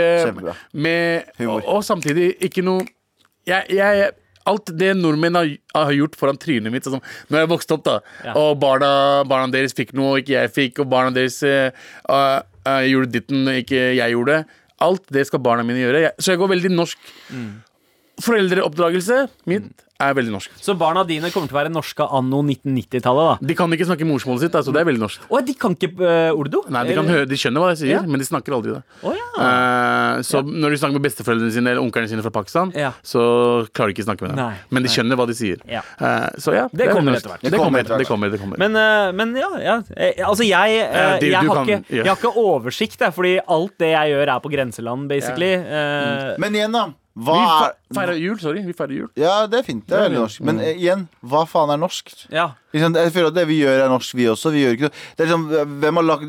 med, 0.76 1.32
og, 1.46 1.58
og 1.64 1.82
samtidig 1.88 2.34
ikke 2.50 2.66
noe 2.66 2.84
jeg, 3.46 3.78
jeg, 3.78 4.10
Alt 4.46 4.70
det 4.78 4.92
nordmenn 4.98 5.38
har, 5.38 5.52
har 5.74 5.94
gjort 5.96 6.18
foran 6.20 6.38
trynet 6.42 6.74
mitt 6.74 6.86
sånn, 6.86 7.02
Når 7.34 7.44
jeg 7.44 7.52
vokste 7.52 7.78
opp, 7.78 7.86
da, 7.88 8.00
Ja. 8.28 8.36
og 8.38 8.60
barna, 8.62 8.90
barna 9.28 9.52
deres 9.52 9.74
fikk 9.74 9.94
noe 9.98 10.20
ikke 10.22 10.36
jeg 10.38 10.54
fikk, 10.54 10.84
og 10.84 10.92
barna 10.92 11.14
deres 11.16 11.42
uh, 11.44 11.72
eh, 12.10 12.84
gjorde 12.92 13.12
ditten 13.12 13.50
ikke 13.56 13.96
jeg 13.98 14.14
gjorde 14.14 14.44
Alt 14.86 15.08
det 15.14 15.24
skal 15.30 15.40
barna 15.40 15.64
mine 15.64 15.80
gjøre. 15.80 16.02
Jeg, 16.04 16.14
så 16.20 16.34
jeg 16.34 16.42
går 16.42 16.50
veldig 16.52 16.72
norsk. 16.76 17.12
Mm. 17.32 17.54
Foreldreoppdragelse 18.24 19.26
mitt 19.50 19.72
er 20.04 20.12
veldig 20.12 20.34
norsk. 20.34 20.52
Så 20.60 20.74
barna 20.76 21.06
dine 21.08 21.30
kommer 21.32 21.48
til 21.48 21.56
å 21.56 21.60
være 21.62 21.70
norske 21.72 22.04
anno 22.18 22.42
1990-tallet, 22.44 23.28
da? 23.40 23.48
De 23.48 23.56
kan 23.56 23.72
ikke 23.72 23.86
snakke 23.88 24.04
morsmålet 24.08 24.44
sitt, 24.44 24.56
altså 24.60 24.74
det 24.76 24.82
er 24.82 24.88
veldig 24.90 25.00
norsk. 25.00 25.22
Å, 25.32 25.40
de 25.48 25.54
kan 25.56 25.72
ikke 25.78 25.88
uh, 26.02 26.36
ordo? 26.36 26.66
Nei, 26.68 26.82
De 26.90 26.98
kan 26.98 27.08
høre, 27.08 27.28
de 27.32 27.38
skjønner 27.40 27.64
hva 27.64 27.70
jeg 27.72 27.80
sier, 27.80 27.94
Ja. 27.94 28.02
men 28.04 28.20
de 28.20 28.28
snakker 28.28 28.58
aldri 28.58 28.74
det. 28.74 28.82
Oh, 29.08 29.16
ja. 29.16 29.28
uh, 29.40 30.20
så 30.28 30.42
når 30.44 30.76
de 30.76 30.80
snakker 30.82 30.98
med 31.00 31.06
besteforeldrene 31.08 31.56
sine 31.56 31.72
eller 31.72 31.80
onklene 31.86 32.12
sine 32.12 32.26
fra 32.26 32.34
Pakistan, 32.36 32.74
Ja. 32.76 32.92
så 33.08 33.24
klarer 33.72 33.94
de 33.94 33.96
ikke 33.96 34.04
å 34.04 34.10
snakke 34.10 34.28
med 34.28 34.36
dem. 34.36 34.42
Nei. 34.44 34.60
Men 34.76 34.84
de 34.84 34.92
skjønner 34.98 35.22
hva 35.22 35.30
de 35.32 35.38
sier. 35.40 35.64
Ja. 35.72 35.86
Eh, 35.96 36.28
så 36.44 36.58
ja, 36.58 36.66
Det 36.76 36.90
det 36.90 36.90
kommer 36.92 37.16
etter 37.16 37.32
hvert. 37.32 37.48
Det 37.48 37.56
kommer, 37.64 37.88
det 37.88 38.10
kommer, 38.12 38.36
det 38.36 38.42
kommer. 38.44 38.60
Men, 38.66 38.76
uh, 38.76 39.14
men 39.16 39.32
ja, 39.40 39.50
ja. 39.64 39.78
Altså, 40.28 40.44
jeg, 40.44 40.84
det- 41.24 41.32
jeg, 41.32 41.40
har 41.40 41.56
kan- 41.56 41.72
ikke, 41.72 41.80
ja. 41.96 42.04
jeg 42.04 42.12
har 42.12 42.20
ikke 42.20 42.36
oversikt, 42.44 43.00
jeg, 43.00 43.16
fordi 43.16 43.38
alt 43.48 43.80
det 43.80 43.94
jeg 43.96 44.12
gjør, 44.12 44.36
er 44.36 44.44
på 44.44 44.52
grenseland, 44.52 45.08
basically. 45.08 45.54
Eh, 45.56 46.36
Men 46.44 46.52
igjen, 46.60 46.76
da. 46.76 46.86
Vi 47.16 47.24
Hva 47.32 47.36
fe- 47.48 47.68
er 47.72 47.96
feirer 47.96 48.18
jul, 48.20 48.38
sorry. 48.40 48.62
Vi 48.66 48.74
feirer 48.76 48.92
jul. 48.98 49.10
Ja, 49.16 49.46
det 49.48 49.60
er 49.62 49.64
fint. 49.64 49.86
Det 49.88 49.96
er 49.96 50.10
veldig 50.10 50.20
norsk. 50.20 50.42
Men 50.44 50.60
eh, 50.60 50.74
igjen, 50.76 51.06
hva 51.24 51.46
faen 51.48 51.70
er 51.72 51.78
norsk? 51.80 52.12
ja. 52.34 52.50
Ikke 52.76 52.84
sant? 52.90 52.98
Jeg 53.00 53.12
føler 53.16 53.30
at 53.30 53.36
det 53.38 53.44
vi 53.48 53.56
gjør, 53.62 53.78
er 53.86 53.88
norsk, 53.88 54.16
vi 54.20 54.26
også. 54.28 54.50
Vi 54.52 54.60
gjør 54.66 54.74
ikke 54.76 54.84
noe. 54.90 54.96
Det 55.16 55.24
er 55.24 55.30
liksom, 55.30 55.44
Hvem 55.80 55.96
har 56.02 56.04
lagt 56.04 56.26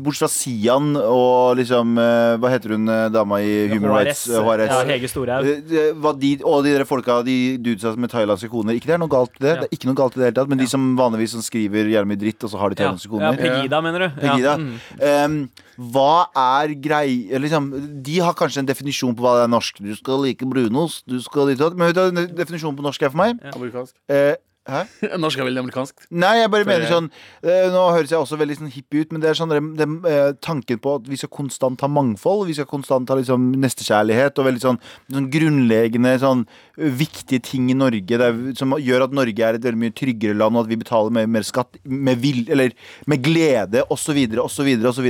Bortsett 0.00 0.22
fra 0.22 0.28
Sian 0.32 0.86
og 0.96 1.58
liksom 1.58 1.90
eh, 2.00 2.38
Hva 2.40 2.52
heter 2.54 2.72
hun 2.72 2.88
eh, 2.88 3.02
dama 3.12 3.36
i 3.44 3.50
Human 3.68 3.92
Rights? 3.92 4.22
eh, 4.32 4.40
HRS. 4.40 4.72
Ja, 4.72 4.78
Hege 4.88 5.10
Storhaug. 5.12 5.44
Eh, 5.44 5.60
det- 5.68 5.84
hva 6.00 6.14
de, 6.16 6.30
og 6.48 6.64
de 6.64 6.72
der 6.78 6.86
folka, 6.88 7.18
de 7.22 7.36
dudesa 7.60 7.92
med 8.00 8.08
thailandske 8.14 8.48
koner. 8.48 8.80
Ikke 8.80 8.88
det 8.88 8.96
er 8.96 9.02
noe 9.04 9.12
galt 9.12 9.36
i 9.36 9.44
det. 9.44 9.52
Ja. 9.52 9.60
Det 9.60 9.68
er 9.68 9.76
ikke 9.76 9.90
noe 9.92 10.00
galt 10.00 10.16
i 10.16 10.22
det 10.22 10.28
hele 10.30 10.38
tatt 10.40 10.48
Men 10.54 10.64
de 10.64 10.70
som 10.72 10.88
vanligvis 10.96 11.36
som 11.36 11.44
skriver 11.44 11.92
jævlig 11.92 12.14
mye 12.14 12.22
dritt, 12.24 12.48
og 12.48 12.54
så 12.54 12.62
har 12.64 12.70
de 12.72 12.80
Ja. 12.80 12.88
thailandske 12.88 13.12
ja, 13.12 13.12
koner. 13.12 13.36
Pegida, 13.44 13.82
mener 13.84 13.98
du? 14.06 14.08
Pegida. 14.24 14.40
Ja. 14.40 14.56
Mm. 14.56 14.80
Em, 15.04 15.50
hva 15.80 16.28
er 16.36 16.74
grei 16.82 17.30
liksom, 17.40 17.70
De 18.04 18.18
har 18.20 18.36
kanskje 18.36 18.60
en 18.60 18.68
definisjon 18.68 19.14
på 19.16 19.24
hva 19.24 19.38
det 19.38 19.46
er 19.46 19.52
norsk. 19.54 19.80
Du 19.80 19.94
skal 19.96 20.20
like 20.26 20.46
brunost. 20.46 21.06
Du 21.08 21.16
skal. 21.24 21.54
Men 21.72 21.88
vet 21.88 21.96
du 21.96 22.02
hva 22.02 22.26
definisjonen 22.42 22.76
på 22.76 22.84
norsk 22.84 23.06
er 23.06 23.12
for 23.14 23.22
meg? 23.22 23.40
Ja. 23.40 23.54
Amerikansk. 23.56 23.94
Eh, 24.12 24.34
hæ? 24.68 24.82
Norsk 25.22 25.40
er 25.40 25.46
veldig 25.48 25.62
amerikansk. 25.64 26.02
Nei, 26.12 26.34
jeg 26.42 26.50
bare 26.52 26.66
For- 26.66 26.70
mener 26.74 26.90
sånn 26.90 27.06
eh, 27.42 27.68
Nå 27.72 27.84
høres 27.94 28.10
jeg 28.12 28.20
også 28.20 28.36
veldig 28.40 28.56
sånn 28.58 28.72
hippie 28.74 29.04
ut, 29.06 29.12
men 29.14 29.22
det 29.22 29.30
er 29.30 29.38
sånn 29.38 29.50
det, 29.52 29.60
det, 29.80 29.86
eh, 30.10 30.32
tanken 30.44 30.80
på 30.82 30.92
at 30.98 31.08
vi 31.08 31.16
skal 31.20 31.30
konstant 31.32 31.80
ha 31.80 31.88
mangfold. 31.90 32.44
Vi 32.50 32.56
skal 32.58 32.68
konstant 32.70 33.08
ha 33.08 33.16
liksom 33.18 33.48
nestekjærlighet 33.62 34.36
og 34.42 34.48
veldig 34.50 34.62
sånn, 34.64 34.80
sånn 35.10 35.30
grunnleggende 35.32 36.12
sånn 36.22 36.44
ø, 36.76 36.90
viktige 37.00 37.40
ting 37.48 37.70
i 37.72 37.76
Norge 37.78 38.20
det 38.20 38.28
er, 38.28 38.42
som 38.58 38.76
gjør 38.76 39.06
at 39.08 39.16
Norge 39.16 39.46
er 39.48 39.56
et 39.58 39.64
veldig 39.64 39.80
mye 39.86 39.96
tryggere 39.96 40.36
land, 40.36 40.58
og 40.60 40.66
at 40.66 40.72
vi 40.74 40.78
betaler 40.82 41.14
mer, 41.16 41.30
mer 41.38 41.46
skatt 41.48 41.80
med, 41.84 42.20
vil, 42.22 42.42
eller, 42.52 42.76
med 43.10 43.24
glede 43.24 43.86
osv. 43.90 44.20
osv. 44.44 44.70
osv. 44.92 45.08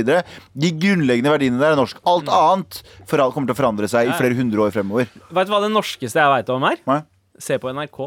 De 0.55 0.71
grunnleggende 0.85 1.35
verdiene 1.35 1.59
der 1.61 1.75
er 1.75 1.81
norsk. 1.81 1.99
Alt 2.07 2.31
annet 2.31 2.81
for, 3.09 3.21
kommer 3.35 3.51
til 3.51 3.57
å 3.57 3.61
forandre 3.61 3.91
seg 3.91 4.09
i 4.09 4.15
flere 4.17 4.37
hundre 4.39 4.63
år 4.67 4.73
fremover. 4.75 5.11
Vet 5.31 5.49
du 5.49 5.53
hva 5.53 5.61
det 5.65 5.73
norskeste 5.75 6.19
jeg 6.23 6.33
veit 6.37 6.49
om 6.55 6.65
er? 6.71 6.81
Nei? 6.87 7.01
Se 7.41 7.57
på 7.61 7.71
NRK. 7.73 8.01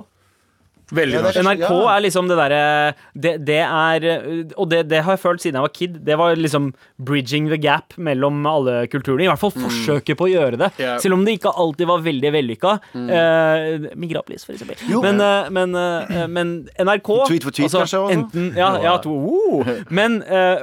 Veldig 0.92 1.20
norsk. 1.24 1.40
NRK 1.46 1.70
er 1.72 2.02
liksom 2.04 2.28
det 2.28 2.36
derre 2.36 2.62
det, 3.16 3.32
det 3.48 3.60
er 3.64 4.04
Og 4.60 4.68
det, 4.68 4.82
det 4.90 5.00
har 5.06 5.16
jeg 5.16 5.22
følt 5.22 5.44
siden 5.44 5.58
jeg 5.58 5.64
var 5.64 5.72
kid. 5.72 5.96
Det 6.04 6.18
var 6.20 6.36
liksom 6.36 6.72
bridging 7.00 7.48
the 7.48 7.58
gap 7.60 7.96
mellom 7.96 8.44
alle 8.48 8.84
kulturene. 8.92 9.24
I 9.24 9.30
hvert 9.30 9.40
fall 9.40 9.54
forsøket 9.54 10.18
på 10.20 10.28
å 10.28 10.32
gjøre 10.32 10.60
det. 10.60 10.70
Yeah. 10.80 10.98
Selv 11.02 11.16
om 11.16 11.24
det 11.24 11.38
ikke 11.38 11.54
alltid 11.64 11.88
var 11.88 12.04
veldig 12.04 12.32
vellykka. 12.34 12.74
Eh, 12.94 13.88
Migraplis, 14.00 14.44
for 14.46 14.56
eksempel. 14.56 14.80
Jo. 14.90 15.00
Men, 15.04 15.20
uh, 15.22 15.48
men, 15.54 15.74
uh, 15.76 16.24
men 16.30 16.54
NRK 16.80 17.10
Tweet 17.30 17.46
for 17.46 17.54
tweet, 17.54 17.68
altså, 17.70 17.84
kanskje, 17.84 18.02
også? 18.02 18.18
Enten, 18.18 18.50
ja, 18.58 18.70
ja, 18.84 18.96
to, 19.02 19.14
oh. 19.14 19.72
Men 19.94 20.20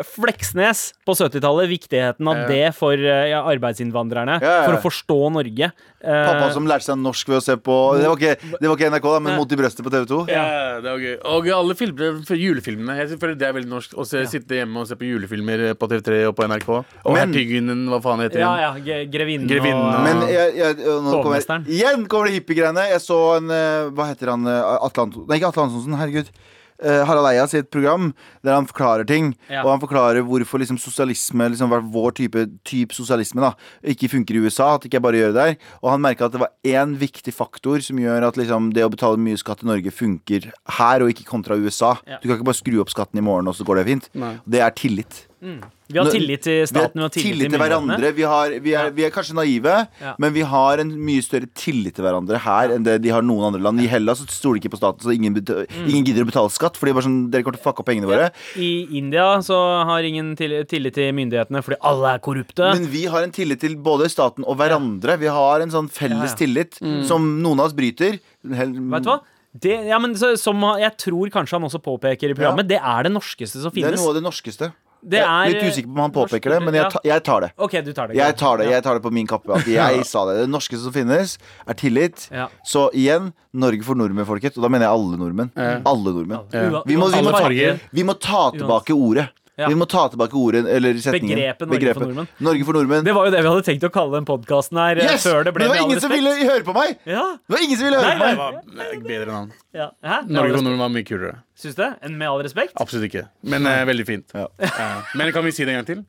Fleksnes 0.08 0.92
på 1.08 1.16
70-tallet, 1.18 1.70
viktigheten 1.72 2.30
av 2.30 2.44
yeah. 2.44 2.52
det 2.52 2.76
for 2.78 3.10
arbeidsinnvandrerne, 3.42 4.38
Ja, 4.42 4.58
ja. 4.62 4.68
for 4.68 4.78
å 4.78 4.84
forstå 4.84 5.20
Norge. 5.38 5.72
Eh, 6.02 6.26
Pappa 6.26 6.48
som 6.56 6.66
lærte 6.66 6.88
seg 6.88 6.98
norsk 6.98 7.28
ved 7.30 7.38
å 7.38 7.44
se 7.46 7.54
på 7.62 7.76
Det 8.00 8.08
var 8.10 8.18
ikke, 8.18 8.56
det 8.58 8.70
var 8.72 8.78
ikke 8.80 8.88
NRK, 8.90 9.04
da, 9.06 9.20
men 9.22 9.36
Mot 9.38 9.52
i 9.54 9.58
brøstet 9.60 9.86
på 9.86 9.92
TV 9.94 10.08
2. 10.10 10.22
Ja, 10.34 10.46
det 10.82 10.90
var 10.90 11.04
gøy. 11.04 11.16
Og 11.30 11.50
alle 11.54 11.76
filmer, 11.78 12.18
julefilmene. 12.42 12.96
Jeg 12.98 13.20
føler 13.22 13.36
det 13.38 13.48
er 13.48 13.54
veldig 13.54 13.70
norsk. 13.70 13.94
Å 13.94 14.06
ja. 14.10 14.26
sitte 14.32 14.58
hjemme 14.58 14.82
og 14.82 14.88
se 14.90 14.98
på 14.98 15.06
julefilmer 15.06 15.66
på 15.78 15.90
TV3 15.92 16.24
og 16.32 16.36
på 16.40 16.48
NRK. 16.50 16.70
Og 17.06 17.14
Men- 17.14 17.22
Hertuginnen, 17.22 17.84
hva 17.94 18.02
faen 18.02 18.24
heter 18.26 18.42
ja, 18.42 18.50
den? 18.56 18.62
ja, 18.66 18.72
ge- 18.90 19.10
Grevinnen 19.14 19.48
Grevinnen. 19.48 19.94
og 19.94 20.02
Men 20.08 20.26
jeg, 20.28 20.56
jeg, 20.58 20.76
nå 21.06 21.22
kommer 21.22 21.68
igjen 21.70 22.08
kommer 22.10 22.32
det 22.32 22.40
hippiegreiene. 22.40 22.88
Jeg 22.96 23.02
så 23.06 23.20
en 23.38 23.52
eh, 23.54 23.90
Hva 23.94 24.10
heter 24.10 24.34
han? 24.34 24.48
eh, 24.48 24.78
Atle 24.82 25.06
Antonsen 25.06 25.28
Nei, 25.30 25.38
ikke 25.38 25.52
Atle 25.54 25.68
Antonsen, 25.70 25.94
herregud. 26.02 26.34
Eh, 26.82 27.04
Harald 27.06 27.30
Eia 27.30 27.46
sitt 27.50 27.70
program 27.74 28.12
der 28.46 28.56
han 28.58 28.68
forklarer 28.70 29.06
ting. 29.08 29.32
Ja. 29.50 29.64
Og 29.64 29.72
han 29.74 29.82
forklarer 29.84 30.26
hvorfor 30.26 30.62
liksom 30.62 30.80
sosialisme 30.82 31.50
Liksom 31.52 31.72
vår 31.94 32.14
type, 32.18 32.46
type 32.68 32.96
sosialisme 32.96 33.42
da 33.44 33.54
ikke 33.94 34.10
funker 34.12 34.38
i 34.38 34.44
USA. 34.46 34.76
At 34.76 34.84
det 34.84 34.92
ikke 34.92 35.04
bare 35.04 35.20
gjør 35.20 35.34
det 35.34 35.42
der. 35.42 35.58
Og 35.82 35.92
han 35.94 36.04
merka 36.04 36.26
at 36.28 36.36
det 36.36 36.42
var 36.44 36.54
én 36.68 36.96
viktig 37.02 37.34
faktor 37.36 37.84
som 37.86 38.00
gjør 38.02 38.28
at 38.30 38.40
liksom 38.40 38.72
det 38.76 38.86
å 38.86 38.92
betale 38.94 39.22
mye 39.22 39.40
skatt 39.40 39.64
i 39.66 39.70
Norge 39.70 39.94
funker 39.94 40.52
her, 40.78 41.04
og 41.04 41.12
ikke 41.14 41.28
kontra 41.28 41.58
USA. 41.60 41.96
Ja. 42.08 42.22
Du 42.22 42.30
kan 42.30 42.40
ikke 42.40 42.50
bare 42.52 42.62
skru 42.62 42.80
opp 42.84 42.94
skatten 42.94 43.20
i 43.22 43.26
morgen, 43.26 43.50
og 43.52 43.58
så 43.58 43.68
går 43.68 43.82
det 43.82 43.90
fint. 43.90 44.10
Nei. 44.18 44.36
Det 44.48 44.64
er 44.64 44.74
tillit. 44.78 45.26
Vi 45.42 45.98
har 45.98 46.06
tillit 46.14 46.44
til 46.46 46.60
staten, 46.70 46.94
vi 47.00 47.02
har 47.02 47.10
tillit 47.10 47.50
til 47.50 47.58
hverandre. 47.60 48.12
Vi, 48.14 48.22
har, 48.30 48.54
vi, 48.62 48.74
er, 48.78 48.92
vi 48.94 49.04
er 49.08 49.10
kanskje 49.12 49.34
naive, 49.36 49.74
Ja. 50.00 50.14
men 50.22 50.32
vi 50.36 50.44
har 50.46 50.78
en 50.84 50.92
mye 51.02 51.24
større 51.26 51.50
tillit 51.58 51.96
til 51.98 52.06
hverandre 52.06 52.38
her 52.44 52.70
enn 52.76 52.84
det 52.86 53.00
de 53.02 53.10
har 53.10 53.26
noen 53.26 53.48
andre 53.50 53.60
land. 53.66 53.82
I 53.82 53.88
Hellas 53.90 54.22
så 54.22 54.28
stoler 54.30 54.60
de 54.60 54.68
ikke 54.70 54.76
på 54.76 54.80
staten, 54.80 55.02
så 55.02 55.12
ingen, 55.16 55.34
Mm. 55.34 55.88
ingen 55.90 56.06
gidder 56.06 56.24
å 56.24 56.30
betale 56.30 56.50
skatt. 56.54 56.78
Fordi 56.78 56.94
bare 56.94 57.04
sånn, 57.08 57.32
dere 57.32 57.42
kommer 57.44 57.58
til 57.58 57.64
å 57.64 57.68
fucke 57.72 57.80
opp 57.82 57.88
pengene 57.90 58.08
våre. 58.08 58.30
I 58.56 58.88
India 59.02 59.26
så 59.42 59.58
har 59.90 60.04
ingen 60.04 60.36
tillit 60.38 60.70
til 60.94 61.12
myndighetene 61.18 61.64
fordi 61.66 61.78
alle 61.82 62.14
er 62.16 62.20
korrupte. 62.20 62.72
Men 62.78 62.86
vi 62.88 63.06
har 63.08 63.24
en 63.24 63.32
tillit 63.32 63.60
til 63.60 63.76
både 63.76 64.10
staten 64.14 64.46
og 64.46 64.58
hverandre. 64.62 65.18
Vi 65.20 65.28
har 65.28 65.60
en 65.66 65.72
sånn 65.72 65.90
felles 65.90 66.32
Ja, 66.32 66.38
tillit 66.46 66.78
som 67.08 67.42
noen 67.42 67.60
av 67.60 67.66
oss 67.66 67.74
bryter. 67.74 68.20
Hel- 68.48 68.78
Vet 68.78 69.04
du 69.04 69.10
hva? 69.10 69.20
Det, 69.60 69.86
ja, 69.90 69.98
men 70.00 70.14
så, 70.16 70.38
som 70.40 70.56
jeg 70.80 70.96
tror 70.98 71.28
kanskje 71.30 71.58
han 71.60 71.64
også 71.68 71.82
påpeker 71.84 72.30
i 72.32 72.34
programmet, 72.38 72.70
det 72.70 72.80
er 72.80 73.04
det 73.04 73.12
norskeste 73.12 73.60
som 73.60 73.70
finnes. 73.72 73.92
Det 73.92 74.00
er 74.00 74.00
noe 74.00 74.14
av 74.14 74.16
det 74.16 74.24
norskeste. 74.24 74.72
Det 75.04 75.20
er- 75.20 75.50
litt 75.50 75.64
usikker 75.64 75.88
på 75.88 75.98
om 75.98 76.04
han 76.06 76.12
påpeker 76.12 76.50
det, 76.54 76.60
men 76.64 76.74
jeg, 76.74 76.92
ta, 76.92 77.00
jeg 77.04 77.24
tar 77.24 77.42
det. 77.42 77.52
OK, 77.58 77.72
du 77.84 77.92
tar 77.94 78.08
det. 78.08 78.16
Jeg 78.16 78.38
tar 78.38 78.58
det, 78.58 78.66
Ja. 78.66 78.72
jeg 78.78 78.84
tar 78.84 78.94
det 78.94 79.02
på 79.04 79.12
min 79.12 79.28
kappe. 79.28 79.50
At 79.56 79.66
jeg 79.66 80.06
sa 80.06 80.26
det. 80.30 80.38
Det 80.42 80.50
norske 80.50 80.78
som 80.78 80.92
finnes, 80.94 81.38
er 81.68 81.74
tillit. 81.74 82.30
Ja. 82.32 82.48
Så 82.66 82.90
igjen, 82.94 83.34
Norge 83.54 83.84
for 83.84 83.96
nordmenn, 83.96 84.26
folket. 84.26 84.56
Og 84.58 84.64
da 84.64 84.70
mener 84.70 84.86
jeg 84.86 84.94
alle 84.94 85.18
nordmenn. 85.18 85.52
Alle 85.58 86.14
nordmenn. 86.14 86.46
Vi 86.52 86.96
må, 86.96 87.10
vi, 87.12 87.22
må 87.22 87.32
ta, 87.32 87.42
farger. 87.42 87.80
vi 87.92 88.04
må 88.04 88.14
ta 88.20 88.52
tilbake 88.52 88.94
ordet. 88.96 89.30
Ja. 89.62 89.70
Vi 89.70 89.78
må 89.78 89.86
ta 89.90 90.08
tilbake 90.10 90.34
ordet, 90.42 90.64
eller 90.66 90.98
setningen. 91.04 91.38
Begrepet 91.38 91.70
Norge 91.70 91.94
for 91.94 92.06
nordmenn. 92.08 92.30
Norge 92.48 92.66
for 92.68 92.80
nordmenn. 92.80 93.06
Det 93.06 93.14
var 93.18 93.28
jo 93.30 93.34
det 93.36 93.42
vi 93.46 93.52
hadde 93.52 93.66
tenkt 93.68 93.86
å 93.86 93.92
kalle 93.94 94.18
den 94.18 94.26
podkasten 94.30 94.80
her 94.82 95.02
eh, 95.04 95.12
Yes! 95.12 95.28
før 95.28 95.46
det 95.46 95.54
ble 95.56 95.68
det 95.68 95.72
var 95.76 95.84
ingen 95.86 96.02
som 96.02 96.12
ville 96.16 96.34
høre 96.42 96.66
på 96.66 96.74
meg! 96.76 96.98
Ja, 97.06 97.26
Det 97.46 97.56
var 97.56 97.64
ingen 97.68 97.78
som 97.80 97.88
ville 97.90 98.02
høre 98.02 98.18
Nei, 98.18 98.32
på 98.40 98.50
nei, 98.50 98.90
meg. 98.92 99.06
Bedre 99.06 99.30
navn. 99.36 99.54
ja. 99.78 99.88
Hæ? 100.02 100.18
Norge 100.34 100.56
for 100.58 100.66
nordmenn 100.66 100.84
var 100.88 100.92
mye 100.98 101.08
kulere. 101.08 101.36
Syns 101.62 101.78
du 101.78 101.84
det? 101.86 101.92
En 102.10 102.18
Med 102.18 102.28
all 102.32 102.42
respekt? 102.48 102.74
Absolutt 102.82 103.08
ikke. 103.12 103.28
Men 103.54 103.70
eh, 103.70 103.84
veldig 103.92 104.08
fint. 104.10 104.34
Ja. 104.36 104.48
Eh, 104.58 105.16
men 105.22 105.32
kan 105.36 105.46
vi 105.46 105.54
si 105.56 105.64
det 105.68 105.76
en 105.78 105.84
gang 105.84 105.90
til? 105.94 106.04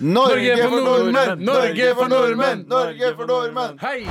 Norge 0.00 0.54
for 0.64 0.80
nordmenn! 0.84 1.42
Norge 1.44 1.90
for 1.98 2.08
nordmenn! 2.08 2.62
Norge 2.70 3.10
for 3.18 3.28
nordmenn! 3.28 3.76
Hei! 3.82 4.04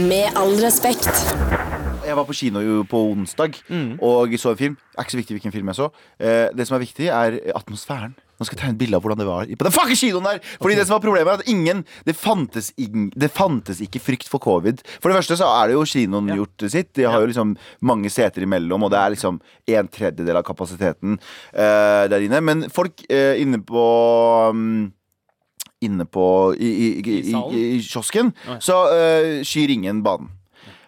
Med 0.00 0.32
all 0.40 0.56
respekt. 0.64 1.75
Jeg 2.06 2.14
var 2.14 2.26
på 2.28 2.34
kino 2.38 2.60
jo 2.62 2.84
på 2.86 3.00
onsdag 3.10 3.56
Mm. 3.68 3.98
og 4.00 4.30
så 4.38 4.50
en 4.52 4.56
film. 4.56 4.74
Det 4.76 4.98
er 4.98 5.02
ikke 5.02 5.10
så 5.10 5.18
viktig 5.18 5.34
hvilken 5.34 5.52
film 5.52 5.66
jeg 5.66 5.74
så. 5.74 5.90
Eh, 6.20 6.48
det 6.54 6.66
som 6.66 6.76
er 6.76 6.84
viktig, 6.84 7.06
er 7.08 7.40
atmosfæren. 7.54 8.14
Nå 8.38 8.44
skal 8.44 8.56
jeg 8.56 8.60
tegne 8.60 8.74
et 8.76 8.78
bilde 8.78 8.96
av 8.96 9.02
hvordan 9.02 9.18
det 9.18 9.26
var 9.26 9.46
på 9.48 9.64
den 9.64 9.72
fuckings 9.72 10.00
kinoen 10.00 10.24
der! 10.28 10.40
Fordi 10.60 10.74
det 10.76 10.86
som 10.86 10.94
var 10.94 11.00
problemet, 11.00 11.28
er 11.32 11.40
at 11.40 11.48
ingen 11.48 11.84
Det 12.04 12.14
fantes, 12.14 12.72
ing, 12.76 13.10
det 13.16 13.30
fantes 13.32 13.80
ikke 13.80 13.98
frykt 13.98 14.28
for 14.28 14.38
covid. 14.38 14.82
For 15.00 15.08
det 15.08 15.16
første 15.16 15.38
så 15.40 15.48
er 15.62 15.68
det 15.68 15.74
jo 15.74 15.84
kinoen 15.88 16.28
gjort 16.28 16.70
sitt. 16.70 16.92
De 16.94 17.08
har 17.08 17.20
jo 17.20 17.26
liksom 17.26 17.56
mange 17.80 18.10
seter 18.10 18.42
imellom, 18.42 18.84
og 18.84 18.90
det 18.92 18.98
er 18.98 19.10
liksom 19.16 19.40
en 19.66 19.88
tredjedel 19.88 20.36
av 20.36 20.44
kapasiteten 20.44 21.18
uh, 21.18 22.06
der 22.12 22.20
inne. 22.20 22.40
Men 22.40 22.68
folk 22.70 23.02
uh, 23.10 23.34
inne 23.40 23.58
på 23.64 23.86
um, 24.52 24.92
Inne 25.82 26.06
på 26.08 26.54
I, 26.56 26.66
i, 26.66 26.86
i, 27.00 27.18
i, 27.20 27.32
salen? 27.32 27.54
i, 27.54 27.64
i 27.76 27.80
kiosken 27.84 28.32
så 28.64 28.76
uh, 28.88 29.44
skyr 29.44 29.70
ingen 29.74 30.02
banen. 30.02 30.30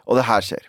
Og 0.07 0.16
det 0.16 0.25
her 0.25 0.41
skjer. 0.41 0.69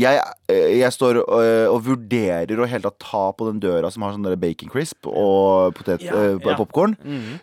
Jeg, 0.00 0.20
eh, 0.48 0.78
jeg 0.80 0.94
står 0.94 1.20
og, 1.20 1.32
og 1.74 1.78
vurderer 1.84 2.60
å 2.60 2.68
helt 2.68 2.86
tatt 2.86 2.98
ta 3.02 3.24
på 3.36 3.48
den 3.50 3.60
døra 3.62 3.90
som 3.92 4.04
har 4.06 4.14
sånn 4.14 4.28
bacon 4.40 4.72
crisp 4.72 5.08
og 5.10 5.74
potet, 5.76 6.04
Ja, 6.06 6.14
øh, 6.16 6.38
ja. 6.40 6.56
popcorn. 6.58 6.96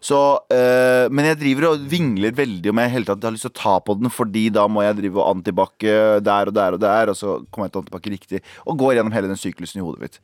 Så, 0.03 0.20
uh, 0.53 1.05
men 1.14 1.30
jeg 1.30 1.39
driver 1.41 1.70
og 1.72 1.86
vingler 1.91 2.36
veldig 2.38 2.72
om 2.72 2.82
jeg 2.82 2.93
hele 2.95 3.10
tatt 3.10 3.28
har 3.28 3.36
lyst 3.36 3.47
til 3.47 3.53
å 3.53 3.60
ta 3.62 3.76
på 3.84 3.97
den, 3.99 4.12
fordi 4.14 4.47
da 4.53 4.66
må 4.72 4.86
jeg 4.86 4.99
drive 5.01 5.22
og 5.22 5.30
antibac 5.36 5.88
der 6.24 6.51
og 6.51 6.55
der 6.55 6.78
og 6.78 6.82
der, 6.82 7.14
og 7.14 7.20
så 7.20 7.38
kommer 7.51 7.68
jeg 7.68 7.76
til 7.76 7.84
antibac 7.84 8.12
riktig, 8.16 8.43
og 8.66 8.82
går 8.82 8.97
gjennom 8.97 9.16
hele 9.16 9.32
den 9.32 9.39
syklusen 9.39 9.82
i 9.82 9.86
hodet 9.86 10.08
mitt. 10.08 10.22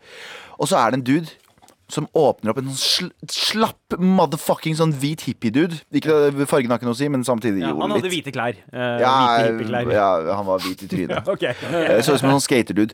Og 0.57 0.69
så 0.69 0.79
er 0.79 0.91
det 0.91 1.01
en 1.01 1.07
dude 1.07 1.42
som 1.91 2.07
åpner 2.15 2.49
opp 2.53 2.57
en 2.61 2.69
sånn 2.71 2.77
sl 2.79 3.09
slapp 3.29 3.95
motherfucking 3.99 4.75
sånn 4.79 4.93
hvit 4.97 5.21
hippie-dude. 5.27 5.81
Ikke- 5.93 6.45
Fargen 6.47 6.71
har 6.71 6.79
ikke 6.79 6.87
noe 6.87 6.95
å 6.95 6.97
si, 6.97 7.09
men 7.09 7.23
samtidig 7.23 7.61
Ja, 7.61 7.73
han 7.75 7.91
hadde 7.91 8.03
litt. 8.03 8.13
hvite 8.25 8.31
klær. 8.33 8.55
Uh, 8.73 8.99
Ja, 9.01 9.11
hvite 9.37 9.51
hippeklær. 9.51 9.91
ja, 9.91 10.35
han 10.35 10.45
var 10.45 10.59
hvit 10.59 10.83
i 10.83 10.87
trynet. 10.87 11.27
okay. 11.33 11.53
Eh, 11.61 12.01
Så 12.01 12.13
ut 12.15 12.19
som 12.19 12.29
en 12.29 12.39
sånn 12.39 12.47
skaterdude. 12.47 12.93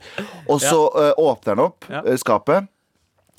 Og 0.50 0.60
så 0.60 0.82
uh, 0.96 1.14
åpner 1.18 1.56
han 1.56 1.66
opp 1.70 1.86
eh, 1.90 2.18
skapet, 2.18 2.68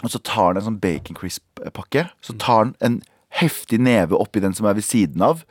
og 0.02 0.08
så 0.10 0.22
tar 0.22 0.46
han 0.54 0.56
en 0.56 0.62
sånn 0.70 0.80
bacon 0.80 1.14
crisp-pakke. 1.18 2.08
Så 2.22 2.38
tar 2.38 2.64
han 2.64 2.74
en 2.80 3.02
heftig 3.40 3.78
neve 3.80 4.16
oppi 4.18 4.40
den 4.40 4.54
som 4.54 4.66
er 4.66 4.74
ved 4.74 4.84
siden 4.86 5.20
av, 5.22 5.44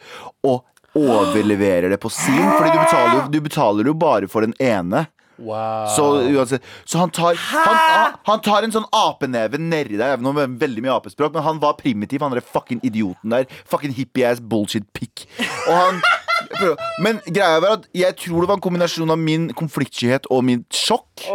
og 0.44 0.64
overleverer 0.98 1.90
det 1.90 2.00
på 2.02 2.10
sin. 2.12 2.34
Fordi 2.58 2.72
du 2.74 2.80
betaler, 2.80 3.30
du 3.32 3.40
betaler 3.46 3.86
jo 3.86 3.94
bare 3.94 4.28
for 4.28 4.42
den 4.42 4.56
ene. 4.60 5.08
Wow. 5.40 5.88
Så, 5.96 6.06
uansett, 6.36 6.66
så 6.86 7.00
han, 7.00 7.12
tar, 7.16 7.38
han, 7.40 7.76
han, 7.76 8.16
han 8.28 8.42
tar 8.44 8.66
en 8.68 8.74
sånn 8.76 8.88
apeneve 8.96 9.60
nedi 9.62 9.96
deg, 9.96 10.18
Jeg 10.18 10.20
vet, 10.20 10.58
veldig 10.64 10.84
mye 10.84 10.98
apespråk, 10.98 11.32
men 11.36 11.46
han 11.46 11.62
var 11.64 11.78
primitiv, 11.80 12.24
han 12.26 12.36
der 12.36 12.44
fucking 12.44 12.82
idioten 12.84 13.36
der. 13.36 13.48
Fucking 13.70 13.96
hippie-ass 13.96 14.44
bullshit 14.44 14.88
pick. 14.94 15.28
Og 15.68 15.76
han 15.78 16.04
Men 17.04 17.20
greia 17.28 17.60
var 17.62 17.78
at 17.78 17.88
jeg 17.96 18.16
tror 18.22 18.44
det 18.44 18.50
var 18.50 18.58
en 18.58 18.64
kombinasjon 18.64 19.12
av 19.14 19.20
min 19.22 19.50
konfliktskyhet 19.58 20.30
og 20.34 20.44
min 20.48 20.64
sjokk. 20.74 21.26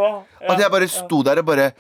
At 0.45 0.61
jeg 0.61 0.73
bare 0.73 0.89
sto 0.91 1.23
der 1.27 1.43
og 1.43 1.49
bare 1.49 1.73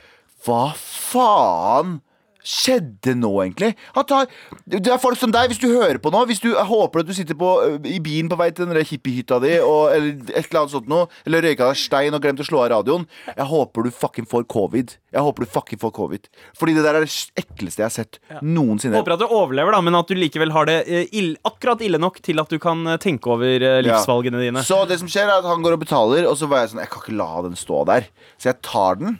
Hva 0.44 0.66
faen? 0.76 1.98
Skjedde 2.44 3.14
nå, 3.16 3.30
egentlig? 3.40 3.70
Tar, 4.08 4.28
det 4.68 4.90
er 4.92 5.00
folk 5.00 5.16
som 5.16 5.32
deg, 5.32 5.48
hvis 5.48 5.60
du 5.62 5.70
hører 5.70 5.96
på 6.02 6.10
nå 6.12 6.20
Hvis 6.28 6.42
du 6.42 6.50
jeg 6.50 6.66
håper 6.68 7.00
at 7.00 7.08
du 7.08 7.14
sitter 7.16 7.38
på, 7.40 7.48
i 7.88 7.96
bilen 8.04 8.28
på 8.28 8.36
vei 8.36 8.50
til 8.52 8.68
den 8.68 8.84
hippiehytta 8.84 9.38
di, 9.42 9.54
og, 9.64 9.94
eller 9.94 10.34
et 10.34 10.50
eller 10.50 10.60
annet 10.60 10.74
sånt 10.74 10.90
noe, 10.90 11.08
eller 11.24 11.44
røyka 11.48 11.70
deg 11.70 11.80
stein 11.80 12.16
og 12.16 12.22
glemt 12.24 12.42
å 12.44 12.46
slå 12.46 12.60
av 12.66 12.70
radioen 12.74 13.06
Jeg 13.30 13.48
håper 13.48 13.88
du 13.88 13.90
fucking 13.94 14.28
får 14.28 14.46
covid. 14.52 14.96
Jeg 15.14 15.24
håper 15.24 15.46
du 15.46 15.50
fucking 15.56 15.80
får 15.80 15.94
covid. 15.96 16.28
Fordi 16.58 16.76
det 16.76 16.84
der 16.84 17.00
er 17.00 17.06
det 17.06 17.40
ekleste 17.40 17.82
jeg 17.82 17.88
har 17.88 17.96
sett 17.96 18.20
noensinne. 18.44 18.98
Håper 19.00 19.16
at 19.16 19.24
du 19.24 19.28
overlever, 19.28 19.74
da, 19.74 19.80
men 19.84 19.96
at 19.98 20.10
du 20.10 20.16
likevel 20.18 20.52
har 20.54 20.68
det 20.68 20.78
ill, 21.16 21.34
akkurat 21.48 21.82
ille 21.86 22.00
nok 22.02 22.20
til 22.24 22.42
at 22.42 22.52
du 22.52 22.60
kan 22.62 22.84
tenke 23.02 23.32
over 23.32 23.68
livsvalgene 23.84 24.42
dine. 24.42 24.64
Så 24.66 24.82
det 24.90 25.00
som 25.00 25.10
skjer 25.10 25.30
er 25.30 25.38
at 25.40 25.48
han 25.48 25.64
går 25.64 25.78
og 25.78 25.84
betaler, 25.86 26.28
og 26.28 26.36
så 26.38 26.50
var 26.50 26.64
jeg 26.64 26.74
sånn 26.74 26.82
Jeg 26.84 26.92
kan 26.92 27.04
ikke 27.04 27.20
la 27.20 27.30
den 27.48 27.56
stå 27.58 27.84
der. 27.88 28.10
Så 28.36 28.52
jeg 28.52 28.60
tar 28.66 29.00
den 29.00 29.16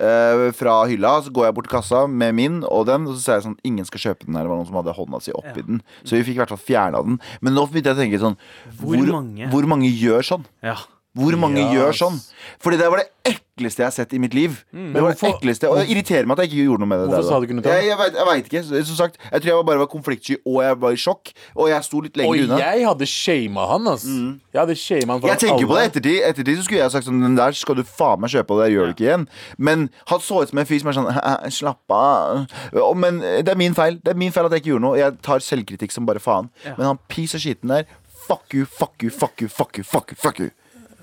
eh, 0.00 0.46
fra 0.56 0.76
hylla, 0.90 1.14
så 1.24 1.32
går 1.34 1.48
jeg 1.48 1.56
bort 1.56 1.68
til 1.68 1.74
kassa 1.76 2.02
med 2.10 2.36
min 2.38 2.58
og 2.64 2.86
den, 2.90 3.06
og 3.08 3.16
så 3.16 3.22
sier 3.22 3.38
jeg 3.38 3.46
sånn 3.48 3.58
Ingen 3.66 3.88
skal 3.88 4.02
kjøpe 4.02 4.28
den 4.28 4.36
her. 4.38 4.46
Det 4.46 4.52
var 4.52 4.60
noen 4.60 4.68
som 4.68 4.78
hadde 4.80 4.96
hånda 4.96 5.22
si 5.24 5.34
oppi 5.36 5.64
den. 5.66 5.80
Så 6.02 6.18
vi 6.18 6.24
fikk 6.26 6.38
i 6.38 6.42
hvert 6.42 6.54
fall 6.54 6.62
fjerna 6.62 7.02
den. 7.06 7.18
Men 7.44 7.56
nå 7.56 7.66
begynte 7.70 7.92
jeg 7.92 7.98
å 7.98 8.02
tenke 8.04 8.22
sånn 8.22 8.38
Hvor 8.82 9.10
mange? 9.14 9.50
hvor 9.52 9.70
mange 9.70 9.90
gjør 9.90 10.26
sånn? 10.26 10.46
Ja. 10.64 10.78
Hvor 11.16 11.36
mange 11.40 11.62
yes. 11.62 11.72
gjør 11.72 11.96
sånn? 11.96 12.18
Fordi 12.60 12.80
det 12.80 12.88
var 12.92 13.00
det 13.00 13.36
ekleste 13.56 13.80
jeg 13.82 13.86
har 13.88 13.94
sett 13.94 14.12
i 14.12 14.18
mitt 14.20 14.34
liv. 14.36 14.58
det 14.72 15.00
var 15.02 15.14
det 15.16 15.30
ekleste 15.30 15.68
Og 15.70 15.78
det 15.80 15.86
irriterer 15.88 16.26
meg 16.28 16.36
at 16.38 16.44
jeg 16.44 16.52
ikke 16.52 16.64
gjorde 16.68 16.82
noe 16.84 16.88
med 16.90 16.98
det. 17.00 17.06
Hvorfor 17.08 17.22
der, 17.22 17.28
sa 17.30 17.38
du 17.40 17.46
ikke 17.46 17.56
noe 17.56 17.72
Jeg, 17.72 17.86
jeg, 17.88 17.96
vet, 18.00 18.18
jeg 18.20 18.26
vet 18.28 18.50
ikke. 18.50 18.84
Som 18.90 18.96
sagt, 18.98 19.16
jeg 19.32 19.42
tror 19.42 19.50
jeg 19.52 19.66
bare 19.70 19.78
var 19.80 19.88
konfliktsky, 19.92 20.36
og 20.44 20.58
jeg 20.64 20.78
var 20.82 20.90
i 20.92 21.00
sjokk. 21.00 21.32
Og 21.56 21.70
jeg 21.70 21.86
sto 21.86 22.00
litt 22.04 22.16
Og 22.16 22.22
lenger 22.22 22.44
unna. 22.44 22.58
jeg 22.60 22.86
hadde 22.86 23.08
shama 23.08 23.66
han, 23.72 23.88
ass. 23.94 24.04
Jeg 24.06 24.60
hadde 24.60 24.76
shama 24.76 25.16
han 25.16 25.28
Jeg 25.30 25.42
tenker 25.46 25.64
på 25.64 25.72
det 25.72 25.80
alle. 25.80 25.90
ettertid. 25.90 26.18
Ettertid 26.30 26.60
så 26.60 26.66
skulle 26.68 26.82
jeg 26.84 26.94
sagt 26.96 27.08
sånn 27.08 27.22
Den 27.24 27.36
der 27.40 27.56
skal 27.56 27.80
du 27.80 27.82
faen 27.88 28.20
meg 28.20 28.30
kjøpe, 28.36 28.50
og 28.56 28.62
det 28.64 28.68
gjør 28.74 28.90
du 28.90 28.94
ikke 28.96 29.06
igjen. 29.08 29.26
Men 29.56 29.88
han 30.12 30.20
så 30.20 30.42
ut 30.44 30.52
som 30.52 30.58
en 30.62 30.68
fyr 30.68 30.82
som 30.84 30.92
er 30.92 30.98
sånn 31.00 31.10
Slapp 31.56 31.96
av. 31.96 32.44
Og, 32.76 32.92
Men 32.96 33.20
det 33.24 33.48
er 33.48 33.56
min 33.56 33.74
feil. 33.74 33.96
Det 34.04 34.12
er 34.12 34.20
min 34.20 34.32
feil 34.36 34.46
at 34.50 34.52
jeg 34.52 34.64
ikke 34.66 34.74
gjorde 34.74 34.86
noe. 34.90 35.00
Jeg 35.00 35.16
tar 35.24 35.40
selvkritikk 35.40 35.92
som 35.96 36.04
bare 36.08 36.20
faen. 36.20 36.52
Men 36.76 36.90
han 36.92 37.00
piece 37.08 37.38
og 37.38 37.40
skitten 37.44 37.72
der 37.72 37.88
Fuck 38.26 38.54
you, 38.58 38.64
fuck 38.66 38.98
you, 39.04 39.10
fuck 39.10 39.40
you, 39.40 39.46
fuck 39.48 39.78
you, 39.78 39.84
fuck 39.86 40.10
you. 40.10 40.16
Fuck 40.18 40.40
you. 40.42 40.50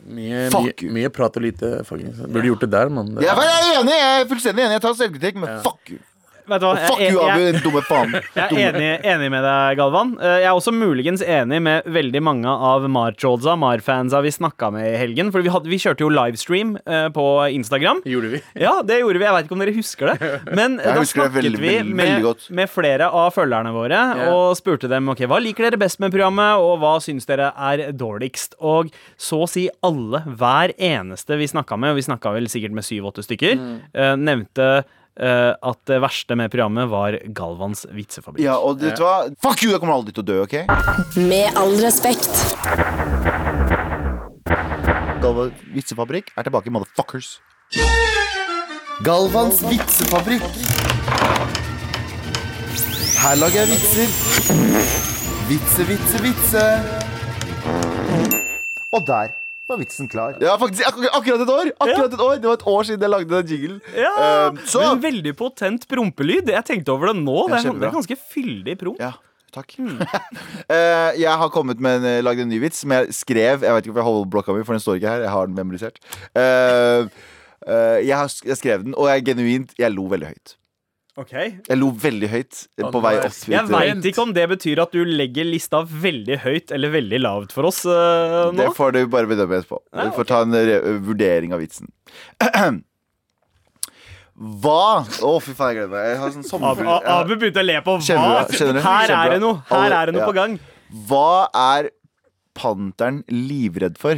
Mye, 0.06 0.49
Fuck 0.51 0.66
mye, 0.66 0.74
you. 0.84 0.91
mye 0.91 1.10
prat 1.16 1.38
og 1.39 1.43
lite 1.45 1.70
fuckings. 1.88 2.18
Burde 2.28 2.47
gjort 2.49 2.66
det 2.66 2.72
der, 2.74 2.89
mann. 2.91 3.14
Ja, 3.24 3.36
Jeg 3.39 3.54
er 3.76 3.80
enig, 3.82 3.93
jeg 3.99 4.22
er 4.22 4.26
fullstendig 4.28 4.64
enig. 4.66 4.76
Jeg 4.80 4.82
tar 4.84 4.97
selvkritikk, 4.99 5.38
men 5.39 5.62
fuck 5.64 5.93
you. 5.93 5.99
Vet 6.50 6.60
du 6.60 6.66
hva? 6.68 6.74
Fuck 6.89 7.00
you, 7.02 7.20
Abu, 7.24 7.60
dumme 7.64 7.82
faen. 7.88 8.14
jeg 8.36 8.44
er 8.44 8.74
enig, 8.76 8.89
enig 9.14 9.30
med 9.32 9.46
deg, 9.46 9.78
Galvan. 9.80 10.14
Eh, 10.20 10.39
Jeg 10.44 10.50
er 10.50 10.58
også 10.58 10.74
muligens 10.76 11.22
enig 11.24 11.62
med 11.64 11.86
veldig 11.88 12.22
mange 12.26 12.52
av 12.52 12.84
Mar-trollsa, 12.91 13.54
Mar-fansa 13.60 14.20
vi 14.26 14.32
snakka 14.36 14.72
med 14.76 14.89
i 14.91 14.98
helgen. 15.00 15.32
For 15.32 15.46
vi, 15.46 15.52
hadde, 15.54 15.70
vi 15.72 15.80
kjørte 15.80 16.04
jo 16.04 16.10
livestream 16.12 16.76
eh, 16.84 17.08
på 17.16 17.26
Instagram. 17.56 18.02
Gjorde 18.10 18.34
vi. 18.36 18.41
Ja, 18.60 18.74
det 18.84 19.00
gjorde 19.02 19.22
vi. 19.22 19.28
Jeg 19.30 19.38
veit 19.38 19.48
ikke 19.48 19.56
om 19.58 19.64
dere 19.64 19.76
husker 19.78 20.12
det. 20.12 20.32
Men 20.60 20.76
da 20.84 20.98
snakket 21.08 21.38
veldig, 21.38 21.62
vi 21.64 21.76
med, 21.96 22.28
med 22.60 22.72
flere 22.74 23.08
av 23.08 23.32
følgerne 23.38 23.72
våre 23.76 24.02
yeah. 24.18 24.34
og 24.34 24.58
spurte 24.60 24.89
dem 24.91 25.08
ok, 25.14 25.24
hva 25.32 25.39
liker 25.44 25.70
dere 25.70 25.80
best 25.82 26.02
med 26.04 26.12
programmet, 26.14 26.60
og 26.60 26.80
hva 26.84 26.98
syns 27.04 27.30
dere 27.30 27.52
er 27.56 27.86
dårligst. 27.96 28.58
Og 28.60 28.91
så 29.16 29.44
å 29.46 29.50
si 29.50 29.68
alle, 29.86 30.24
hver 30.39 30.76
eneste 30.76 31.39
vi 31.39 31.48
snakka 31.52 31.80
med, 31.80 31.94
og 31.96 32.02
vi 32.02 32.08
snakka 32.10 32.36
vel 32.36 32.52
sikkert 32.52 32.76
med 32.76 32.88
syv-åtte 32.88 33.24
stykker, 33.26 33.56
Mm. 33.64 33.80
eh, 33.94 34.14
nevnte 34.18 34.68
at 35.18 35.80
det 35.89 35.99
verste 36.01 36.36
med 36.39 36.49
programmet 36.53 36.89
var 36.89 37.18
Galvans 37.38 37.86
vitsefabrikk. 37.93 38.41
Ja, 38.45 38.55
og 38.57 38.82
vet 38.82 38.97
du 38.97 39.03
hva? 39.05 39.30
Fuck 39.43 39.61
you, 39.61 39.72
jeg 39.72 39.82
kommer 39.84 39.99
aldri 39.99 40.16
til 40.16 40.24
å 40.24 40.28
dø, 40.28 40.38
OK? 40.47 40.55
Med 41.30 41.53
all 41.59 41.76
respekt. 41.84 42.32
Galvans 45.24 45.61
vitsefabrikk 45.76 46.34
er 46.36 46.47
tilbake, 46.49 46.74
motherfuckers. 46.74 47.38
Galvans 49.05 49.61
vitsefabrikk. 49.70 50.43
Her 53.24 53.36
lager 53.39 53.64
jeg 53.64 53.70
vitser. 53.72 54.07
Vitse, 55.47 55.86
vitse, 55.88 56.20
vitse. 56.26 56.66
Og 58.93 59.05
der 59.07 59.32
var 59.68 59.80
vitsen 59.80 60.09
klar. 60.11 60.38
Ja, 60.43 60.55
faktisk 60.59 60.88
ak 60.88 60.97
akkurat 61.20 61.43
et 61.43 61.51
år! 61.53 61.70
Akkurat 61.80 62.16
et 62.16 62.24
år 62.24 62.39
Det 62.41 62.49
var 62.49 62.57
et 62.57 62.66
år 62.68 62.88
siden 62.88 63.05
jeg 63.05 63.14
lagde 63.14 63.30
den 63.32 63.53
jinglen. 63.53 63.78
Ja, 63.95 64.14
Eh, 64.24 64.64
så 64.70 64.82
Men 64.84 65.03
veldig 65.03 65.36
potent 65.39 65.86
prompelyd. 65.89 66.49
Jeg 66.51 66.66
tenkte 66.68 66.93
over 66.93 67.11
det 67.11 67.22
nå. 67.22 67.38
Det 67.49 67.59
er, 67.59 67.78
det 67.80 67.88
er 67.88 67.95
ganske 67.95 68.18
fyldig 68.34 68.76
promp. 68.80 68.99
Ja, 69.01 69.14
takk. 69.55 69.76
Eh, 70.74 71.20
jeg 71.20 71.30
har 71.38 71.49
kommet 71.51 71.80
med 71.84 71.99
en, 71.99 72.05
eh, 72.07 72.24
lagd 72.24 72.39
en 72.39 72.49
ny 72.49 72.59
vits 72.64 72.80
som 72.84 72.91
jeg 72.95 73.14
skrev. 73.14 73.66
Jeg 73.66 73.76
vet 73.76 73.86
ikke 73.86 73.93
hvorfor 73.93 74.03
jeg 74.03 74.09
holder 74.09 74.30
blokka 74.36 74.55
mi, 74.55 74.64
for 74.66 74.78
den 74.78 74.84
står 74.84 74.99
ikke 74.99 75.11
her. 75.11 75.26
Jeg 75.28 75.34
har 75.34 75.49
den 75.49 75.57
memorisert. 75.57 75.99
Uh, 76.34 77.09
uh, 77.68 77.99
jeg, 77.99 78.16
har, 78.16 78.32
skrevet 78.32 78.53
jeg 78.53 78.61
skrev 78.61 78.86
den, 78.88 78.95
og 78.95 79.09
jeg 79.11 79.26
genuint 79.28 79.76
Jeg 79.78 79.91
lo 79.93 80.07
veldig 80.11 80.32
høyt. 80.32 80.55
Jeg 81.14 81.78
lo 81.78 81.91
veldig 81.93 82.28
høyt 82.32 82.59
eh, 82.82 82.88
på 82.89 82.99
vei 83.03 83.11
opp. 83.22 83.36
Jeg 83.45 83.70
veit 83.70 84.05
ikke 84.09 84.22
om 84.24 84.32
det 84.34 84.47
betyr 84.49 84.80
at 84.82 84.95
du 84.95 85.03
legger 85.05 85.45
lista 85.45 85.84
veldig 85.86 86.39
høyt 86.41 86.74
eller 86.74 86.89
veldig 86.95 87.20
lavt 87.22 87.53
for 87.53 87.70
oss 87.70 87.84
uh, 87.86 88.49
nå. 88.49 88.57
Det 88.57 88.72
får 88.74 88.95
du 88.95 89.03
bare 89.14 89.30
bedømme 89.30 89.59
etterpå. 89.61 89.78
Ja, 89.93 90.07
Du 90.09 90.18
får 90.18 90.26
ta 90.32 90.39
en 90.41 90.57
re 90.57 90.80
vurdering 91.05 91.53
av 91.53 91.61
vitsen. 91.61 91.91
Hva 94.34 95.05
Å, 95.05 95.36
fy 95.45 95.53
faen, 95.53 95.76
jeg 95.76 95.84
gleder 95.84 95.93
meg. 95.93 96.07
Jeg 96.09 96.18
har 96.24 96.34
sånn 96.34 96.47
sommerfugl. 96.49 96.89
Abu 97.14 97.36
begynte 97.36 97.61
å 97.61 97.68
le 97.68 97.78
på 97.86 97.99
Kjenner 98.01 98.49
du? 98.49 98.57
Kjenner 98.57 98.80
du? 98.80 98.82
Her 98.88 99.14
er 99.14 99.36
det 99.36 99.39
noe 99.43 99.61
Her 99.70 99.97
er 99.99 100.09
det 100.09 100.16
noe 100.18 100.24
Ja. 100.26 100.30
på 100.32 100.38
gang. 100.39 100.57
Hva 101.14 101.30
er 101.53 101.91
panteren 102.57 103.22
livredd 103.30 104.01
for? 104.01 104.18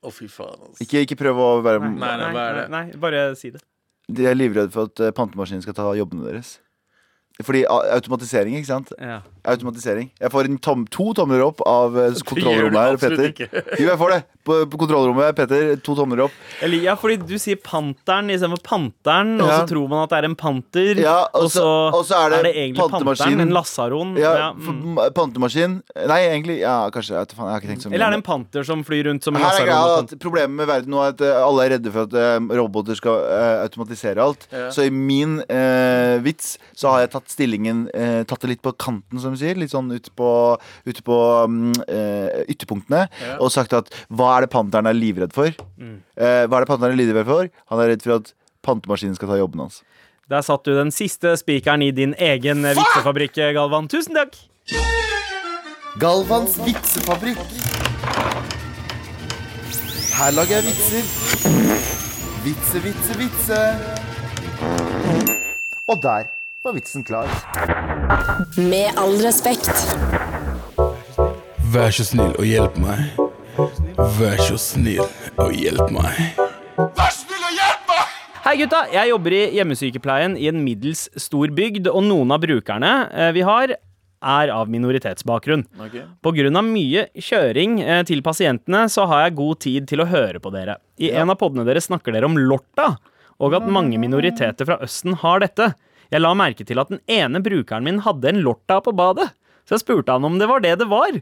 Å, 0.00 0.08
fy 0.08 0.24
faen. 0.32 0.56
Altså. 0.56 0.80
Ikke, 0.84 1.04
ikke 1.04 1.20
prøv 1.20 1.36
å 1.36 1.50
være 1.64 1.84
Nei, 1.84 2.16
nei, 2.22 2.32
nei, 2.32 2.68
nei, 2.72 2.84
bare 3.00 3.28
si 3.36 3.52
det. 3.52 3.60
De 4.08 4.26
er 4.26 4.38
livredde 4.38 4.70
for 4.74 4.90
at 4.90 5.02
eh, 5.02 5.14
pantemaskinen 5.14 5.64
skal 5.64 5.74
ta 5.74 5.88
jobbene 5.98 6.26
deres. 6.28 6.56
Fordi 7.42 7.64
automatisering, 7.68 8.56
ikke 8.56 8.68
sant? 8.70 8.92
Ja. 9.00 9.20
Automatisering. 9.46 10.10
Jeg 10.20 10.30
får 10.32 10.48
en 10.50 10.58
tom, 10.58 10.84
to 10.90 11.12
tomler 11.14 11.42
opp 11.46 11.60
av 11.66 11.96
eh, 11.98 12.16
kontrollrommet 12.26 12.80
her, 12.80 12.96
Petter. 13.00 13.32
Jo, 13.80 13.86
jeg 13.92 13.98
får 14.00 14.14
det. 14.16 14.22
På, 14.46 14.56
på 14.70 14.78
kontrollrommet, 14.78 15.34
Petter. 15.38 15.72
To 15.86 15.94
tomler 15.98 16.24
opp. 16.26 16.34
Eller, 16.62 16.78
ja, 16.86 16.94
fordi 16.98 17.16
du 17.26 17.34
sier 17.42 17.58
Panteren 17.62 18.30
istedenfor 18.30 18.62
Panteren, 18.66 19.36
og 19.40 19.48
Ja. 19.50 19.60
så 19.62 19.70
tror 19.72 19.88
man 19.90 20.04
at 20.04 20.10
det 20.14 20.18
er 20.20 20.28
en 20.30 20.36
panter. 20.38 21.00
Ja, 21.02 21.16
og 21.34 21.48
så- 21.50 21.64
og 21.94 22.04
så 22.06 22.20
er 22.26 22.42
det 22.42 22.52
egentlig 22.54 22.82
pantemaskin. 22.90 23.24
Panteren, 23.36 23.40
en 23.46 23.54
lasaron. 23.56 24.16
Ja, 24.18 24.34
Ja, 24.36 24.52
mm. 24.52 24.98
pantemaskin 25.14 25.80
Nei, 26.06 26.20
egentlig 26.30 26.58
Ja, 26.60 26.90
kanskje. 26.90 27.14
Jeg, 27.16 27.26
vet 27.26 27.34
faen, 27.36 27.46
jeg 27.46 27.54
har 27.54 27.60
ikke 27.60 27.70
tenkt 27.72 27.82
så 27.86 27.90
mye. 27.90 27.94
Eller 27.98 28.06
er 28.06 28.10
det 28.10 28.20
en 28.20 28.26
panter 28.26 28.64
som 28.64 28.84
flyr 28.84 29.04
rundt 29.10 29.24
som 29.24 29.36
en 29.36 29.42
Her 29.42 29.50
er 29.62 29.66
lasaron? 29.70 30.04
at 30.12 30.18
Problemet 30.22 30.50
med 30.56 30.66
verden 30.68 30.90
nå 30.94 31.02
er 31.04 31.12
at 31.14 31.20
eh, 31.20 31.42
alle 31.46 31.66
er 31.66 31.70
redde 31.76 31.92
for 31.92 32.06
at 32.08 32.14
eh, 32.14 32.56
roboter 32.58 32.96
skal 32.98 33.20
automatisere 33.66 34.18
alt. 34.22 34.46
Ja. 34.52 34.68
Så 34.74 34.86
i 34.86 34.90
min 34.90 35.38
eh, 35.48 36.18
vits 36.24 36.56
så 36.76 36.90
har 36.94 37.04
jeg 37.04 37.12
tatt 37.16 37.28
stillingen 37.32 37.86
eh, 37.94 38.22
Tatt 38.26 38.40
det 38.42 38.50
litt 38.54 38.62
på 38.64 38.72
kanten, 38.76 39.20
som 39.22 39.35
du 39.36 39.42
sier. 39.44 39.58
Litt 39.60 39.74
sånn 39.74 39.92
ute 39.92 40.12
på, 40.16 40.30
ut 40.88 41.02
på 41.06 41.18
mm, 41.52 41.74
eh, 41.86 42.40
ytterpunktene. 42.54 43.04
Ja. 43.22 43.36
Og 43.44 43.52
sagt 43.54 43.76
at 43.76 43.92
hva 44.08 44.32
er 44.36 44.46
det 44.46 44.52
panteren 44.54 44.90
er 44.90 44.96
livredd 44.96 45.36
for? 45.36 45.52
Eh, 45.52 46.42
hva 46.48 46.58
er 46.58 46.66
det 46.66 46.72
panteren 46.72 46.96
er 46.96 47.00
livredd 47.02 47.28
for? 47.28 47.52
Han 47.72 47.84
er 47.84 47.94
redd 47.94 48.06
for 48.06 48.18
at 48.18 48.32
pantemaskinen 48.66 49.16
skal 49.18 49.30
ta 49.30 49.38
jobben 49.40 49.66
hans. 49.66 49.82
Der 50.26 50.42
satt 50.42 50.66
du 50.66 50.72
den 50.74 50.90
siste 50.90 51.36
spikeren 51.38 51.84
i 51.86 51.92
din 51.94 52.16
egen 52.18 52.66
vitsefabrikk, 52.66 53.38
Galvan. 53.54 53.86
Tusen 53.92 54.18
takk. 54.18 54.34
Galvans 56.02 56.58
vitsefabrikk. 56.66 57.38
Her 60.16 60.30
lager 60.32 60.58
jeg 60.58 60.64
vitser. 60.66 61.04
Vitse, 62.44 62.82
vitse, 62.84 63.18
vitse. 63.20 63.60
Og 65.88 66.02
der 66.02 66.35
var 66.66 66.72
vitsen 66.72 67.04
klar. 67.04 67.28
Med 68.58 68.90
all 68.98 69.14
respekt. 69.22 69.70
Vær 71.70 71.92
så 71.94 72.06
snill 72.08 72.32
og 72.34 72.46
hjelp 72.46 72.80
meg. 72.82 73.20
Vær 74.16 74.42
så 74.42 74.58
snill 74.58 75.04
og 75.38 75.54
hjelp 75.54 75.94
meg. 75.94 76.18
Hei 78.46 78.56
gutta, 78.58 78.82
jeg 78.90 79.12
jobber 79.12 79.34
i 79.34 79.40
hjemmesykepleien 79.60 80.34
i 80.38 80.50
en 80.50 80.58
middels 80.62 81.06
stor 81.22 81.54
bygd, 81.54 81.86
og 81.90 82.02
noen 82.06 82.34
av 82.34 82.42
brukerne 82.42 82.92
eh, 83.14 83.30
vi 83.34 83.46
har, 83.46 83.76
er 84.26 84.54
av 84.54 84.70
minoritetsbakgrunn. 84.70 85.66
Okay. 85.86 86.02
Pga. 86.22 86.66
mye 86.66 87.08
kjøring 87.14 87.80
eh, 87.82 88.02
til 88.10 88.26
pasientene, 88.26 88.88
så 88.90 89.06
har 89.06 89.28
jeg 89.28 89.38
god 89.38 89.62
tid 89.62 89.90
til 89.90 90.02
å 90.02 90.10
høre 90.10 90.42
på 90.42 90.50
dere. 90.54 90.80
I 90.98 91.14
en 91.14 91.30
av 91.30 91.38
podene 91.38 91.66
deres 91.66 91.86
snakker 91.86 92.14
dere 92.14 92.26
om 92.26 92.38
lorta, 92.38 92.96
og 93.38 93.54
at 93.54 93.66
mange 93.70 93.98
minoriteter 94.02 94.66
fra 94.66 94.82
Østen 94.82 95.18
har 95.22 95.46
dette. 95.46 95.76
Jeg 96.12 96.22
la 96.22 96.32
merke 96.38 96.66
til 96.66 96.78
at 96.80 96.92
den 96.92 97.02
ene 97.10 97.42
brukeren 97.44 97.86
min 97.86 98.02
hadde 98.04 98.30
en 98.30 98.42
lorta 98.46 98.78
på 98.84 98.94
badet, 98.96 99.30
så 99.66 99.76
jeg 99.76 99.82
spurte 99.82 100.14
han 100.14 100.26
om 100.26 100.38
det 100.38 100.48
var 100.50 100.62
det 100.62 100.76
det 100.82 100.88
var. 100.90 101.18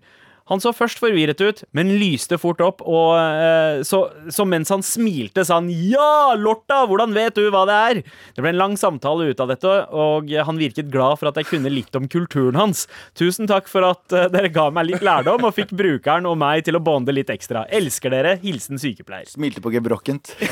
Han 0.51 0.61
så 0.61 0.75
først 0.77 0.99
forvirret 1.01 1.41
ut, 1.41 1.63
men 1.73 1.95
lyste 1.97 2.37
fort 2.37 2.61
opp, 2.61 2.83
og 2.85 3.15
eh, 3.17 3.81
så, 3.87 4.03
så 4.29 4.45
mens 4.45 4.69
han 4.69 4.83
smilte, 4.85 5.41
sa 5.45 5.55
han 5.57 5.71
'Ja, 5.73 6.35
lorta, 6.37 6.83
hvordan 6.85 7.15
vet 7.17 7.35
du 7.39 7.47
hva 7.49 7.63
det 7.65 7.79
er?' 7.79 8.03
Det 8.37 8.43
ble 8.45 8.51
en 8.53 8.61
lang 8.61 8.75
samtale 8.77 9.31
ut 9.31 9.41
av 9.41 9.49
dette, 9.49 9.73
og 9.89 10.29
han 10.29 10.61
virket 10.61 10.91
glad 10.93 11.17
for 11.19 11.29
at 11.31 11.37
jeg 11.41 11.49
kunne 11.49 11.73
litt 11.73 11.97
om 11.97 12.05
kulturen 12.13 12.59
hans. 12.61 12.85
Tusen 13.17 13.49
takk 13.49 13.69
for 13.73 13.89
at 13.89 14.13
eh, 14.13 14.29
dere 14.29 14.53
ga 14.53 14.69
meg 14.75 14.91
litt 14.91 15.03
lærdom, 15.07 15.45
og 15.49 15.55
fikk 15.57 15.73
brukeren 15.73 16.29
og 16.29 16.37
meg 16.37 16.65
til 16.69 16.77
å 16.77 16.85
bonde 16.85 17.13
litt 17.15 17.31
ekstra. 17.33 17.65
Elsker 17.73 18.11
dere. 18.13 18.37
Hilsen 18.45 18.77
sykepleier. 18.79 19.25
Smilte 19.31 19.65
på 19.65 19.73
gebrokkent. 19.73 20.35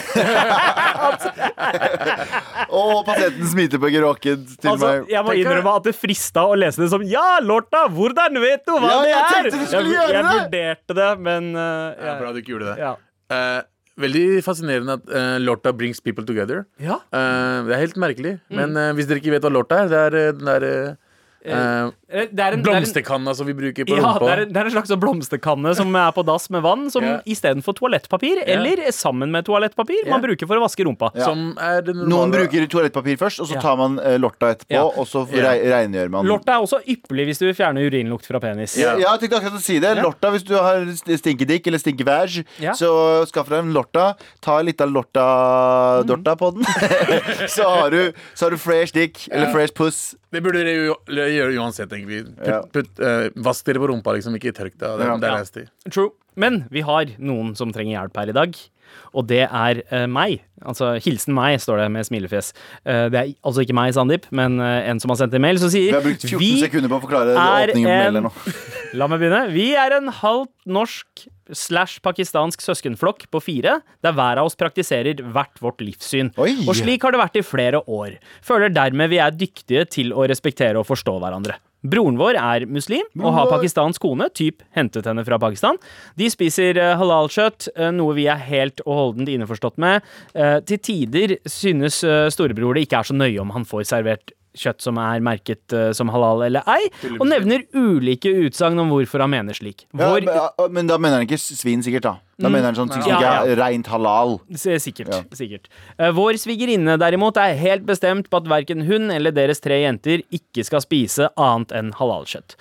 Og 2.72 3.05
pasienten 3.07 3.47
smilte 3.51 3.78
på 3.80 3.88
gebrokkent 3.93 4.55
til 4.57 4.70
Altså, 4.72 4.88
meg. 4.88 5.11
jeg 5.12 5.22
må 5.26 5.30
innrømme 5.36 5.72
at 5.76 5.84
det 5.88 5.95
frista 5.97 6.40
å 6.49 6.55
lese 6.57 6.80
det 6.82 6.88
som 6.93 7.03
'Ja, 7.05 7.38
lorta, 7.45 7.80
hvordan 7.93 8.32
vet 8.40 8.64
du 8.66 8.72
hva 8.72 8.88
Ja, 8.88 9.03
det 9.03 9.11
er?' 9.12 9.20
Skulle 9.89 9.99
jeg, 9.99 10.14
jeg 10.16 10.30
vurderte 10.30 10.97
det, 10.99 11.11
men 11.28 11.53
eh, 11.53 12.07
Ja, 12.07 12.16
bra 12.20 12.33
du 12.33 12.41
ikke 12.41 12.55
gjorde 12.55 12.72
det. 12.72 12.76
Ja. 12.83 12.97
Uh, 13.33 13.61
veldig 14.03 14.26
fascinerende 14.45 14.99
at 14.99 15.11
uh, 15.12 15.37
Lorta 15.43 15.72
brings 15.76 16.01
people 16.01 16.24
together. 16.28 16.64
Ja. 16.80 17.01
Uh, 17.12 17.68
det 17.68 17.76
er 17.76 17.83
helt 17.85 17.99
merkelig. 18.01 18.37
Men 18.53 18.76
uh, 18.78 18.91
hvis 18.97 19.09
dere 19.09 19.22
ikke 19.22 19.35
vet 19.37 19.47
hva 19.47 19.53
Lorta 19.53 19.83
er, 19.85 19.93
det 19.93 20.03
er 20.03 20.39
den 20.39 20.51
der 20.53 20.68
Det 22.12 22.44
en, 22.44 22.58
det 22.60 22.62
blomsterkanna 22.66 23.32
som 23.34 23.46
vi 23.48 23.54
bruker 23.56 23.86
på 23.88 23.96
ja, 23.96 24.02
rumpa. 24.04 24.24
det 24.26 24.32
er, 24.32 24.42
en, 24.44 24.50
det 24.52 24.60
er 24.60 24.68
en 24.68 24.74
slags 24.74 24.90
sånn 24.92 25.00
blomsterkanne 25.00 25.72
som 25.78 25.94
er 25.96 26.10
på 26.12 26.24
dass 26.28 26.50
med 26.52 26.60
vann, 26.64 26.84
som 26.92 27.04
yeah. 27.06 27.22
istedenfor 27.24 27.76
toalettpapir, 27.78 28.42
eller 28.52 28.82
sammen 28.92 29.32
med 29.32 29.46
toalettpapir, 29.48 30.04
man 30.10 30.20
bruker 30.24 30.48
for 30.50 30.60
å 30.60 30.64
vaske 30.66 30.84
rumpa. 30.84 31.08
Som 31.16 31.54
er 31.56 31.80
det. 31.86 31.94
Noen 31.96 32.34
bruker 32.34 32.66
toalettpapir 32.70 33.16
først, 33.20 33.40
og 33.44 33.48
så 33.48 33.60
tar 33.62 33.78
man 33.80 33.96
eh, 34.02 34.18
lorta 34.20 34.52
etterpå, 34.52 34.76
Ja. 34.76 34.84
og 34.84 35.08
så 35.08 35.24
re 35.32 35.54
rengjør 35.72 36.12
man. 36.12 36.28
Lorta 36.28 36.58
er 36.58 36.66
også 36.66 36.82
ypperlig 36.84 37.30
hvis 37.30 37.40
du 37.40 37.46
vil 37.48 37.56
fjerne 37.56 37.84
urinlukt 37.86 38.28
fra 38.28 38.40
penis. 38.42 38.76
Ja, 38.80 38.92
jeg 39.00 39.24
tenkte 39.24 39.40
akkurat 39.40 39.58
å 39.58 39.64
si 39.64 39.78
det. 39.82 39.94
Lorta, 40.02 40.32
hvis 40.34 40.44
du 40.48 40.54
har 40.58 40.84
st- 40.92 41.18
stinkedikk 41.22 41.70
eller 41.70 41.80
stinkevæsj, 41.82 42.42
Ja. 42.60 42.76
så 42.76 42.92
skaff 43.30 43.48
deg 43.48 43.64
en 43.64 43.72
lorta. 43.72 44.12
Ta 44.44 44.60
litt 44.60 44.80
av 44.84 44.92
lorta-dorta 44.92 46.36
på 46.36 46.52
den. 46.56 46.64
så, 47.56 47.68
har 47.68 47.90
du, 47.90 48.12
så 48.34 48.46
har 48.46 48.50
du 48.50 48.60
fresh 48.60 48.92
dick, 48.92 49.28
eller 49.30 49.52
fresh 49.54 49.74
puss. 49.74 50.14
Det 50.32 50.40
burde 50.40 50.62
dere 50.64 50.86
jo 50.88 50.94
gjøre 51.12 51.58
uansett, 51.60 51.90
egentlig. 51.92 52.01
Putt, 52.09 52.46
Ja. 52.46 52.61
putt, 52.72 52.92
eh, 53.00 53.28
vask 53.36 53.64
dere 53.66 53.82
på 53.82 53.88
rumpa, 53.90 54.14
liksom. 54.16 54.36
Ikke 54.38 54.53
tørk 54.53 54.76
deg. 54.76 54.98
Det, 54.98 55.09
det 55.22 55.30
er 55.30 55.38
nasty. 55.38 55.66
True. 55.90 56.11
Men 56.34 56.64
vi 56.72 56.80
har 56.80 57.11
noen 57.20 57.53
som 57.57 57.72
trenger 57.74 57.98
hjelp 57.98 58.16
her 58.16 58.32
i 58.32 58.36
dag. 58.36 58.57
Og 59.16 59.26
det 59.28 59.42
er 59.44 59.80
uh, 59.92 60.07
meg. 60.11 60.42
Altså 60.64 60.92
hilsen 61.03 61.34
meg, 61.36 61.59
står 61.62 61.82
det 61.82 61.88
med 61.94 62.07
smilefjes. 62.09 62.53
Uh, 62.84 63.09
det 63.12 63.20
er 63.20 63.30
altså 63.44 63.64
ikke 63.64 63.76
meg, 63.76 63.92
Sandeep, 63.96 64.28
men 64.34 64.59
uh, 64.61 64.80
en 64.88 65.00
som 65.03 65.12
har 65.12 65.20
sendt 65.20 65.36
en 65.36 65.44
mail 65.44 65.61
som 65.61 65.72
Vi 65.72 65.90
har 65.92 66.05
brukt 66.05 66.24
14 66.24 66.64
sekunder 66.66 66.92
på 66.92 67.00
å 67.00 67.05
forklare 67.05 67.36
åpningen 67.36 67.88
på 67.88 67.92
mailen 67.92 68.28
nå. 68.28 68.32
La 69.00 69.09
meg 69.09 69.22
begynne. 69.22 69.46
Vi 69.53 69.70
er 69.80 69.96
en 69.96 70.12
halvt 70.22 70.53
norsk 70.78 71.26
slash 71.57 72.00
pakistansk 72.05 72.62
søskenflokk 72.64 73.26
på 73.32 73.42
fire, 73.42 73.80
der 74.05 74.16
hver 74.16 74.40
av 74.42 74.50
oss 74.50 74.59
praktiserer 74.59 75.22
hvert 75.22 75.61
vårt 75.62 75.82
livssyn. 75.84 76.32
Oi. 76.40 76.55
Og 76.66 76.76
slik 76.78 77.05
har 77.07 77.14
det 77.14 77.22
vært 77.22 77.40
i 77.40 77.46
flere 77.46 77.82
år. 77.86 78.16
Føler 78.44 78.72
dermed 78.72 79.12
vi 79.12 79.20
er 79.22 79.36
dyktige 79.36 79.84
til 79.90 80.14
å 80.16 80.26
respektere 80.28 80.80
og 80.80 80.88
forstå 80.88 81.18
hverandre. 81.22 81.59
Broren 81.82 82.14
vår 82.14 82.36
er 82.38 82.64
muslim 82.70 83.09
og 83.18 83.32
har 83.34 83.48
pakistansk 83.50 84.05
kone, 84.05 84.28
typ 84.30 84.62
hentet 84.76 85.09
henne 85.09 85.24
fra 85.26 85.38
Pakistan. 85.42 85.80
De 86.18 86.28
spiser 86.30 86.78
eh, 86.78 86.92
halalkjøtt, 86.98 87.72
eh, 87.74 87.90
noe 87.94 88.14
vi 88.14 88.28
er 88.30 88.38
helt 88.38 88.84
og 88.86 88.94
holdent 89.00 89.32
innforstått 89.32 89.80
med. 89.82 90.07
Eh, 90.34 90.61
Til 90.68 90.78
tider 90.78 91.34
synes 91.50 91.98
storebror 92.34 92.78
det 92.78 92.86
ikke 92.86 93.03
er 93.03 93.11
så 93.11 93.16
nøye 93.16 93.42
om 93.42 93.50
han 93.55 93.66
får 93.66 93.88
servert 93.90 94.30
kjøtt 94.59 94.82
som 94.84 94.98
er 95.00 95.22
merket 95.24 95.72
uh, 95.76 95.90
som 95.96 96.11
halal 96.12 96.42
eller 96.48 96.66
ei, 96.68 96.90
og 97.18 97.24
nevner 97.30 97.64
ulike 97.72 98.28
utsagn 98.46 98.78
om 98.82 98.90
hvorfor 98.92 99.24
han 99.24 99.32
mener 99.32 99.57
slik. 99.57 99.86
Ja, 99.96 100.12
men, 100.18 100.74
men 100.76 100.90
da 100.90 100.98
mener 101.00 101.20
han 101.22 101.26
ikke 101.28 101.40
svin, 101.40 101.82
sikkert. 101.84 102.05
Da 102.11 102.18
Da 102.42 102.50
mener 102.50 102.72
han 102.72 102.76
sånn 102.76 102.90
ting 102.90 103.03
som 103.05 103.12
Ja, 103.12 103.18
ikke 103.20 103.32
ja. 103.32 103.42
er 103.55 103.61
reint 103.61 103.86
halal. 103.92 104.32
Sikkert. 104.59 105.12
Ja. 105.12 105.20
sikkert. 105.36 105.68
Eh, 105.96 106.11
Vår 106.16 106.34
svigerinne 106.42 106.96
derimot 106.98 107.36
er 107.38 107.55
helt 107.61 107.84
bestemt 107.86 108.28
på 108.32 108.40
at 108.40 108.48
verken 108.50 108.82
hun 108.88 109.12
eller 109.14 109.30
deres 109.36 109.61
tre 109.62 109.78
jenter 109.84 110.24
ikke 110.34 110.64
skal 110.66 110.82
spise 110.82 111.28
annet 111.38 111.70
enn 111.78 111.92
halalkjøtt. 112.00 112.57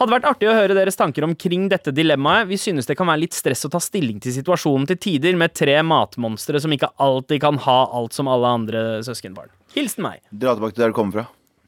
Hadde 0.00 0.12
vært 0.12 0.26
artig 0.28 0.48
å 0.48 0.54
høre 0.56 0.74
deres 0.76 0.96
tanker 0.96 1.24
omkring 1.24 1.68
dette 1.72 1.92
dilemmaet. 1.92 2.48
Vi 2.50 2.56
synes 2.60 2.88
det 2.88 2.96
kan 2.98 3.08
være 3.08 3.22
litt 3.26 3.36
stress 3.36 3.64
å 3.68 3.72
ta 3.72 3.80
stilling 3.80 4.18
til 4.24 4.32
situasjonen 4.34 4.88
til 4.90 4.98
tider 5.00 5.36
med 5.40 5.54
tre 5.56 5.78
matmonstre 5.84 6.60
som 6.60 6.72
ikke 6.72 6.90
alltid 7.00 7.40
kan 7.44 7.60
ha 7.64 7.78
alt 7.96 8.16
som 8.16 8.28
alle 8.32 8.50
andre 8.58 8.86
søskenbarn. 9.06 9.52
Hilsen 9.76 10.04
meg. 10.06 10.20
Dra 10.32 10.54
tilbake 10.56 10.76
til 10.76 10.86
der 10.86 10.92
du 10.92 10.96
kommer 10.96 11.12
fra. 11.20 11.26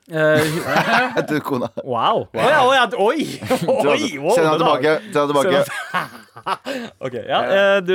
Eh, 0.08 0.40
hun- 0.52 1.18
Etter 1.20 1.40
kona. 1.44 1.68
wow. 1.84 2.24
wow. 2.32 2.40
Oi, 2.40 2.52
oi, 2.64 2.76
ja, 2.76 2.86
oi! 2.96 3.26
Oi! 3.92 4.18
wow, 4.22 4.32
Send 4.32 4.46
henne 4.48 4.58
tilbake. 4.62 4.94
Send 5.12 5.20
henne 5.20 5.28
tilbake. 5.32 5.64
Ok, 7.02 7.12
ja, 7.28 7.38
uh, 7.44 7.78
du 7.84 7.92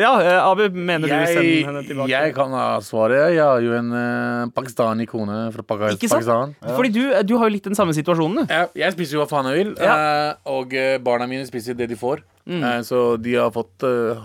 Ja, 0.00 0.12
uh, 0.22 0.46
Abu, 0.48 0.62
mener 0.72 1.08
du 1.10 1.12
send 1.12 1.34
sender 1.36 1.66
henne 1.68 1.82
tilbake? 1.84 2.08
jeg 2.12 2.32
kan 2.36 2.52
ha 2.56 2.64
svaret. 2.84 3.34
Jeg 3.34 3.42
har 3.44 3.60
jo 3.60 3.74
en 3.76 3.90
uh, 3.92 4.46
pakistani 4.56 5.04
kone 5.10 5.40
fra 5.52 5.64
Pakistan. 5.66 5.98
Ikke 5.98 6.08
sant? 6.24 6.56
Ja. 6.64 6.76
Fordi 6.78 6.92
du, 6.94 7.02
du 7.28 7.34
har 7.36 7.50
jo 7.50 7.54
litt 7.58 7.66
den 7.68 7.76
samme 7.76 7.92
situasjonen, 7.96 8.46
du. 8.46 8.54
Jeg, 8.54 8.70
jeg 8.84 8.94
spiser 8.96 9.18
jo 9.18 9.24
hva 9.24 9.28
faen 9.28 9.50
jeg 9.50 9.58
vil, 9.64 9.72
Ja. 9.82 9.96
eh, 9.98 10.32
og 10.54 10.72
eh, 10.78 10.96
barna 11.02 11.26
mine 11.28 11.44
spiser 11.50 11.76
det 11.76 11.90
de 11.92 11.98
får. 11.98 12.22
Mm. 12.48 12.62
Eh, 12.70 12.78
så 12.88 13.02
de 13.20 13.36
har 13.36 13.52
fått 13.52 13.84
eh, 13.84 14.22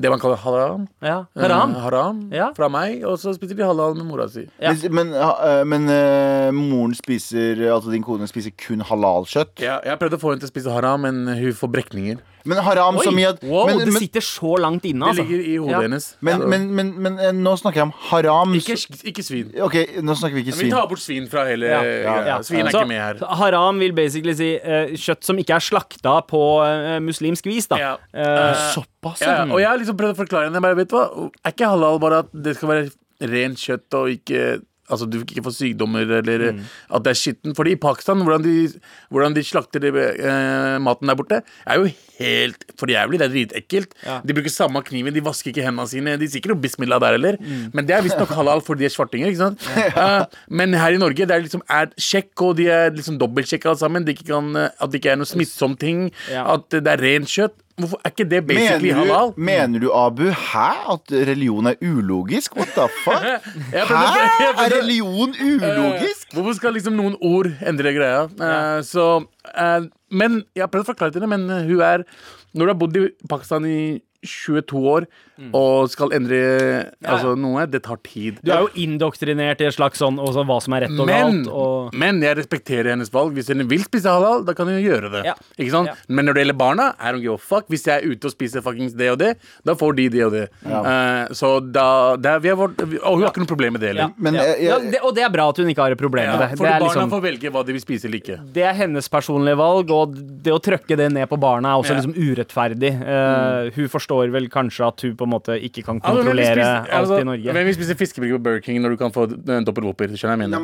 det 0.00 0.10
man 0.10 0.20
kaller 0.22 0.36
haram. 0.40 0.86
Ja. 1.04 1.18
Eh, 1.36 1.42
Haram? 1.44 1.74
haram 1.84 2.20
Ja. 2.32 2.50
fra 2.56 2.68
meg, 2.72 3.04
og 3.04 3.18
så 3.20 3.34
spiser 3.36 3.56
de 3.58 3.66
halal 3.68 3.94
med 3.98 4.06
mora 4.08 4.26
si. 4.32 4.46
Ja. 4.60 4.72
Men, 4.72 4.94
men, 4.98 5.12
ha- 5.20 5.64
men 5.64 5.88
eh, 5.88 6.50
moren 6.56 6.94
spiser 6.96 7.60
Altså 7.70 7.90
din 7.92 8.02
kone 8.06 8.26
spiser 8.30 8.50
kun 8.56 8.80
halalkjøtt? 8.80 9.60
Ja, 9.60 9.78
jeg 9.84 9.98
prøvde 10.00 10.16
å 10.18 10.22
få 10.22 10.32
henne 10.32 10.40
til 10.44 10.48
å 10.50 10.54
spise 10.54 10.72
haram, 10.74 11.02
men 11.06 11.26
hun 11.28 11.52
får 11.52 11.72
brekninger. 11.76 12.18
Men 12.48 12.60
haram 12.64 12.96
Oi, 12.96 13.04
så 13.04 13.12
mye 13.14 13.30
at 13.34 13.42
wow, 13.44 13.66
men, 13.68 13.80
det 13.82 13.92
men, 13.92 14.02
sitter 14.02 14.24
så 14.24 14.54
langt 14.60 14.84
inne, 14.88 15.04
Det 15.04 15.12
altså. 15.12 15.24
ligger 15.28 15.44
i 15.44 15.56
hodet 15.56 15.74
Ja. 15.74 15.80
hennes. 15.84 16.06
men, 16.20 16.44
men, 16.48 16.66
men, 16.74 16.92
men 17.02 17.18
eh, 17.18 17.32
nå 17.36 17.52
snakker 17.60 17.82
jeg 17.82 17.88
om 17.88 17.92
haram. 18.10 18.54
ikke, 18.56 18.76
ikke 19.12 19.24
svin. 19.26 19.50
Ok, 19.60 19.76
nå 20.00 20.16
snakker 20.16 20.38
vi 20.38 20.44
ikke 20.46 20.56
svin 20.56 20.70
Vi 20.70 20.72
tar 20.72 20.88
bort 20.88 21.02
svin 21.04 21.28
fra 21.30 21.44
hele 21.48 21.66
Ja, 21.70 21.82
ja. 22.26 22.38
Svin 22.46 22.66
er 22.66 22.70
Så 22.70 22.82
ikke 22.84 22.92
med 22.92 23.00
her. 23.00 23.20
Haram 23.42 23.78
vil 23.82 23.92
basically 23.96 24.34
si 24.38 24.50
uh, 24.56 24.94
kjøtt 24.96 25.26
som 25.26 25.38
ikke 25.42 25.58
er 25.58 25.66
slakta 25.66 26.16
på 26.30 26.42
uh, 26.64 26.96
muslimsk 27.04 27.46
vis, 27.50 27.68
da. 27.70 27.76
Ja. 27.80 27.92
Eh, 28.14 28.64
Såpass, 28.74 29.20
Ja, 29.24 29.44
og 29.44 29.60
jeg 29.60 29.68
har 29.68 29.78
liksom 29.80 29.98
prøvd 30.00 30.16
å 30.16 30.20
forklare 30.22 30.48
henne. 30.50 30.60
Bare, 30.64 30.76
vet 30.78 30.90
du 30.90 30.96
hva? 30.96 31.06
Er 31.44 31.54
ikke 31.54 31.70
halal 31.72 32.00
bare 32.02 32.24
at 32.24 32.32
det 32.32 32.56
skal 32.58 32.72
være 32.72 32.90
rent 33.30 33.60
kjøtt 33.60 33.96
og 33.98 34.10
ikke 34.14 34.60
Altså 34.90 35.06
du 35.10 35.20
ikke 35.22 35.44
får 35.46 35.54
sykdommer 35.56 36.02
eller 36.20 36.46
Mm. 36.50 36.60
at 36.96 37.02
det 37.04 37.10
er 37.12 37.18
skitten. 37.20 37.54
Fordi 37.56 37.72
i 37.76 37.80
Pakistan, 37.80 38.20
hvordan 38.26 38.42
de, 38.42 38.54
hvordan 39.10 39.34
de 39.36 39.42
slakter 39.46 39.84
eh, 39.86 40.78
maten 40.82 41.06
der 41.08 41.14
borte, 41.18 41.42
er 41.66 41.78
jo 41.78 41.90
helt 42.20 42.64
for 42.78 42.90
jævlig. 42.90 43.18
Det 43.20 43.26
er 43.28 43.34
dritekkelt. 43.34 43.94
Ja. 44.04 44.20
De 44.26 44.34
bruker 44.36 44.50
samme 44.52 44.82
kniven, 44.84 45.14
de 45.14 45.22
vasker 45.24 45.52
ikke 45.52 45.64
hendene 45.64 45.86
sine. 45.88 46.16
De 46.20 46.28
sier 46.28 46.42
ikke 46.42 46.52
noe 46.52 46.60
bismillah 46.60 47.00
der 47.00 47.16
heller. 47.16 47.38
Mm. 47.40 47.70
Men 47.72 47.86
det 47.88 47.96
er 47.96 48.02
visstnok 48.04 48.34
halal 48.36 48.60
fordi 48.66 48.84
de 48.84 48.90
er 48.90 48.94
svartinger. 48.96 49.30
ikke 49.32 49.44
sant? 49.44 49.68
Eh, 50.00 50.24
men 50.50 50.74
her 50.74 50.92
i 50.96 51.00
Norge 51.00 51.26
det 51.26 51.30
er 51.36 51.42
liksom 51.46 51.62
er 51.70 51.90
sjekk, 52.00 52.34
og 52.42 52.56
de 52.60 52.68
er 52.72 52.90
liksom 52.96 53.18
dobbeltsjekka 53.20 53.70
alle 53.72 53.80
sammen. 53.80 54.04
De 54.06 54.14
kan, 54.18 54.50
eh, 54.56 54.68
at 54.80 54.90
det 54.92 55.00
ikke 55.00 55.12
er 55.14 55.20
noe 55.22 55.28
smittsom 55.30 55.78
ting. 55.80 56.10
Ja. 56.30 56.44
At 56.56 56.68
det 56.74 56.86
er 56.86 57.00
rent 57.06 57.30
kjøtt. 57.30 57.56
Hvorfor 57.78 58.00
er 58.04 58.10
ikke 58.12 58.24
det 58.28 58.40
basically 58.46 58.90
Mener 58.90 58.98
halal? 58.98 59.30
mener 59.36 59.78
du, 59.80 59.88
Abu, 59.94 60.24
hæ? 60.30 60.66
At 60.94 61.12
religion 61.30 61.66
er 61.70 61.74
ulogisk? 61.82 62.56
What 62.56 62.68
the 62.74 62.88
fuck? 63.04 63.22
Hæ? 63.72 64.00
Er 64.50 64.74
religion 64.74 65.32
ulogisk? 65.40 66.26
Eh, 66.28 66.34
Hvorfor 66.34 66.52
skal 66.58 66.74
liksom 66.76 66.98
noen 66.98 67.16
ord 67.20 67.46
endre 67.66 67.92
greia? 67.96 68.26
Uh, 68.36 68.82
så, 68.84 69.06
uh, 69.54 69.86
men 70.10 70.42
Jeg 70.56 70.66
har 70.66 70.72
prøvd 70.72 70.84
å 70.88 70.90
forklare 70.92 71.14
til 71.14 71.24
henne, 71.24 71.38
men 71.38 71.66
hun 71.70 71.80
er 71.80 72.04
Når 72.52 72.66
du 72.66 72.70
har 72.72 72.78
bodd 72.82 72.96
i 73.00 73.06
Pakistan 73.30 73.64
i 73.70 73.80
22 74.26 74.80
år 74.94 75.06
og 75.56 75.88
skal 75.88 76.12
endre 76.12 76.38
altså, 77.08 77.32
noe, 77.40 77.62
det 77.72 77.80
tar 77.86 77.96
tid. 78.04 78.36
du 78.44 78.50
er 78.52 78.66
jo 78.66 78.68
indoktrinert 78.82 79.62
i 79.62 79.68
et 79.70 79.72
slags 79.72 79.96
sånn 80.02 80.18
også 80.20 80.42
hva 80.44 80.58
som 80.60 80.74
er 80.76 80.84
rett 80.84 80.98
og 81.00 81.08
men, 81.08 81.38
galt. 81.46 81.48
Og 81.56 81.94
men 81.96 82.18
jeg 82.20 82.36
respekterer 82.36 82.90
hennes 82.92 83.08
valg. 83.14 83.32
Hvis 83.38 83.48
hun 83.48 83.64
vil 83.70 83.80
spise 83.86 84.12
halal, 84.12 84.44
da 84.44 84.52
kan 84.58 84.68
hun 84.68 84.76
gjøre 84.82 85.08
det. 85.14 85.22
Ja. 85.30 85.34
Ikke 85.56 85.72
sant? 85.72 85.88
Ja. 85.88 85.94
Men 86.12 86.28
når 86.28 86.36
det 86.36 86.42
gjelder 86.44 86.58
barna, 86.60 86.88
I 87.00 87.14
don't 87.14 87.24
give 87.24 87.38
a 87.38 87.40
fuck. 87.40 87.64
Hvis 87.72 87.86
jeg 87.88 87.96
er 88.04 88.12
ute 88.12 88.28
og 88.28 88.34
spiser 88.34 88.60
fuckings 88.66 88.92
det 89.00 89.08
og 89.14 89.18
det, 89.22 89.30
da 89.64 89.72
får 89.80 89.96
de 89.96 90.08
det 90.12 90.22
og 90.26 90.32
det. 90.36 90.44
Eh, 90.68 91.32
så 91.40 91.54
da 91.72 91.86
det 92.20 92.34
er, 92.34 92.44
vi 92.44 92.52
har 92.52 92.60
vårt, 92.60 92.76
Og 92.84 93.16
hun 93.16 93.24
har 93.24 93.32
ikke 93.32 93.44
noe 93.46 93.52
problem 93.54 93.72
med 93.78 93.80
det 93.86 93.94
ja, 93.94 93.96
heller. 93.96 94.14
Men, 94.18 94.34
ja. 94.36 94.44
jeg- 94.50 94.68
ja, 94.68 94.78
det, 94.92 95.00
og 95.00 95.14
det 95.16 95.24
er 95.24 95.32
bra 95.32 95.48
at 95.48 95.56
hun 95.64 95.72
ikke 95.72 95.86
har 95.88 95.96
et 95.96 96.02
problem 96.04 96.24
Ja, 96.28 96.36
med 96.36 96.44
det. 96.44 96.58
for 96.58 96.64
Det 96.66 96.74
er, 96.74 96.78
barna 96.84 96.92
liksom, 96.92 97.10
får 97.16 97.22
velge 97.30 97.50
hva 97.56 97.64
de 97.64 97.72
vil 97.78 97.80
spise 97.86 98.04
eller 98.10 98.20
ikke. 98.20 98.38
det 98.52 98.62
er 98.68 98.74
hennes 98.74 99.08
personlige 99.08 99.56
valg, 99.56 99.90
og 99.90 100.14
det 100.44 100.52
å 100.52 100.60
trøkke 100.60 100.96
det 101.00 101.08
ned 101.16 101.28
på 101.32 101.40
barna 101.40 101.72
er 101.72 101.80
også 101.80 101.96
Ja. 101.96 102.00
liksom 102.02 102.14
urettferdig. 102.20 102.92
Eh, 103.00 103.70
Hun 103.80 103.88
forstår 103.88 104.08
forstår 104.10 104.32
vel 104.34 104.48
kanskje 104.50 104.86
at 104.86 105.02
hun 105.04 105.16
på 105.16 105.26
en 105.26 105.30
måte 105.30 105.56
ikke 105.66 105.82
kan 105.86 106.00
kontrollere 106.02 106.64
altså, 106.64 106.82
spise, 106.82 106.96
alt 106.98 107.10
i 107.20 107.24
Norge. 107.28 107.52
Hvem 107.54 107.66
vil 107.68 107.74
spise 107.76 107.96
fiskebrygge 107.98 108.38
på 108.38 108.42
Burger 108.46 108.62
King 108.64 108.80
når 108.82 108.90
du 108.94 108.98
kan 109.00 109.12
få 109.14 109.26
dobbel 109.30 109.84
whopper? 109.86 110.08
Skjønner 110.18 110.34
jeg 110.36 110.50
mener. 110.50 110.58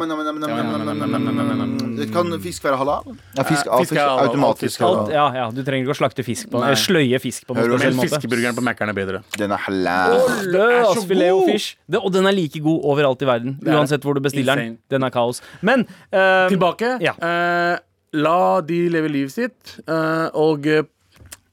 Kan 2.14 2.34
fisk 2.42 2.64
være 2.66 2.76
halal? 2.80 3.04
Ja, 3.36 3.42
fisk, 3.46 3.66
ja, 3.66 3.78
fisk 3.82 3.92
er 3.96 4.08
automatisk 4.26 4.82
halal. 4.82 5.12
Ja, 5.14 5.26
ja, 5.36 5.46
du 5.54 5.62
trenger 5.62 5.86
ikke 5.86 5.96
å 5.96 6.00
slakte 6.00 6.26
fisk 6.26 6.50
på 6.52 6.62
den. 6.62 6.76
Sløye 6.80 7.18
fisk 7.22 7.46
på 7.46 7.56
noen 7.56 7.76
spesiell 7.76 7.96
måte. 7.98 8.10
Fiskeburgeren 8.16 8.56
på 8.58 8.64
Mækkern 8.66 8.92
er 8.92 8.98
bedre. 8.98 9.22
Den 9.36 9.54
er 9.54 9.60
halal. 9.66 10.16
Oh, 10.16 10.26
det, 10.42 10.66
er 10.80 10.84
så 10.90 11.00
god! 11.06 12.02
og 12.02 12.10
den 12.14 12.24
er 12.28 12.34
like 12.36 12.60
god 12.64 12.90
overalt 12.92 13.22
i 13.22 13.30
verden. 13.30 13.58
Uansett 13.66 14.02
hvor 14.06 14.14
du 14.16 14.22
bestiller 14.24 14.54
den. 14.58 14.78
Den 14.92 15.06
er 15.06 15.14
kaos. 15.14 15.42
Men 15.66 15.86
uh, 16.10 16.46
Tilbake. 16.50 16.96
Ja. 17.04 17.16
Uh, 17.20 17.74
la 18.16 18.60
de 18.64 18.78
leve 18.88 19.08
livet 19.12 19.34
sitt, 19.34 19.78
uh, 19.90 20.28
og 20.32 20.66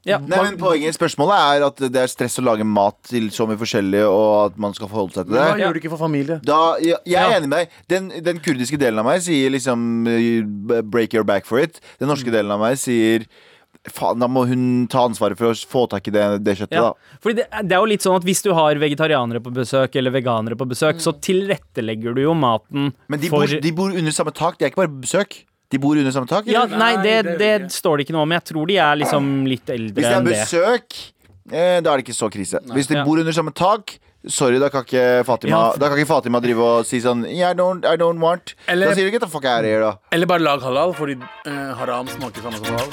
ja, 0.05 0.17
Nei, 0.19 0.39
men 0.43 0.57
poenget, 0.59 0.95
Spørsmålet 0.97 1.37
er 1.39 1.65
at 1.67 1.77
det 1.93 2.01
er 2.01 2.07
stress 2.11 2.35
å 2.39 2.43
lage 2.43 2.65
mat 2.67 2.97
til 3.07 3.29
så 3.31 3.47
mye 3.47 3.57
forskjellig, 3.61 4.01
og 4.09 4.51
at 4.51 4.57
man 4.59 4.73
skal 4.75 4.89
forholde 4.91 5.13
seg 5.15 5.29
til 5.29 5.37
hva 5.37 5.53
det. 5.55 5.61
gjør 5.63 5.73
du 5.73 5.79
ikke 5.79 5.93
for 5.93 6.01
familie? 6.03 6.39
Da, 6.43 6.75
jeg, 6.83 6.97
jeg 7.05 7.21
er 7.21 7.31
Ja. 7.31 7.37
enig 7.39 7.49
med 7.49 7.57
deg. 7.63 7.69
Den, 7.87 8.09
den 8.23 8.39
kurdiske 8.43 8.77
delen 8.81 8.99
av 8.99 9.05
meg 9.05 9.21
sier 9.23 9.49
liksom 9.55 10.83
break 10.91 11.13
your 11.13 11.23
back 11.23 11.45
for 11.45 11.59
it. 11.59 11.79
Den 11.99 12.09
norske 12.11 12.27
Mm. 12.27 12.33
delen 12.35 12.51
av 12.51 12.59
meg 12.59 12.77
sier 12.77 13.25
faen, 13.89 14.19
da 14.19 14.27
må 14.31 14.45
hun 14.47 14.87
ta 14.87 15.01
ansvaret 15.07 15.35
for 15.37 15.51
å 15.51 15.55
få 15.67 15.89
tak 15.91 16.07
i 16.07 16.11
det, 16.11 16.43
det 16.43 16.57
kjøttet, 16.57 16.71
Ja. 16.77 16.81
da. 16.93 17.17
Fordi 17.21 17.35
det, 17.35 17.47
det 17.67 17.71
er 17.75 17.79
jo 17.81 17.85
litt 17.91 18.01
sånn 18.01 18.15
at 18.15 18.23
Hvis 18.23 18.41
du 18.43 18.53
har 18.53 18.75
vegetarianere 18.75 19.41
på 19.43 19.51
besøk 19.53 19.95
eller 19.99 20.11
veganere 20.11 20.55
på 20.55 20.67
besøk, 20.67 21.01
så 21.03 21.11
tilrettelegger 21.19 22.15
du 22.15 22.21
jo 22.23 22.33
maten 22.33 22.93
Men 23.09 23.19
de 23.19 23.27
for 23.29 23.39
bor, 23.43 23.59
de 23.59 23.71
bor 23.71 23.89
under 23.91 24.11
samme 24.11 24.31
tak. 24.33 24.57
De 24.57 24.65
er 24.65 24.69
ikke 24.71 24.83
bare 24.83 24.93
på 24.93 25.01
besøk. 25.03 25.43
De 25.73 25.79
bor 25.81 25.97
under 25.97 26.13
samme 26.13 26.29
tak. 26.29 26.45
ja. 26.53 26.65
Nei, 26.69 26.91
det, 27.01 27.15
det- 27.25 27.37
det 27.41 27.71
står 27.73 27.97
det 27.97 28.05
ikke 28.07 28.13
noe 28.13 28.27
om. 28.27 28.31
Jeg 28.37 28.43
tror 28.51 28.67
de 28.69 28.77
er 28.77 28.95
liksom 29.01 29.29
litt 29.49 29.69
eldre 29.73 29.95
Hvis 29.97 30.05
det 30.05 30.11
er 30.13 30.19
enn 30.19 30.27
det. 30.29 30.37
besøk, 30.37 30.97
eh, 31.51 31.79
da 31.81 31.93
er 31.93 31.97
det 31.97 32.05
ikke 32.05 32.17
så 32.21 32.29
krise. 32.31 32.61
Hvis 32.75 32.87
de 32.91 32.99
Ja. 32.99 33.03
bor 33.07 33.17
under 33.19 33.33
samme 33.33 33.53
tak 33.53 33.97
Sorry, 34.25 34.55
da 34.57 34.69
kan 34.71 34.85
ikke 34.85 35.25
Fatima 35.27 35.49
Ja. 35.51 35.73
Da 35.75 35.89
kan 35.89 35.97
ikke 35.99 36.07
Fatima 36.07 36.39
drive 36.39 36.61
og 36.63 36.85
si 36.87 37.01
sånn 37.03 37.25
yeah, 37.27 37.51
I, 37.51 37.53
don't, 37.53 37.83
I 37.83 37.97
don't 37.97 38.21
want 38.23 38.53
Eller- 38.69 38.87
Da 38.87 38.93
sier 38.95 39.09
du 39.09 39.11
get 39.11 39.19
the 39.19 39.27
fuck 39.27 39.43
out 39.43 39.59
of 39.59 39.65
here, 39.65 39.81
da. 39.81 39.95
Eller 40.13 40.25
bare 40.25 40.39
lag 40.39 40.61
halal, 40.61 40.93
fordi 40.93 41.17
eh, 41.45 41.73
haram 41.75 42.07
smaker 42.07 42.39
samme 42.41 42.55
som 42.55 42.65
halal. 42.71 42.87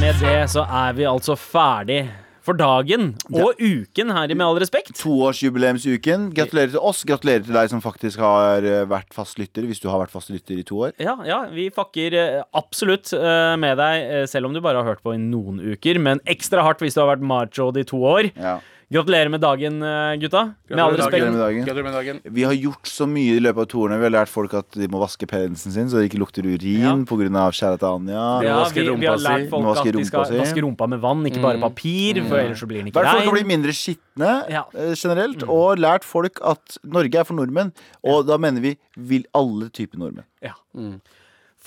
Med 0.00 0.14
det 0.20 0.50
så 0.50 0.62
er 0.68 0.92
vi 0.94 1.04
altså 1.08 1.34
ferdig 1.36 2.02
for 2.48 2.56
dagen 2.56 3.10
og 3.28 3.60
uken 3.60 4.12
her 4.14 4.30
i 4.32 4.36
Med 4.38 4.46
all 4.46 4.60
respekt. 4.62 4.94
Toårsjubileumsuken. 5.00 6.30
Gratulerer 6.36 6.72
til 6.72 6.84
oss. 6.90 7.02
Gratulerer 7.08 7.44
til 7.44 7.56
deg 7.56 7.72
som 7.72 7.82
faktisk 7.84 8.22
har 8.22 8.64
eh, 8.64 8.86
vært 8.88 9.12
fast 9.16 9.40
lytter, 9.40 9.66
hvis 9.68 9.82
du 9.82 9.88
har 9.90 10.00
vært 10.02 10.14
fast 10.14 10.32
lytter 10.32 10.60
i 10.60 10.64
to 10.66 10.78
år. 10.86 10.94
Ja, 11.02 11.16
ja, 11.26 11.42
vi 11.52 11.68
fucker 11.74 12.16
eh, 12.16 12.40
absolutt 12.56 13.12
eh, 13.16 13.54
med 13.60 13.78
deg, 13.80 14.08
selv 14.30 14.48
om 14.48 14.56
du 14.56 14.62
bare 14.64 14.80
har 14.80 14.94
hørt 14.94 15.04
på 15.04 15.16
i 15.16 15.20
noen 15.20 15.60
uker. 15.74 16.00
Men 16.02 16.22
ekstra 16.30 16.64
hardt 16.64 16.84
hvis 16.84 16.96
du 16.96 17.02
har 17.02 17.12
vært 17.12 17.26
macho 17.26 17.70
i 17.74 17.86
to 17.88 18.00
år. 18.06 18.30
Ja. 18.38 18.58
Gratulerer 18.90 19.28
med 19.28 19.42
dagen, 19.44 19.82
eh, 19.82 20.14
gutta. 20.16 20.54
Med 20.70 20.78
all 20.80 20.94
Gratulerer 20.96 21.10
respekt. 21.12 21.32
med 21.32 21.40
dagen. 21.42 21.64
Gratulerer 21.66 21.84
med 21.84 21.92
dagen. 21.92 22.20
Vi 22.24 22.42
har 22.44 22.52
gjort 22.56 22.86
så 22.88 23.04
mye 23.06 23.34
i 23.36 23.40
løpet 23.40 23.60
av 23.60 23.66
to 23.68 23.78
årene. 23.84 23.98
Vi 24.00 24.06
har 24.08 24.14
lært 24.14 24.28
folk 24.32 24.54
at 24.54 24.70
de 24.72 24.88
må 24.88 24.98
vaske 25.02 25.26
penisen 25.28 25.70
sin, 25.74 25.90
så 25.92 26.00
det 26.00 26.08
ikke 26.10 26.20
lukter 26.22 26.40
urin 26.48 26.80
Ja. 26.80 26.92
av 26.94 27.52
kjære 27.52 27.78
til 27.78 27.88
Anja. 27.88 28.22
Ja, 28.46 28.64
vi, 28.70 28.80
vi 28.80 28.88
rumpa 28.88 29.08
har 29.12 29.18
lært 29.18 29.50
folk 29.50 29.76
at 29.76 29.92
de 29.92 30.04
skal 30.04 30.24
si. 30.24 30.38
vaske 30.40 30.62
rumpa 30.64 30.88
med 30.88 31.00
vann, 31.00 31.22
ikke 31.26 31.42
bare 31.42 31.60
papir, 31.60 32.22
for 32.26 32.38
ellers 32.38 32.60
så 32.62 32.66
blir 32.66 32.78
den 32.80 32.86
ikke 32.88 33.04
rein. 33.04 33.12
folk 33.12 33.24
kan 33.24 33.34
bli 33.34 33.44
mindre 33.44 33.72
skitne 33.76 34.48
Ja. 34.48 34.64
eh, 34.74 34.94
generelt, 34.94 35.42
og 35.46 35.76
lært 35.76 36.02
folk 36.04 36.40
at 36.42 36.78
Norge 36.82 37.14
er 37.14 37.24
for 37.24 37.34
nordmenn. 37.34 37.72
Og 38.02 38.26
da 38.26 38.38
mener 38.38 38.62
vi 38.62 38.78
vil 38.96 39.24
alle 39.34 39.68
typer 39.68 39.98
nordmenn. 39.98 40.24
Ja. 40.42 40.52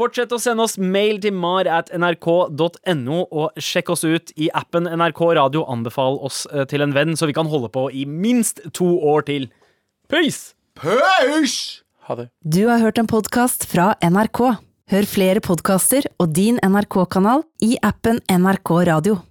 Fortsett 0.02 0.32
å 0.34 0.40
sende 0.42 0.66
oss 0.66 0.80
mail 0.82 1.20
til 1.22 1.36
mar 1.38 1.68
at 1.70 1.92
nrk.no, 1.94 3.18
og 3.30 3.60
sjekk 3.62 3.92
oss 3.94 4.02
ut 4.02 4.32
i 4.34 4.48
appen 4.58 4.90
NRK 4.90 5.22
Radio. 5.38 5.62
Anbefal 5.70 6.18
oss 6.26 6.48
eh, 6.50 6.66
til 6.66 6.82
en 6.82 6.96
venn, 6.96 7.14
så 7.14 7.30
vi 7.30 7.36
kan 7.38 7.50
holde 7.52 7.70
på 7.70 7.86
i 7.94 8.08
minst 8.10 8.64
to 8.74 8.88
år 8.98 9.28
til. 9.30 9.46
Peace! 10.10 10.56
Peace! 10.82 11.84
Ha 12.10 12.18
det. 12.18 12.32
Du 12.42 12.64
har 12.72 12.82
hørt 12.82 12.98
en 12.98 13.12
podkast 13.12 13.68
fra 13.70 13.92
NRK. 14.02 14.42
Hør 14.90 15.12
flere 15.12 15.44
podkaster 15.46 16.10
og 16.18 16.34
din 16.34 16.58
NRK-kanal 16.66 17.46
i 17.62 17.76
appen 17.86 18.24
NRK 18.26 18.80
Radio. 18.90 19.22